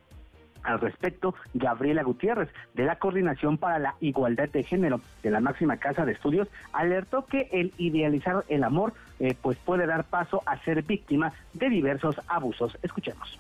[0.64, 5.78] Al respecto, Gabriela Gutiérrez, de la Coordinación para la Igualdad de Género de la máxima
[5.78, 10.58] casa de estudios, alertó que el idealizar el amor eh, pues puede dar paso a
[10.66, 12.78] ser víctima de diversos abusos.
[12.84, 13.40] Escuchemos.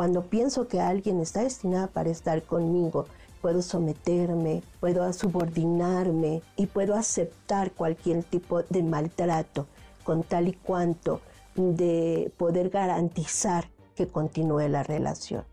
[0.00, 3.04] Cuando pienso que alguien está destinada para estar conmigo,
[3.42, 9.66] puedo someterme, puedo subordinarme y puedo aceptar cualquier tipo de maltrato
[10.02, 11.20] con tal y cuanto
[11.54, 15.44] de poder garantizar que continúe la relación.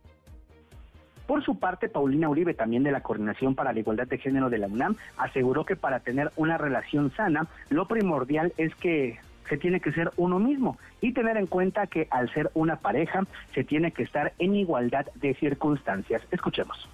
[1.25, 4.59] Por su parte, Paulina Uribe, también de la Coordinación para la Igualdad de Género de
[4.59, 9.79] la UNAM, aseguró que para tener una relación sana, lo primordial es que se tiene
[9.79, 13.91] que ser uno mismo y tener en cuenta que al ser una pareja se tiene
[13.91, 16.21] que estar en igualdad de circunstancias.
[16.31, 16.87] Escuchemos.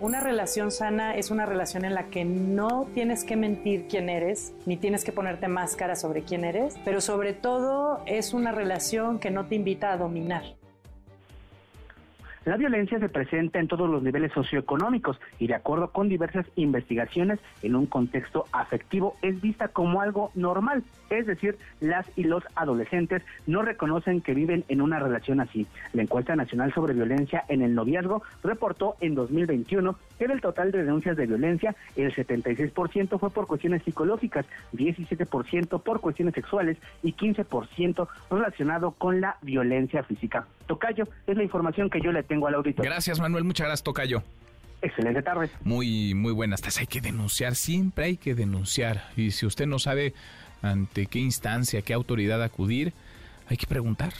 [0.00, 4.54] Una relación sana es una relación en la que no tienes que mentir quién eres,
[4.64, 9.32] ni tienes que ponerte máscara sobre quién eres, pero sobre todo es una relación que
[9.32, 10.57] no te invita a dominar.
[12.48, 17.40] La violencia se presenta en todos los niveles socioeconómicos y de acuerdo con diversas investigaciones,
[17.62, 23.22] en un contexto afectivo es vista como algo normal, es decir, las y los adolescentes
[23.46, 25.66] no reconocen que viven en una relación así.
[25.92, 30.84] La encuesta nacional sobre violencia en el noviazgo reportó en 2021 que del total de
[30.84, 38.08] denuncias de violencia, el 76% fue por cuestiones psicológicas, 17% por cuestiones sexuales y 15%
[38.30, 40.46] relacionado con la violencia física.
[40.66, 42.90] Tocayo, es la información que yo le tengo al auditorio.
[42.90, 43.44] Gracias, Manuel.
[43.44, 44.22] Muchas gracias, Tocayo.
[44.80, 45.50] Excelente tarde.
[45.64, 46.78] Muy, muy buenas tardes.
[46.78, 49.10] Hay que denunciar, siempre hay que denunciar.
[49.16, 50.14] Y si usted no sabe
[50.62, 52.92] ante qué instancia, qué autoridad acudir,
[53.48, 54.12] hay que preguntar.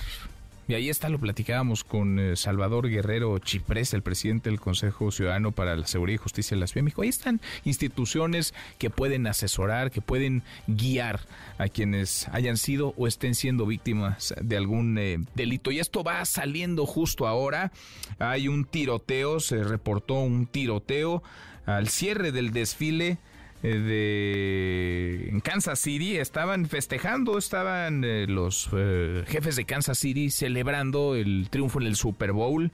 [0.68, 5.50] Y ahí está, lo platicábamos con eh, Salvador Guerrero Chiprés, el presidente del Consejo Ciudadano
[5.50, 6.86] para la Seguridad y Justicia de la Ciudad.
[7.00, 11.20] Ahí están instituciones que pueden asesorar, que pueden guiar
[11.56, 15.70] a quienes hayan sido o estén siendo víctimas de algún eh, delito.
[15.70, 17.72] Y esto va saliendo justo ahora.
[18.18, 21.22] Hay un tiroteo, se reportó un tiroteo
[21.64, 23.16] al cierre del desfile
[23.62, 31.14] de en Kansas City estaban festejando, estaban eh, los eh, jefes de Kansas City celebrando
[31.14, 32.70] el triunfo en el Super Bowl.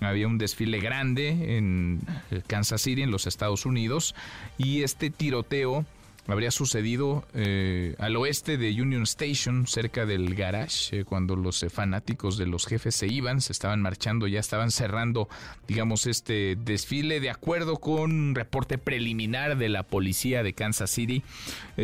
[0.00, 2.00] Había un desfile grande en
[2.46, 4.14] Kansas City, en los Estados Unidos,
[4.56, 5.84] y este tiroteo
[6.32, 11.70] habría sucedido eh, al oeste de Union Station, cerca del garage, eh, cuando los eh,
[11.70, 15.28] fanáticos de los jefes se iban, se estaban marchando, ya estaban cerrando,
[15.66, 17.20] digamos, este desfile.
[17.20, 21.22] De acuerdo con un reporte preliminar de la policía de Kansas City,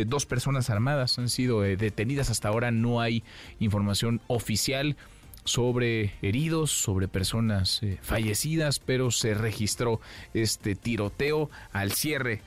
[0.05, 2.29] dos personas armadas han sido detenidas.
[2.29, 3.23] Hasta ahora no hay
[3.59, 4.95] información oficial
[5.43, 10.01] sobre heridos, sobre personas fallecidas, pero se registró
[10.33, 12.41] este tiroteo al cierre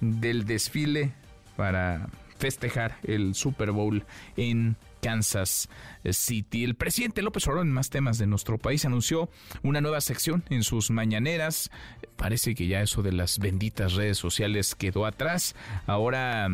[0.00, 1.12] del desfile
[1.60, 2.08] para
[2.38, 4.02] festejar el Super Bowl
[4.38, 5.68] en Kansas
[6.10, 6.64] City.
[6.64, 9.28] El presidente López Obrador, en más temas de nuestro país, anunció
[9.62, 11.70] una nueva sección en sus mañaneras.
[12.16, 15.54] Parece que ya eso de las benditas redes sociales quedó atrás.
[15.86, 16.48] Ahora,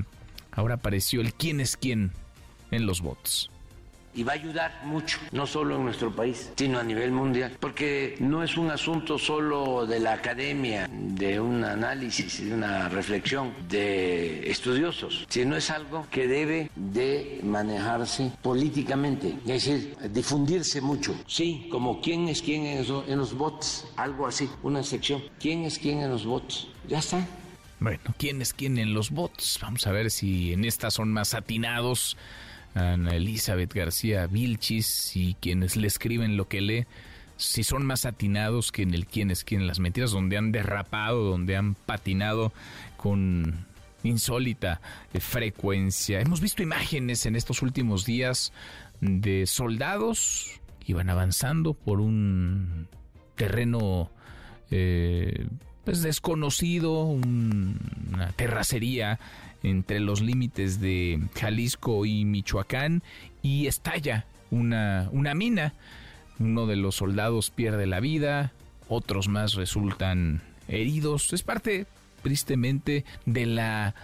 [0.51, 2.11] ahora apareció el quién es quién
[2.73, 3.49] en los bots
[4.17, 8.17] y va a ayudar mucho, no solo en nuestro país, sino a nivel mundial, porque
[8.19, 14.51] no es un asunto solo de la academia, de un análisis, de una reflexión de
[14.51, 21.15] estudiosos, sino es algo que debe de manejarse políticamente, es decir, difundirse mucho.
[21.27, 26.01] Sí, como quién es quién en los, bots, algo así, una sección, quién es quién
[26.01, 27.27] en los bots, ya está.
[27.79, 29.59] Bueno, ¿quién es quién en los bots?
[29.61, 32.17] Vamos a ver si en estas son más atinados
[32.77, 36.87] Ana Elizabeth García Vilchis y quienes le escriben lo que lee,
[37.39, 41.25] si son más atinados que en el quién es quién, las mentiras, donde han derrapado,
[41.25, 42.53] donde han patinado
[42.97, 43.67] con
[44.03, 44.81] insólita
[45.19, 46.21] frecuencia.
[46.21, 48.53] Hemos visto imágenes en estos últimos días
[49.01, 52.89] de soldados que iban avanzando por un
[53.37, 54.11] terreno
[54.71, 55.47] eh,
[55.85, 59.19] pues desconocido, una terracería
[59.63, 63.03] entre los límites de Jalisco y Michoacán
[63.43, 65.75] y estalla una, una mina.
[66.39, 68.53] Uno de los soldados pierde la vida,
[68.89, 71.33] otros más resultan heridos.
[71.33, 71.87] Es parte,
[72.23, 73.95] tristemente, de la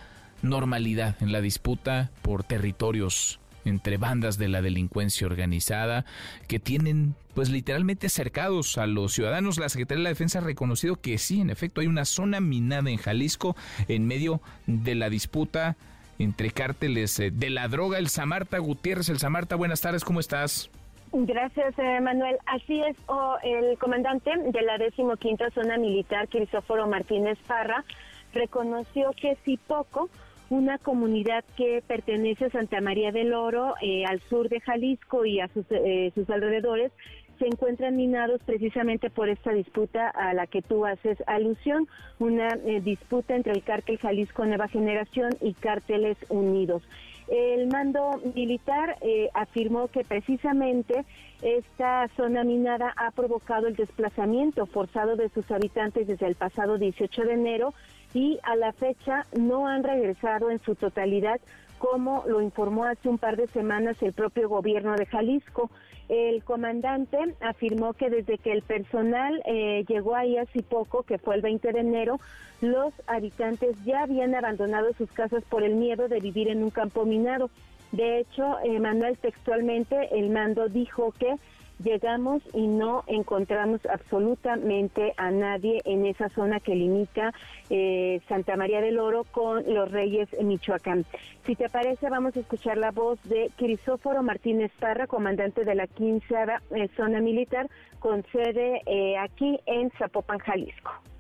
[0.41, 6.05] normalidad en la disputa por territorios entre bandas de la delincuencia organizada
[6.49, 9.59] que tienen pues literalmente cercados a los ciudadanos.
[9.59, 12.91] La Secretaría de la Defensa ha reconocido que sí, en efecto, hay una zona minada
[12.91, 13.57] en Jalisco
[13.89, 15.77] en medio de la disputa
[16.19, 17.99] entre cárteles eh, de la droga.
[17.99, 20.71] El Samarta Gutiérrez, el Samarta, buenas tardes, ¿cómo estás?
[21.13, 22.39] Gracias, eh, Manuel.
[22.47, 22.97] Así es,
[23.43, 27.85] el comandante de la decimoquinta zona militar, Crisóforo Martínez Parra,
[28.33, 30.09] reconoció que si poco,
[30.53, 35.41] una comunidad que pertenece a Santa María del Oro, eh, al sur de Jalisco y
[35.41, 36.93] a sus, eh, sus alrededores,
[37.39, 41.89] se encuentran minados precisamente por esta disputa a la que tú haces alusión,
[42.19, 46.83] una disputa entre el cártel Jalisco Nueva Generación y cárteles unidos.
[47.29, 51.05] El mando militar eh, afirmó que precisamente
[51.41, 57.23] esta zona minada ha provocado el desplazamiento forzado de sus habitantes desde el pasado 18
[57.23, 57.75] de enero
[58.15, 61.41] y a la fecha no han regresado en su totalidad
[61.79, 65.69] como lo informó hace un par de semanas el propio gobierno de Jalisco.
[66.09, 71.35] El comandante afirmó que desde que el personal eh, llegó ahí hace poco, que fue
[71.35, 72.21] el 20 de enero,
[72.61, 77.05] los habitantes ya habían abandonado sus casas por el miedo de vivir en un campo
[77.05, 77.51] minado.
[77.91, 81.35] De hecho, Manuel textualmente, el mando dijo que
[81.83, 87.33] llegamos y no encontramos absolutamente a nadie en esa zona que limita
[87.71, 91.05] eh, Santa María del Oro con los Reyes Michoacán.
[91.47, 95.87] Si te parece, vamos a escuchar la voz de Crisóforo Martínez Parra, comandante de la
[95.87, 96.35] 15
[96.71, 97.69] eh, zona militar,
[97.99, 101.12] con sede eh, aquí en Zapopan, Jalisco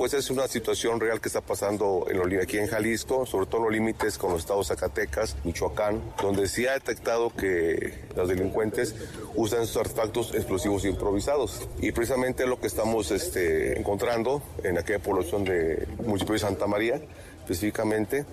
[0.00, 3.64] pues es una situación real que está pasando en aquí en Jalisco, sobre todo en
[3.64, 8.94] los límites con los estados Zacatecas, Michoacán, donde se ha detectado que los delincuentes
[9.34, 11.68] usan estos artefactos explosivos improvisados.
[11.82, 16.98] Y precisamente lo que estamos este, encontrando en aquella población de municipio de Santa María,
[17.40, 18.24] específicamente,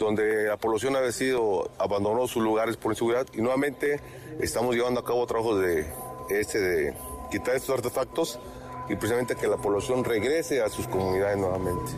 [0.00, 4.00] donde la población ha sido abandonó sus lugares por inseguridad y nuevamente
[4.40, 5.86] estamos llevando a cabo trabajos de
[6.30, 6.94] este de
[7.30, 8.40] quitar estos artefactos
[8.92, 11.92] y precisamente que la población regrese a sus comunidades nuevamente.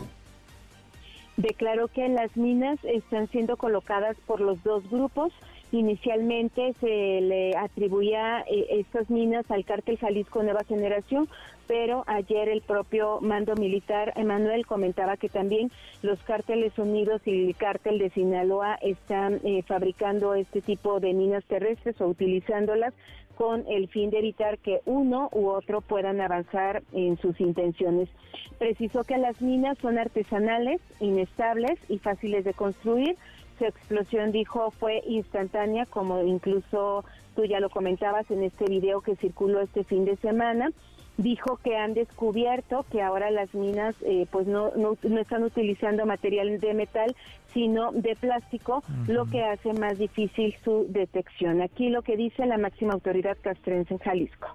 [1.35, 5.33] Declaró que las minas están siendo colocadas por los dos grupos.
[5.73, 11.27] Inicialmente se le atribuía eh, estas minas al cártel Jalisco Nueva Generación,
[11.67, 17.55] pero ayer el propio mando militar Emanuel comentaba que también los cárteles unidos y el
[17.57, 22.93] cártel de Sinaloa están eh, fabricando este tipo de minas terrestres o utilizándolas
[23.35, 28.09] con el fin de evitar que uno u otro puedan avanzar en sus intenciones.
[28.57, 33.15] Precisó que las minas son artesanales, inestables y fáciles de construir.
[33.57, 37.05] Su explosión, dijo, fue instantánea, como incluso
[37.35, 40.71] tú ya lo comentabas en este video que circuló este fin de semana
[41.17, 46.59] dijo que han descubierto que ahora las minas eh, pues no, no, están utilizando material
[46.59, 47.15] de metal
[47.53, 51.61] sino de plástico lo que hace más difícil su detección.
[51.61, 54.47] Aquí lo que dice la máxima autoridad castrense en Jalisco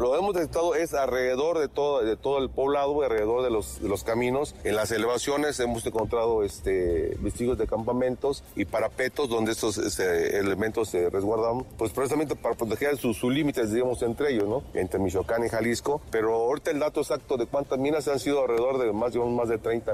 [0.00, 3.88] lo hemos detectado es alrededor de todo, de todo el poblado, alrededor de los, de
[3.88, 4.54] los caminos.
[4.64, 10.88] En las elevaciones hemos encontrado este, vestigios de campamentos y parapetos donde estos este, elementos
[10.88, 14.62] se resguardan, pues precisamente para proteger sus, límites, digamos, entre ellos, ¿no?
[14.72, 16.00] Entre Michoacán y Jalisco.
[16.10, 19.48] Pero ahorita el dato exacto de cuántas minas han sido alrededor de más de, más
[19.48, 19.92] de 30,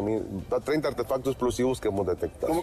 [0.65, 2.62] 30 artefactos explosivos que hemos detectado.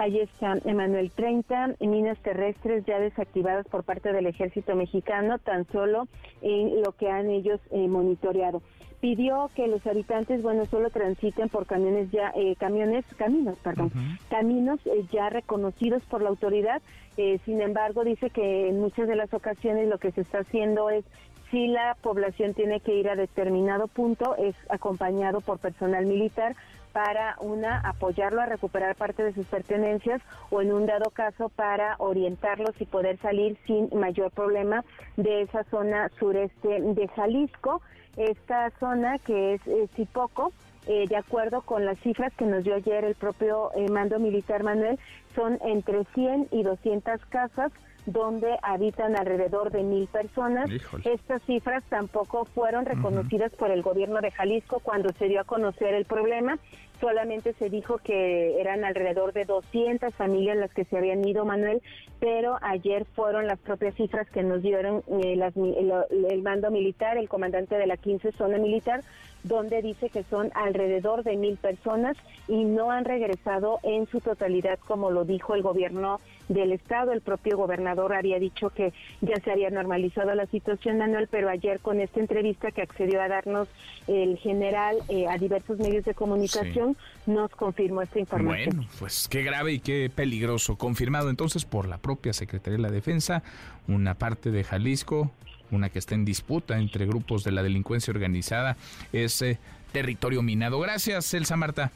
[0.00, 6.08] Ahí está, Emanuel, 30 minas terrestres ya desactivadas por parte del ejército mexicano, tan solo
[6.40, 8.62] en lo que han ellos eh, monitoreado.
[9.02, 13.92] Pidió que los habitantes, bueno, solo transiten por camiones ya, eh, camiones, caminos, perdón,
[14.30, 16.80] caminos eh, ya reconocidos por la autoridad.
[17.44, 21.04] sin embargo, dice que en muchas de las ocasiones lo que se está haciendo es
[21.50, 26.54] si la población tiene que ir a determinado punto, es acompañado por personal militar
[26.92, 31.96] para una apoyarlo a recuperar parte de sus pertenencias o en un dado caso para
[31.98, 34.84] orientarlos y poder salir sin mayor problema
[35.16, 37.82] de esa zona sureste de Jalisco.
[38.16, 39.60] Esta zona que es
[39.94, 40.52] Cipoco,
[40.86, 44.62] eh, de acuerdo con las cifras que nos dio ayer el propio eh, mando militar
[44.62, 44.98] Manuel,
[45.34, 47.72] son entre 100 y 200 casas
[48.12, 50.70] donde habitan alrededor de mil personas.
[51.04, 55.94] Estas cifras tampoco fueron reconocidas por el gobierno de Jalisco cuando se dio a conocer
[55.94, 56.58] el problema.
[57.00, 61.80] Solamente se dijo que eran alrededor de 200 familias las que se habían ido, Manuel,
[62.18, 67.76] pero ayer fueron las propias cifras que nos dieron eh, el, mando militar, el comandante
[67.76, 69.00] de la 15 zona militar,
[69.42, 72.16] donde dice que son alrededor de mil personas
[72.48, 77.12] y no han regresado en su totalidad, como lo dijo el gobierno del estado.
[77.12, 81.80] El propio gobernador había dicho que ya se había normalizado la situación, Manuel, pero ayer
[81.80, 83.68] con esta entrevista que accedió a darnos
[84.06, 86.96] el general eh, a diversos medios de comunicación,
[87.26, 88.76] nos confirmó esta información.
[88.76, 90.76] Bueno, pues qué grave y qué peligroso.
[90.76, 93.42] Confirmado entonces por la propia Secretaría de la Defensa,
[93.86, 95.30] una parte de Jalisco,
[95.70, 98.76] una que está en disputa entre grupos de la delincuencia organizada,
[99.12, 99.58] es eh,
[99.92, 100.80] territorio minado.
[100.80, 101.90] Gracias, Elsa Marta.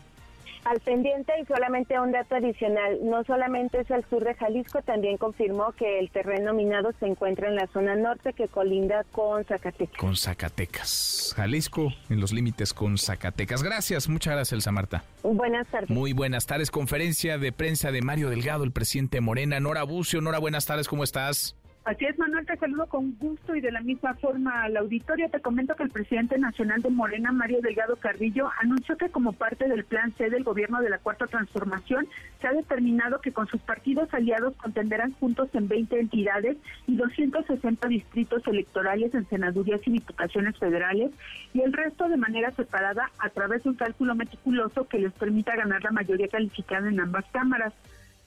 [0.65, 5.19] Al pendiente y solamente un dato adicional, no solamente es al sur de Jalisco, también
[5.19, 9.99] confirmó que el terreno minado se encuentra en la zona norte que colinda con Zacatecas.
[9.99, 11.35] Con Zacatecas.
[11.37, 13.63] Jalisco en los límites con Zacatecas.
[13.63, 15.05] Gracias, muchas gracias Elsa Marta.
[15.23, 15.91] Buenas tardes.
[15.91, 16.71] Muy buenas tardes.
[16.71, 19.61] Conferencia de prensa de Mario Delgado, el presidente Morena.
[19.61, 21.57] Nora Bucio, Nora, buenas tardes, ¿cómo estás?
[21.85, 25.28] Así es, Manuel, te saludo con gusto y de la misma forma al auditorio.
[25.28, 29.69] Te comento que el presidente nacional de Morena, Mario Delgado Carrillo, anunció que como parte
[29.69, 32.09] del plan C del gobierno de la Cuarta Transformación,
[32.40, 36.56] se ha determinado que con sus partidos aliados contenderán juntos en 20 entidades
[36.86, 41.11] y 260 distritos electorales en senadurías y diputaciones federales
[41.52, 45.55] y el resto de manera separada a través de un cálculo meticuloso que les permita
[45.55, 47.74] ganar la mayoría calificada en ambas cámaras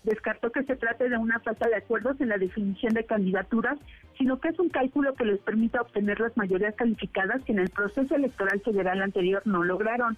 [0.07, 3.77] descartó que se trate de una falta de acuerdos en la definición de candidaturas,
[4.17, 7.69] sino que es un cálculo que les permita obtener las mayorías calificadas que en el
[7.69, 10.17] proceso electoral federal anterior no lograron.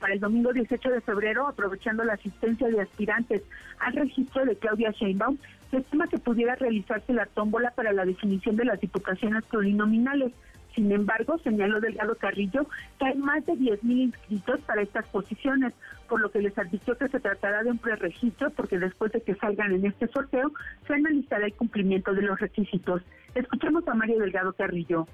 [0.00, 3.42] Para el domingo 18 de febrero, aprovechando la asistencia de aspirantes
[3.80, 5.36] al registro de Claudia Sheinbaum,
[5.70, 10.32] se estima que pudiera realizarse la tómbola para la definición de las diputaciones plurinominales.
[10.74, 12.66] Sin embargo, señaló Delgado Carrillo
[12.98, 15.72] que hay más de 10.000 inscritos para estas posiciones,
[16.08, 19.34] por lo que les advirtió que se tratará de un preregistro porque después de que
[19.36, 20.52] salgan en este sorteo
[20.86, 23.02] se analizará el cumplimiento de los requisitos.
[23.34, 25.06] Escuchemos a Mario Delgado Carrillo.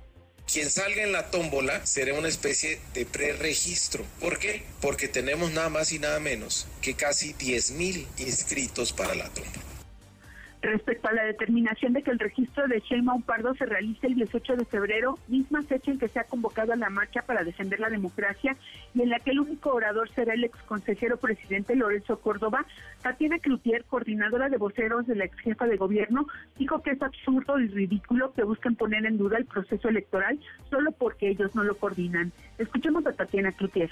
[0.52, 4.04] Quien salga en la tómbola será una especie de preregistro.
[4.20, 4.64] ¿Por qué?
[4.80, 9.80] Porque tenemos nada más y nada menos que casi 10.000 inscritos para la tómbola.
[10.62, 14.57] Respecto a la determinación de que el registro de Sheinbaum Pardo se realice el 18
[14.57, 17.89] de febrero, misma fecha en que se ha convocado a la marcha para defender la
[17.89, 18.55] democracia
[18.95, 22.66] y en la que el único orador será el ex consejero presidente Lorenzo Córdoba,
[23.03, 26.27] Tatiana Cloutier, coordinadora de voceros de la ex jefa de gobierno,
[26.59, 30.39] dijo que es absurdo y ridículo que busquen poner en duda el proceso electoral
[30.69, 32.32] solo porque ellos no lo coordinan.
[32.59, 33.91] Escuchemos a Tatiana Cloutier.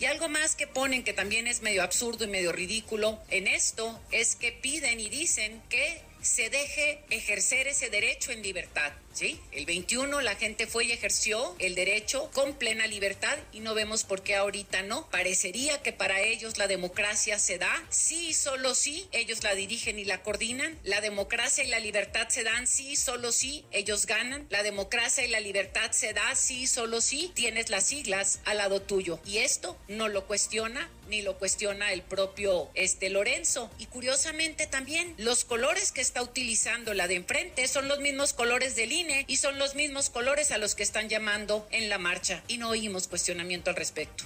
[0.00, 4.00] Y algo más que ponen que también es medio absurdo y medio ridículo en esto
[4.10, 8.92] es que piden y dicen que se deje ejercer ese derecho en libertad.
[9.12, 9.40] ¿Sí?
[9.52, 14.04] El 21 la gente fue y ejerció el derecho con plena libertad y no vemos
[14.04, 15.08] por qué ahorita no.
[15.10, 19.98] Parecería que para ellos la democracia se da, sí y solo sí, ellos la dirigen
[19.98, 20.78] y la coordinan.
[20.84, 24.46] La democracia y la libertad se dan, sí y solo sí, ellos ganan.
[24.50, 28.58] La democracia y la libertad se da, sí y solo sí, tienes las siglas al
[28.58, 29.20] lado tuyo.
[29.24, 33.70] Y esto no lo cuestiona ni lo cuestiona el propio este Lorenzo.
[33.78, 38.76] Y curiosamente también los colores que está utilizando la de enfrente son los mismos colores
[38.76, 42.42] del INE y son los mismos colores a los que están llamando en la marcha
[42.48, 44.24] y no oímos cuestionamiento al respecto.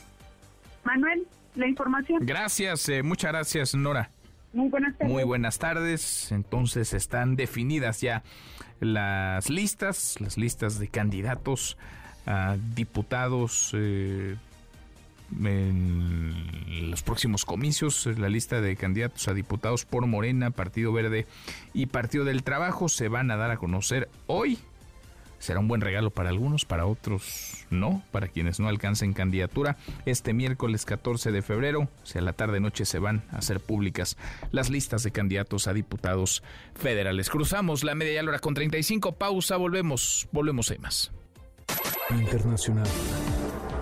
[0.85, 2.25] Manuel, la información.
[2.25, 4.11] Gracias, eh, muchas gracias Nora.
[4.53, 5.13] Muy buenas tardes.
[5.13, 6.33] Muy buenas tardes.
[6.33, 8.23] Entonces están definidas ya
[8.81, 11.77] las listas, las listas de candidatos
[12.27, 14.37] a diputados eh,
[15.45, 18.07] en los próximos comicios.
[18.19, 21.27] La lista de candidatos a diputados por Morena, Partido Verde
[21.73, 24.59] y Partido del Trabajo se van a dar a conocer hoy.
[25.39, 29.77] Será un buen regalo para algunos, para otros no, para quienes no alcancen candidatura.
[30.07, 34.17] Este miércoles 14 de febrero, si a la tarde-noche se van a hacer públicas
[34.53, 36.43] las listas de candidatos a diputados
[36.75, 37.29] federales.
[37.29, 41.13] Cruzamos la media hora con 35, pausa, volvemos, volvemos a más.
[42.11, 42.89] Internacional.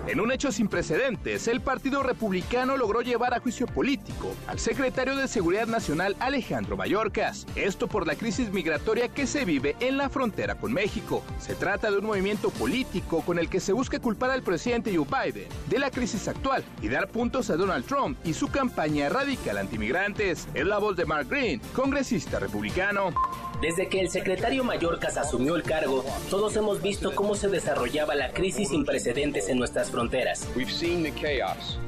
[0.09, 5.15] En un hecho sin precedentes, el Partido Republicano logró llevar a juicio político al secretario
[5.15, 10.09] de Seguridad Nacional Alejandro Mayorkas, esto por la crisis migratoria que se vive en la
[10.09, 11.23] frontera con México.
[11.39, 15.07] Se trata de un movimiento político con el que se busca culpar al presidente Joe
[15.07, 19.57] Biden de la crisis actual y dar puntos a Donald Trump y su campaña radical
[19.57, 20.49] antimigrantes.
[20.53, 23.15] Es la voz de Mark Green, congresista republicano.
[23.63, 28.33] Desde que el secretario Mayorkas asumió el cargo, todos hemos visto cómo se desarrollaba la
[28.33, 30.49] crisis sin precedentes en nuestras fronteras.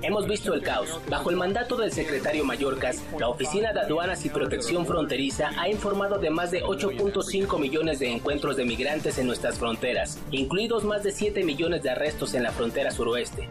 [0.00, 1.00] Hemos visto el caos.
[1.10, 6.18] Bajo el mandato del secretario Mayorkas, la Oficina de Aduanas y Protección Fronteriza ha informado
[6.18, 11.10] de más de 8.5 millones de encuentros de migrantes en nuestras fronteras, incluidos más de
[11.10, 13.48] 7 millones de arrestos en la frontera suroeste.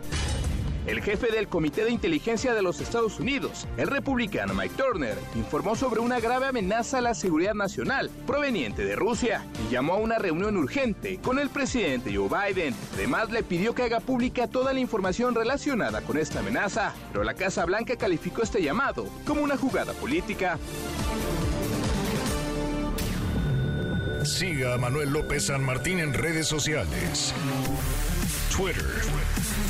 [0.85, 5.77] El jefe del Comité de Inteligencia de los Estados Unidos, el republicano Mike Turner, informó
[5.77, 10.19] sobre una grave amenaza a la seguridad nacional proveniente de Rusia y llamó a una
[10.19, 12.76] reunión urgente con el presidente Joe Biden.
[12.95, 17.34] Además, le pidió que haga pública toda la información relacionada con esta amenaza, pero la
[17.34, 20.60] Casa Blanca calificó este llamado como una jugada política.
[24.26, 27.34] Siga a Manuel López San Martín en redes sociales.
[28.55, 28.85] Twitter,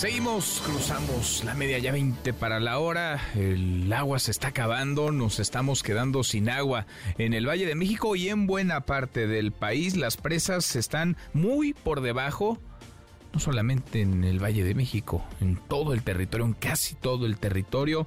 [0.00, 3.20] Seguimos, cruzamos la media ya 20 para la hora.
[3.34, 6.86] El agua se está acabando, nos estamos quedando sin agua
[7.18, 9.98] en el Valle de México y en buena parte del país.
[9.98, 12.58] Las presas están muy por debajo,
[13.34, 17.36] no solamente en el Valle de México, en todo el territorio, en casi todo el
[17.36, 18.06] territorio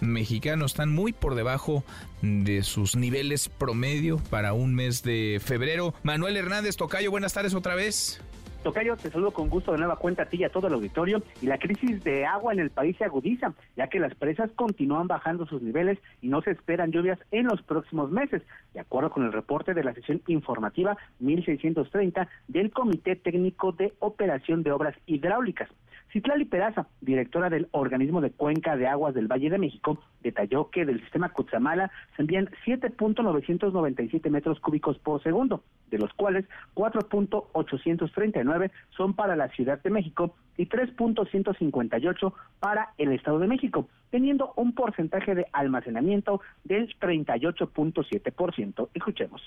[0.00, 1.84] mexicano están muy por debajo
[2.22, 5.92] de sus niveles promedio para un mes de febrero.
[6.04, 8.22] Manuel Hernández Tocayo, buenas tardes otra vez.
[8.64, 11.22] Tocayo, te saludo con gusto de nueva cuenta a ti y a todo el auditorio.
[11.42, 15.06] Y la crisis de agua en el país se agudiza, ya que las presas continúan
[15.06, 18.40] bajando sus niveles y no se esperan lluvias en los próximos meses,
[18.72, 24.62] de acuerdo con el reporte de la sesión informativa 1630 del Comité Técnico de Operación
[24.62, 25.68] de Obras Hidráulicas.
[26.14, 30.84] Citlali Peraza, directora del organismo de cuenca de aguas del Valle de México, detalló que
[30.84, 36.44] del sistema Cutzamala se envían 7.997 metros cúbicos por segundo, de los cuales
[36.76, 44.52] 4.839 son para la Ciudad de México y 3.158 para el Estado de México, teniendo
[44.54, 48.88] un porcentaje de almacenamiento del 38.7%.
[48.94, 49.42] Escuchemos.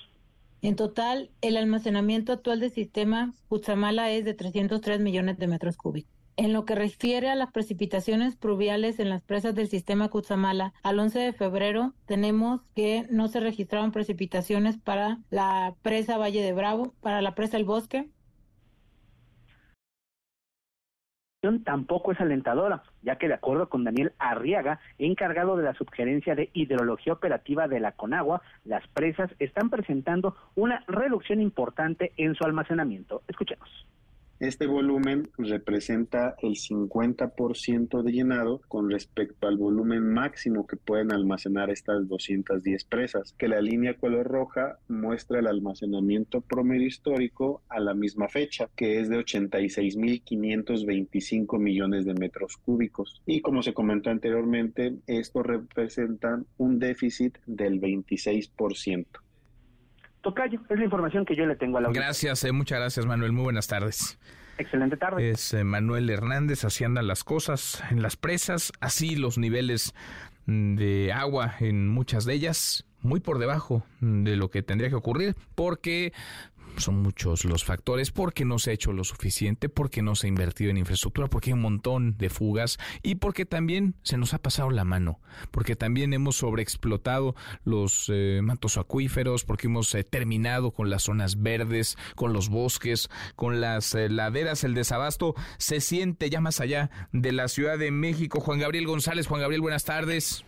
[0.60, 6.17] En total, el almacenamiento actual del sistema Cutzamala es de 303 millones de metros cúbicos.
[6.38, 11.00] En lo que refiere a las precipitaciones pluviales en las presas del sistema Cutzamala, al
[11.00, 16.94] 11 de febrero tenemos que no se registraron precipitaciones para la presa Valle de Bravo,
[17.00, 18.08] para la presa El Bosque,
[21.64, 26.50] tampoco es alentadora, ya que de acuerdo con Daniel Arriaga, encargado de la subgerencia de
[26.52, 33.22] hidrología operativa de la Conagua, las presas están presentando una reducción importante en su almacenamiento.
[33.26, 33.68] Escuchemos.
[34.40, 41.70] Este volumen representa el 50% de llenado con respecto al volumen máximo que pueden almacenar
[41.70, 47.94] estas 210 presas, que la línea color roja muestra el almacenamiento promedio histórico a la
[47.94, 53.20] misma fecha, que es de 86.525 millones de metros cúbicos.
[53.26, 59.04] Y como se comentó anteriormente, esto representa un déficit del 26%.
[60.22, 63.32] Tocayo, es la información que yo le tengo a la Gracias, eh, muchas gracias Manuel,
[63.32, 64.18] muy buenas tardes.
[64.58, 65.30] Excelente tarde.
[65.30, 69.94] Es eh, Manuel Hernández, así andan las cosas en las presas, así los niveles
[70.46, 74.96] mm, de agua en muchas de ellas, muy por debajo de lo que tendría que
[74.96, 76.12] ocurrir, porque
[76.78, 80.28] son muchos los factores, porque no se ha hecho lo suficiente, porque no se ha
[80.28, 84.38] invertido en infraestructura, porque hay un montón de fugas y porque también se nos ha
[84.38, 87.34] pasado la mano, porque también hemos sobreexplotado
[87.64, 93.08] los eh, mantos acuíferos, porque hemos eh, terminado con las zonas verdes, con los bosques,
[93.36, 97.90] con las eh, laderas, el desabasto se siente ya más allá de la Ciudad de
[97.90, 98.40] México.
[98.40, 100.44] Juan Gabriel González, Juan Gabriel, buenas tardes.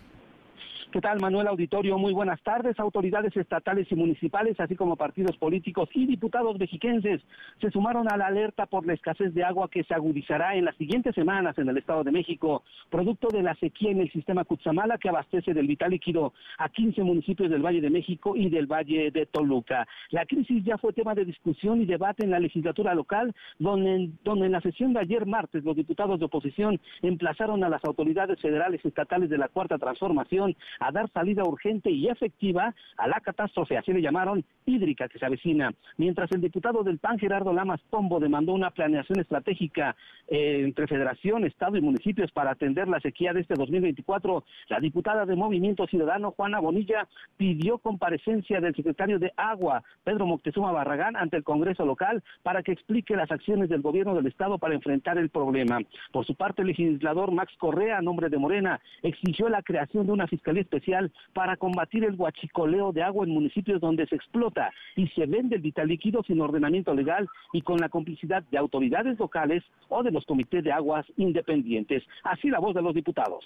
[0.93, 1.99] ¿Qué tal, Manuel Auditorio?
[1.99, 2.81] Muy buenas tardes.
[2.81, 7.23] Autoridades estatales y municipales, así como partidos políticos y diputados mexiquenses,
[7.61, 10.75] se sumaron a la alerta por la escasez de agua que se agudizará en las
[10.75, 14.99] siguientes semanas en el Estado de México, producto de la sequía en el sistema Cutzamala
[14.99, 19.13] que abastece del vital líquido a 15 municipios del Valle de México y del Valle
[19.13, 19.87] de Toluca.
[20.11, 24.47] La crisis ya fue tema de discusión y debate en la legislatura local, donde, donde
[24.47, 28.81] en la sesión de ayer martes los diputados de oposición emplazaron a las autoridades federales
[28.83, 33.77] y estatales de la Cuarta Transformación a dar salida urgente y efectiva a la catástrofe,
[33.77, 35.73] así le llamaron, hídrica que se avecina.
[35.99, 39.95] Mientras el diputado del PAN, Gerardo Lamas Pombo, demandó una planeación estratégica
[40.29, 45.27] eh, entre Federación, Estado y municipios para atender la sequía de este 2024, la diputada
[45.27, 51.37] de Movimiento Ciudadano, Juana Bonilla, pidió comparecencia del secretario de Agua, Pedro Moctezuma Barragán, ante
[51.37, 55.29] el Congreso local para que explique las acciones del gobierno del Estado para enfrentar el
[55.29, 55.79] problema.
[56.13, 60.13] Por su parte, el legislador Max Correa, a nombre de Morena, exigió la creación de
[60.13, 65.09] una fiscalía especial para combatir el huachicoleo de agua en municipios donde se explota y
[65.09, 69.65] se vende el vital líquido sin ordenamiento legal y con la complicidad de autoridades locales
[69.89, 72.05] o de los comités de aguas independientes.
[72.23, 73.45] Así la voz de los diputados.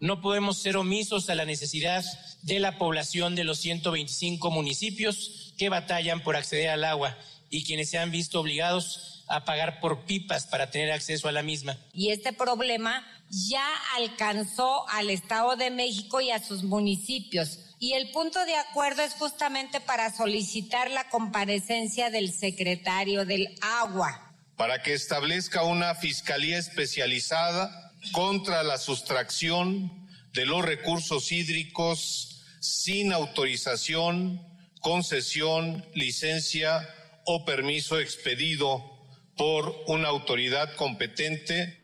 [0.00, 2.02] No podemos ser omisos a la necesidad
[2.42, 7.16] de la población de los 125 municipios que batallan por acceder al agua
[7.50, 11.42] y quienes se han visto obligados a pagar por pipas para tener acceso a la
[11.42, 11.78] misma.
[11.92, 13.64] Y este problema ya
[13.96, 17.60] alcanzó al Estado de México y a sus municipios.
[17.78, 24.34] Y el punto de acuerdo es justamente para solicitar la comparecencia del secretario del agua.
[24.56, 34.44] Para que establezca una fiscalía especializada contra la sustracción de los recursos hídricos sin autorización,
[34.80, 36.86] concesión, licencia
[37.24, 38.89] o permiso expedido
[39.40, 41.78] por una autoridad competente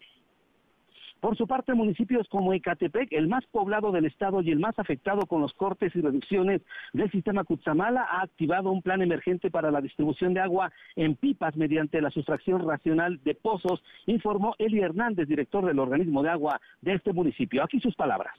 [1.20, 5.26] por su parte, municipios como Ecatepec, el más poblado del estado y el más afectado
[5.26, 6.60] con los cortes y reducciones
[6.92, 11.56] del sistema Cutzamala, ha activado un plan emergente para la distribución de agua en pipas
[11.56, 16.92] mediante la sustracción racional de pozos, informó Eli Hernández, director del organismo de agua de
[16.92, 17.64] este municipio.
[17.64, 18.36] Aquí sus palabras.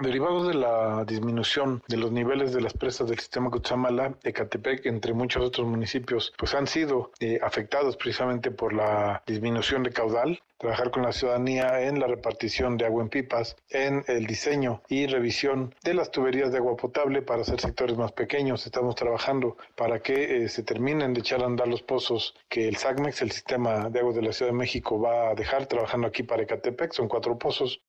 [0.00, 5.12] Derivado de la disminución de los niveles de las presas del sistema Cutzamala, Ecatepec, entre
[5.12, 10.40] muchos otros municipios, pues han sido eh, afectados precisamente por la disminución de caudal.
[10.56, 15.06] Trabajar con la ciudadanía en la repartición de agua en pipas, en el diseño y
[15.08, 18.64] revisión de las tuberías de agua potable para hacer sectores más pequeños.
[18.64, 22.76] Estamos trabajando para que eh, se terminen de echar a andar los pozos que el
[22.76, 26.22] SACMEX, el sistema de agua de la Ciudad de México, va a dejar trabajando aquí
[26.22, 26.92] para Ecatepec.
[26.92, 27.82] Son cuatro pozos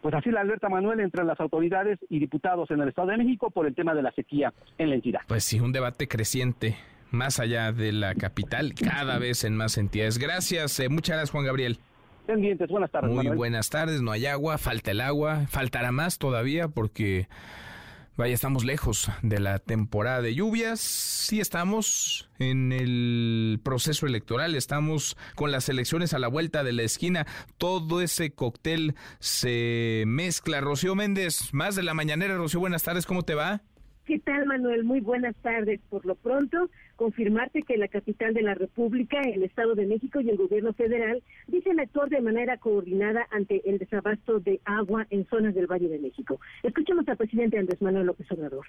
[0.00, 3.50] pues así la alerta Manuel entre las autoridades y diputados en el Estado de México
[3.50, 5.20] por el tema de la sequía en la entidad.
[5.26, 6.76] Pues sí, un debate creciente
[7.10, 10.18] más allá de la capital, cada vez en más entidades.
[10.18, 11.78] Gracias, eh, muchas gracias Juan Gabriel.
[12.26, 13.10] Pendientes, buenas tardes.
[13.10, 17.26] Muy buenas tardes, no hay agua, falta el agua, faltará más todavía porque
[18.16, 20.80] Vaya, estamos lejos de la temporada de lluvias.
[20.80, 26.82] Sí estamos en el proceso electoral, estamos con las elecciones a la vuelta de la
[26.82, 27.26] esquina.
[27.56, 30.60] Todo ese cóctel se mezcla.
[30.60, 32.36] Rocío Méndez, más de la mañanera.
[32.36, 33.62] Rocío, buenas tardes, ¿cómo te va?
[34.04, 34.84] ¿Qué tal, Manuel?
[34.84, 35.80] Muy buenas tardes.
[35.88, 36.68] Por lo pronto,
[37.00, 41.22] confirmarte que la capital de la República, el Estado de México y el gobierno federal
[41.46, 45.98] dicen actuar de manera coordinada ante el desabasto de agua en zonas del Valle de
[45.98, 46.38] México.
[46.62, 48.66] Escuchemos al presidente Andrés Manuel López Obrador.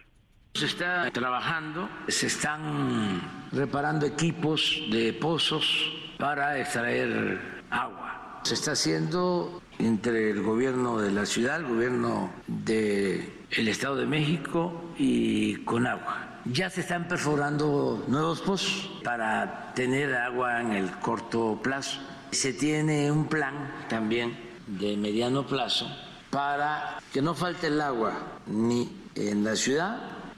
[0.54, 7.38] Se está trabajando, se están reparando equipos de pozos para extraer
[7.70, 8.40] agua.
[8.44, 14.86] Se está haciendo entre el gobierno de la ciudad, el gobierno del Estado de México
[14.98, 22.00] y Conagua ya se están perforando nuevos pozos para tener agua en el corto plazo.
[22.32, 24.38] Se tiene un plan también
[24.68, 25.88] de mediano plazo
[26.30, 28.14] para que no falte el agua
[28.48, 29.98] ni en la ciudad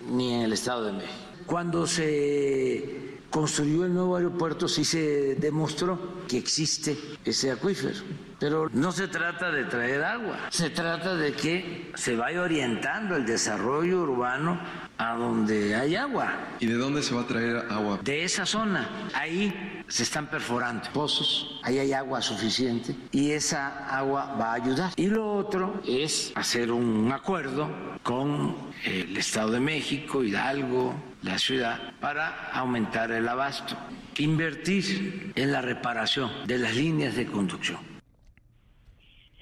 [0.09, 1.13] ni en el Estado de México.
[1.45, 7.99] Cuando se construyó el nuevo aeropuerto sí se demostró que existe ese acuífero
[8.43, 13.25] pero no se trata de traer agua, se trata de que se vaya orientando el
[13.25, 14.59] desarrollo urbano
[14.97, 16.33] a donde hay agua.
[16.59, 17.99] ¿Y de dónde se va a traer agua?
[18.03, 18.89] De esa zona.
[19.13, 24.91] Ahí se están perforando pozos, ahí hay agua suficiente y esa agua va a ayudar.
[24.97, 27.69] Y lo otro es hacer un acuerdo
[28.03, 33.77] con el Estado de México, Hidalgo, la ciudad, para aumentar el abasto.
[34.17, 37.92] Invertir en la reparación de las líneas de conducción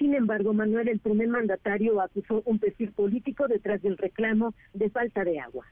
[0.02, 5.22] sin embargo, Manuel, el primer mandatario, acusó un perfil político detrás del reclamo de falta
[5.22, 5.64] de agua.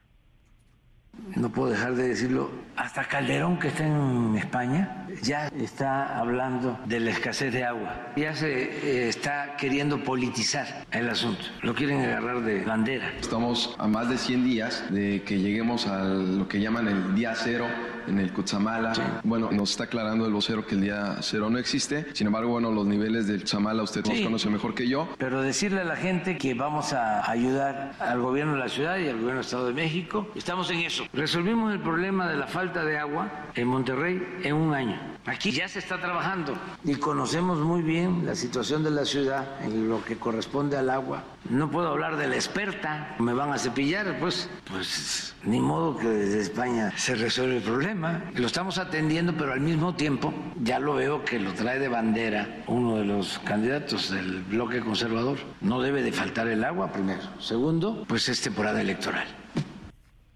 [1.35, 7.01] No puedo dejar de decirlo, hasta Calderón que está en España ya está hablando de
[7.01, 12.43] la escasez de agua, ya se eh, está queriendo politizar el asunto, lo quieren agarrar
[12.43, 13.13] de bandera.
[13.19, 17.35] Estamos a más de 100 días de que lleguemos a lo que llaman el día
[17.35, 17.67] cero
[18.07, 19.21] en el Cutzamala.
[19.25, 22.07] Bueno, nos está aclarando el vocero que el día cero no existe.
[22.15, 25.09] Sin embargo, bueno, los niveles del Cutzamala usted los conoce mejor que yo.
[25.19, 29.09] Pero decirle a la gente que vamos a ayudar al gobierno de la ciudad y
[29.09, 31.05] al gobierno del Estado de México, estamos en eso.
[31.13, 35.01] Resolvimos el problema de la falta de agua en Monterrey en un año.
[35.27, 36.55] Aquí ya se está trabajando
[36.85, 41.23] y conocemos muy bien la situación de la ciudad en lo que corresponde al agua.
[41.49, 46.07] No puedo hablar de la experta, me van a cepillar, pues, pues ni modo que
[46.07, 48.31] desde España se resuelve el problema.
[48.35, 52.63] Lo estamos atendiendo, pero al mismo tiempo ya lo veo que lo trae de bandera
[52.67, 55.39] uno de los candidatos del bloque conservador.
[55.61, 57.23] No debe de faltar el agua, primero.
[57.41, 59.27] Segundo, pues es temporada electoral.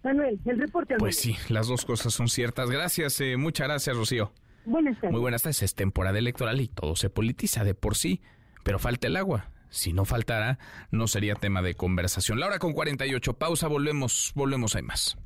[0.02, 0.96] Manuel, el reporte.
[0.98, 2.70] Pues sí, las dos cosas son ciertas.
[2.70, 4.32] Gracias, eh, muchas gracias, Rocío.
[4.64, 5.12] Buenas tardes.
[5.12, 5.62] Muy buenas tardes.
[5.62, 8.20] Es temporada electoral y todo se politiza de por sí,
[8.62, 9.50] pero falta el agua.
[9.74, 10.60] Si no faltara,
[10.92, 12.38] no sería tema de conversación.
[12.38, 13.34] La hora con 48.
[13.34, 15.18] Pausa, volvemos, volvemos, hay más.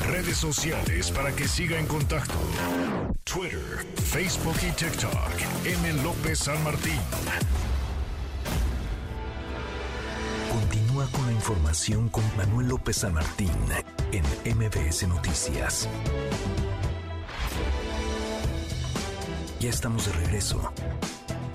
[0.00, 2.34] Redes sociales para que siga en contacto:
[3.22, 5.14] Twitter, Facebook y TikTok.
[5.64, 6.02] M.
[6.02, 6.98] López San Martín.
[10.50, 13.52] Continúa con la información con Manuel López San Martín
[14.10, 14.24] en
[14.56, 15.88] MBS Noticias.
[19.60, 20.72] Ya estamos de regreso.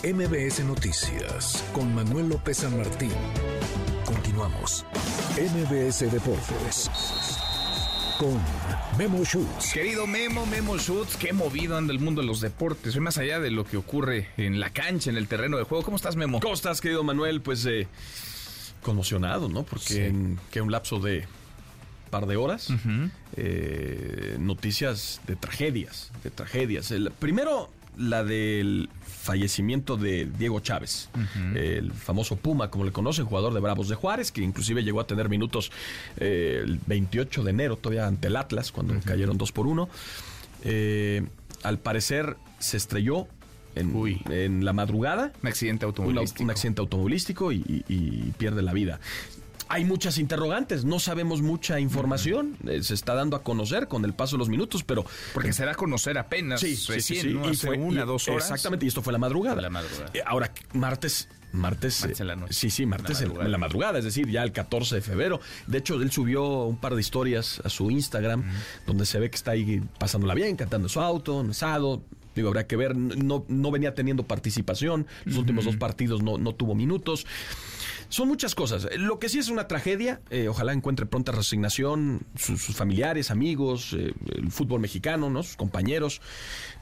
[0.01, 3.11] MBS Noticias con Manuel López San Martín.
[4.05, 4.85] Continuamos.
[5.35, 6.89] MBS Deportes
[8.17, 8.39] con
[8.97, 9.73] Memo Schutz.
[9.73, 12.93] Querido Memo, Memo Schutz, qué movido anda el mundo de los deportes.
[12.93, 15.83] Soy más allá de lo que ocurre en la cancha, en el terreno de juego.
[15.83, 16.39] ¿Cómo estás, Memo?
[16.39, 17.41] ¿Cómo estás, querido Manuel?
[17.41, 17.87] Pues eh,
[18.81, 19.63] conmocionado, ¿no?
[19.63, 21.27] Porque en que un lapso de
[22.09, 22.69] par de horas,
[23.35, 26.89] eh, noticias de tragedias, de tragedias.
[26.91, 28.89] El, primero, la del
[29.21, 31.09] fallecimiento de Diego Chávez,
[31.53, 35.07] el famoso Puma, como le conocen, jugador de Bravos de Juárez, que inclusive llegó a
[35.07, 35.71] tener minutos
[36.17, 39.89] eh, el 28 de enero, todavía ante el Atlas, cuando cayeron dos por uno.
[40.63, 41.27] Eh,
[41.63, 43.27] al parecer se estrelló
[43.75, 43.93] en,
[44.29, 45.33] en, la madrugada.
[45.41, 46.43] Un accidente automovilístico.
[46.43, 48.99] Un, accidente automovilístico y, y, pierde la vida
[49.69, 54.13] hay muchas interrogantes, no sabemos mucha información, eh, se está dando a conocer con el
[54.13, 55.05] paso de los minutos, pero...
[55.33, 57.53] Porque se da a conocer apenas sí, recién, sí, ¿no?
[57.53, 58.45] fue, una, dos horas.
[58.45, 59.61] Exactamente, y esto fue la madrugada.
[59.61, 60.09] La madrugada.
[60.13, 61.29] Eh, ahora, martes...
[61.51, 62.53] Martes, martes en la noche.
[62.53, 65.39] Sí, sí, martes en la, en la, madrugada, es decir, ya el 14 de febrero.
[65.65, 68.43] De hecho, él subió un par de historias a su Instagram,
[68.85, 72.03] donde se ve que está ahí pasándola bien, cantando su auto, asado,
[72.35, 76.53] Digo, habrá que ver, no, no venía teniendo participación, los últimos dos partidos no, no
[76.53, 77.25] tuvo minutos.
[78.09, 78.87] Son muchas cosas.
[78.97, 84.13] Lo que sí es una tragedia, eh, ojalá encuentre pronta resignación, sus, familiares, amigos, eh,
[84.35, 85.43] el fútbol mexicano, ¿no?
[85.43, 86.19] sus compañeros.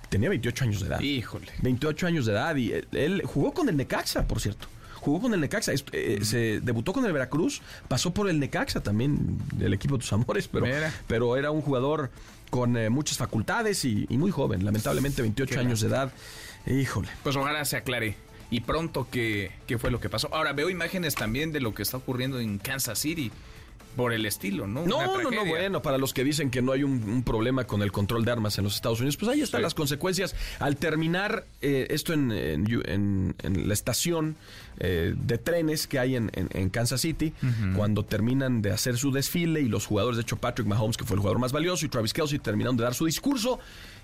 [0.09, 1.01] Tenía 28 años de edad.
[1.01, 1.47] Híjole.
[1.61, 4.67] 28 años de edad y él, jugó con el Necaxa, por cierto
[4.99, 9.37] jugó con el Necaxa, eh, se debutó con el Veracruz, pasó por el Necaxa también,
[9.53, 10.65] del equipo de tus amores, pero,
[11.07, 12.09] pero era un jugador
[12.49, 16.11] con muchas facultades y, muy joven, lamentablemente 28 años de edad.
[16.65, 17.07] Híjole.
[17.23, 18.17] Pues ojalá se aclare
[18.49, 20.29] y pronto qué, qué fue lo que pasó.
[20.33, 23.31] Ahora veo imágenes también de lo que está ocurriendo en Kansas City
[23.97, 24.85] por el estilo, ¿no?
[24.85, 27.91] No, no, no, bueno, para los que dicen que no hay un, problema con el
[27.91, 30.35] control de armas en los Estados Unidos, pues ahí están las consecuencias.
[30.59, 34.35] Al terminar eh, esto en, en, la estación
[34.79, 37.33] eh, de trenes que hay en, Kansas City,
[37.75, 41.15] cuando terminan de hacer su desfile y los jugadores, de hecho Patrick Mahomes, que fue
[41.15, 43.59] el jugador más valioso, y Travis Kelsey terminaron de dar su discurso,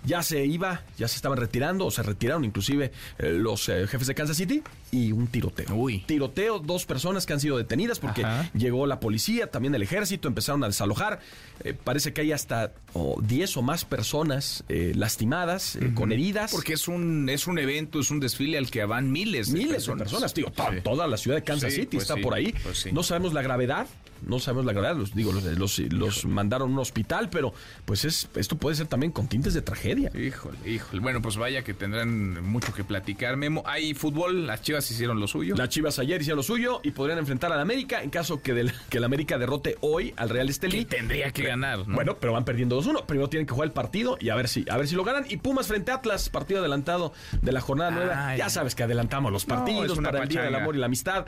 [0.06, 4.08] ya se iba, ya se estaban retirando, o se retiraron inclusive eh, los eh, jefes
[4.08, 4.62] de Kansas City,
[4.92, 5.76] y un tiroteo.
[5.76, 6.00] Uy.
[6.06, 10.64] Tiroteo, dos personas que han sido detenidas porque llegó la policía, también el ejército, empezaron
[10.64, 11.20] a desalojar.
[11.64, 16.52] Eh, parece que hay hasta 10 o más personas lastimadas, con heridas.
[16.52, 19.74] Porque es un, es un evento, es un desfile al que van miles de miles
[19.74, 19.98] personas.
[19.98, 20.82] de personas, tío.
[20.84, 22.54] Toda la ciudad de Kansas City pues está por ahí.
[22.64, 23.88] Pues no sabemos la gravedad,
[24.26, 27.54] no sabemos la gravedad, los digo, los, los, mandaron a un hospital, pero
[27.86, 30.12] pues es esto puede ser también con tintes de tragedia.
[30.16, 31.02] Híjole, híjole.
[31.02, 33.38] Bueno, pues vaya que tendrán mucho que platicar.
[33.38, 35.56] Memo, hay fútbol, las Chivas hicieron lo suyo.
[35.56, 38.72] Las Chivas ayer hicieron lo suyo y podrían enfrentar al América en caso que, del,
[38.90, 40.86] que el América derrote hoy al Real Estelí.
[40.86, 41.96] tendría que ganar, ¿no?
[41.96, 43.06] Bueno, pero van perdiendo 2-1.
[43.06, 45.26] Primero tienen que jugar el partido y a ver si a ver si lo ganan.
[45.30, 48.36] Y Pumas frente a Atlas, partido adelantado de la jornada nueva.
[48.36, 51.26] Ya sabes que adelantamos los partidos para el Día del Amor y la Amistad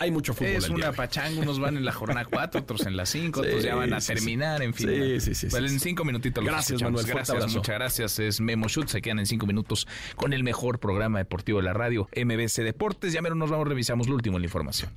[0.00, 0.54] hay mucho fútbol.
[0.54, 3.74] Es una pachanga, unos van en la jornada 4, otros en la 5, otros ya
[3.74, 4.88] van a terminar, en fin.
[4.88, 5.48] Sí, sí, sí.
[5.50, 7.06] Bueno, en cinco minutitos los Gracias, Manuel.
[7.06, 8.18] Gracias, muchas gracias.
[8.18, 8.88] Es Memo Shoot.
[8.88, 9.86] Se quedan en cinco minutos
[10.16, 13.12] con el mejor programa deportivo de la radio, MBC Deportes.
[13.12, 14.90] Ya mero nos vamos, revisamos lo último en la información.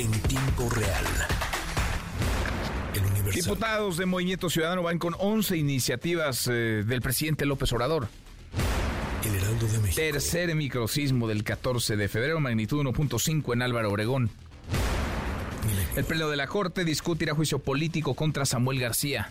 [0.00, 1.04] En tiempo real.
[3.32, 8.08] Diputados de Movimiento Ciudadano van con 11 iniciativas eh, del presidente López Obrador.
[9.60, 9.96] De México.
[9.96, 14.30] Tercer microsismo del 14 de febrero, magnitud 1.5 en Álvaro Obregón.
[15.96, 19.30] El pleno de la Corte discute ir a juicio político contra Samuel García.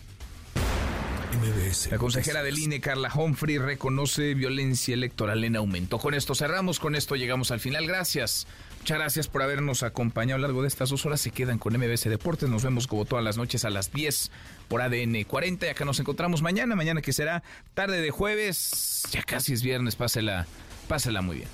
[1.92, 5.98] La consejera del INE, Carla Humphrey, reconoce violencia electoral en aumento.
[5.98, 7.86] Con esto cerramos, con esto llegamos al final.
[7.86, 8.48] Gracias.
[8.80, 11.22] Muchas gracias por habernos acompañado a lo largo de estas dos horas.
[11.22, 12.50] Se quedan con MBC Deportes.
[12.50, 14.32] Nos vemos como todas las noches a las 10
[14.68, 15.66] por ADN 40.
[15.66, 19.04] Y acá nos encontramos mañana, mañana que será tarde de jueves.
[19.12, 19.96] Ya casi es viernes.
[19.96, 20.48] Pásela,
[20.88, 21.50] pásela muy bien.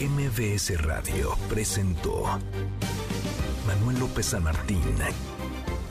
[0.00, 2.38] MBS Radio presentó
[3.66, 4.82] Manuel López San Martín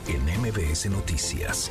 [0.08, 1.70] en MBS Noticias.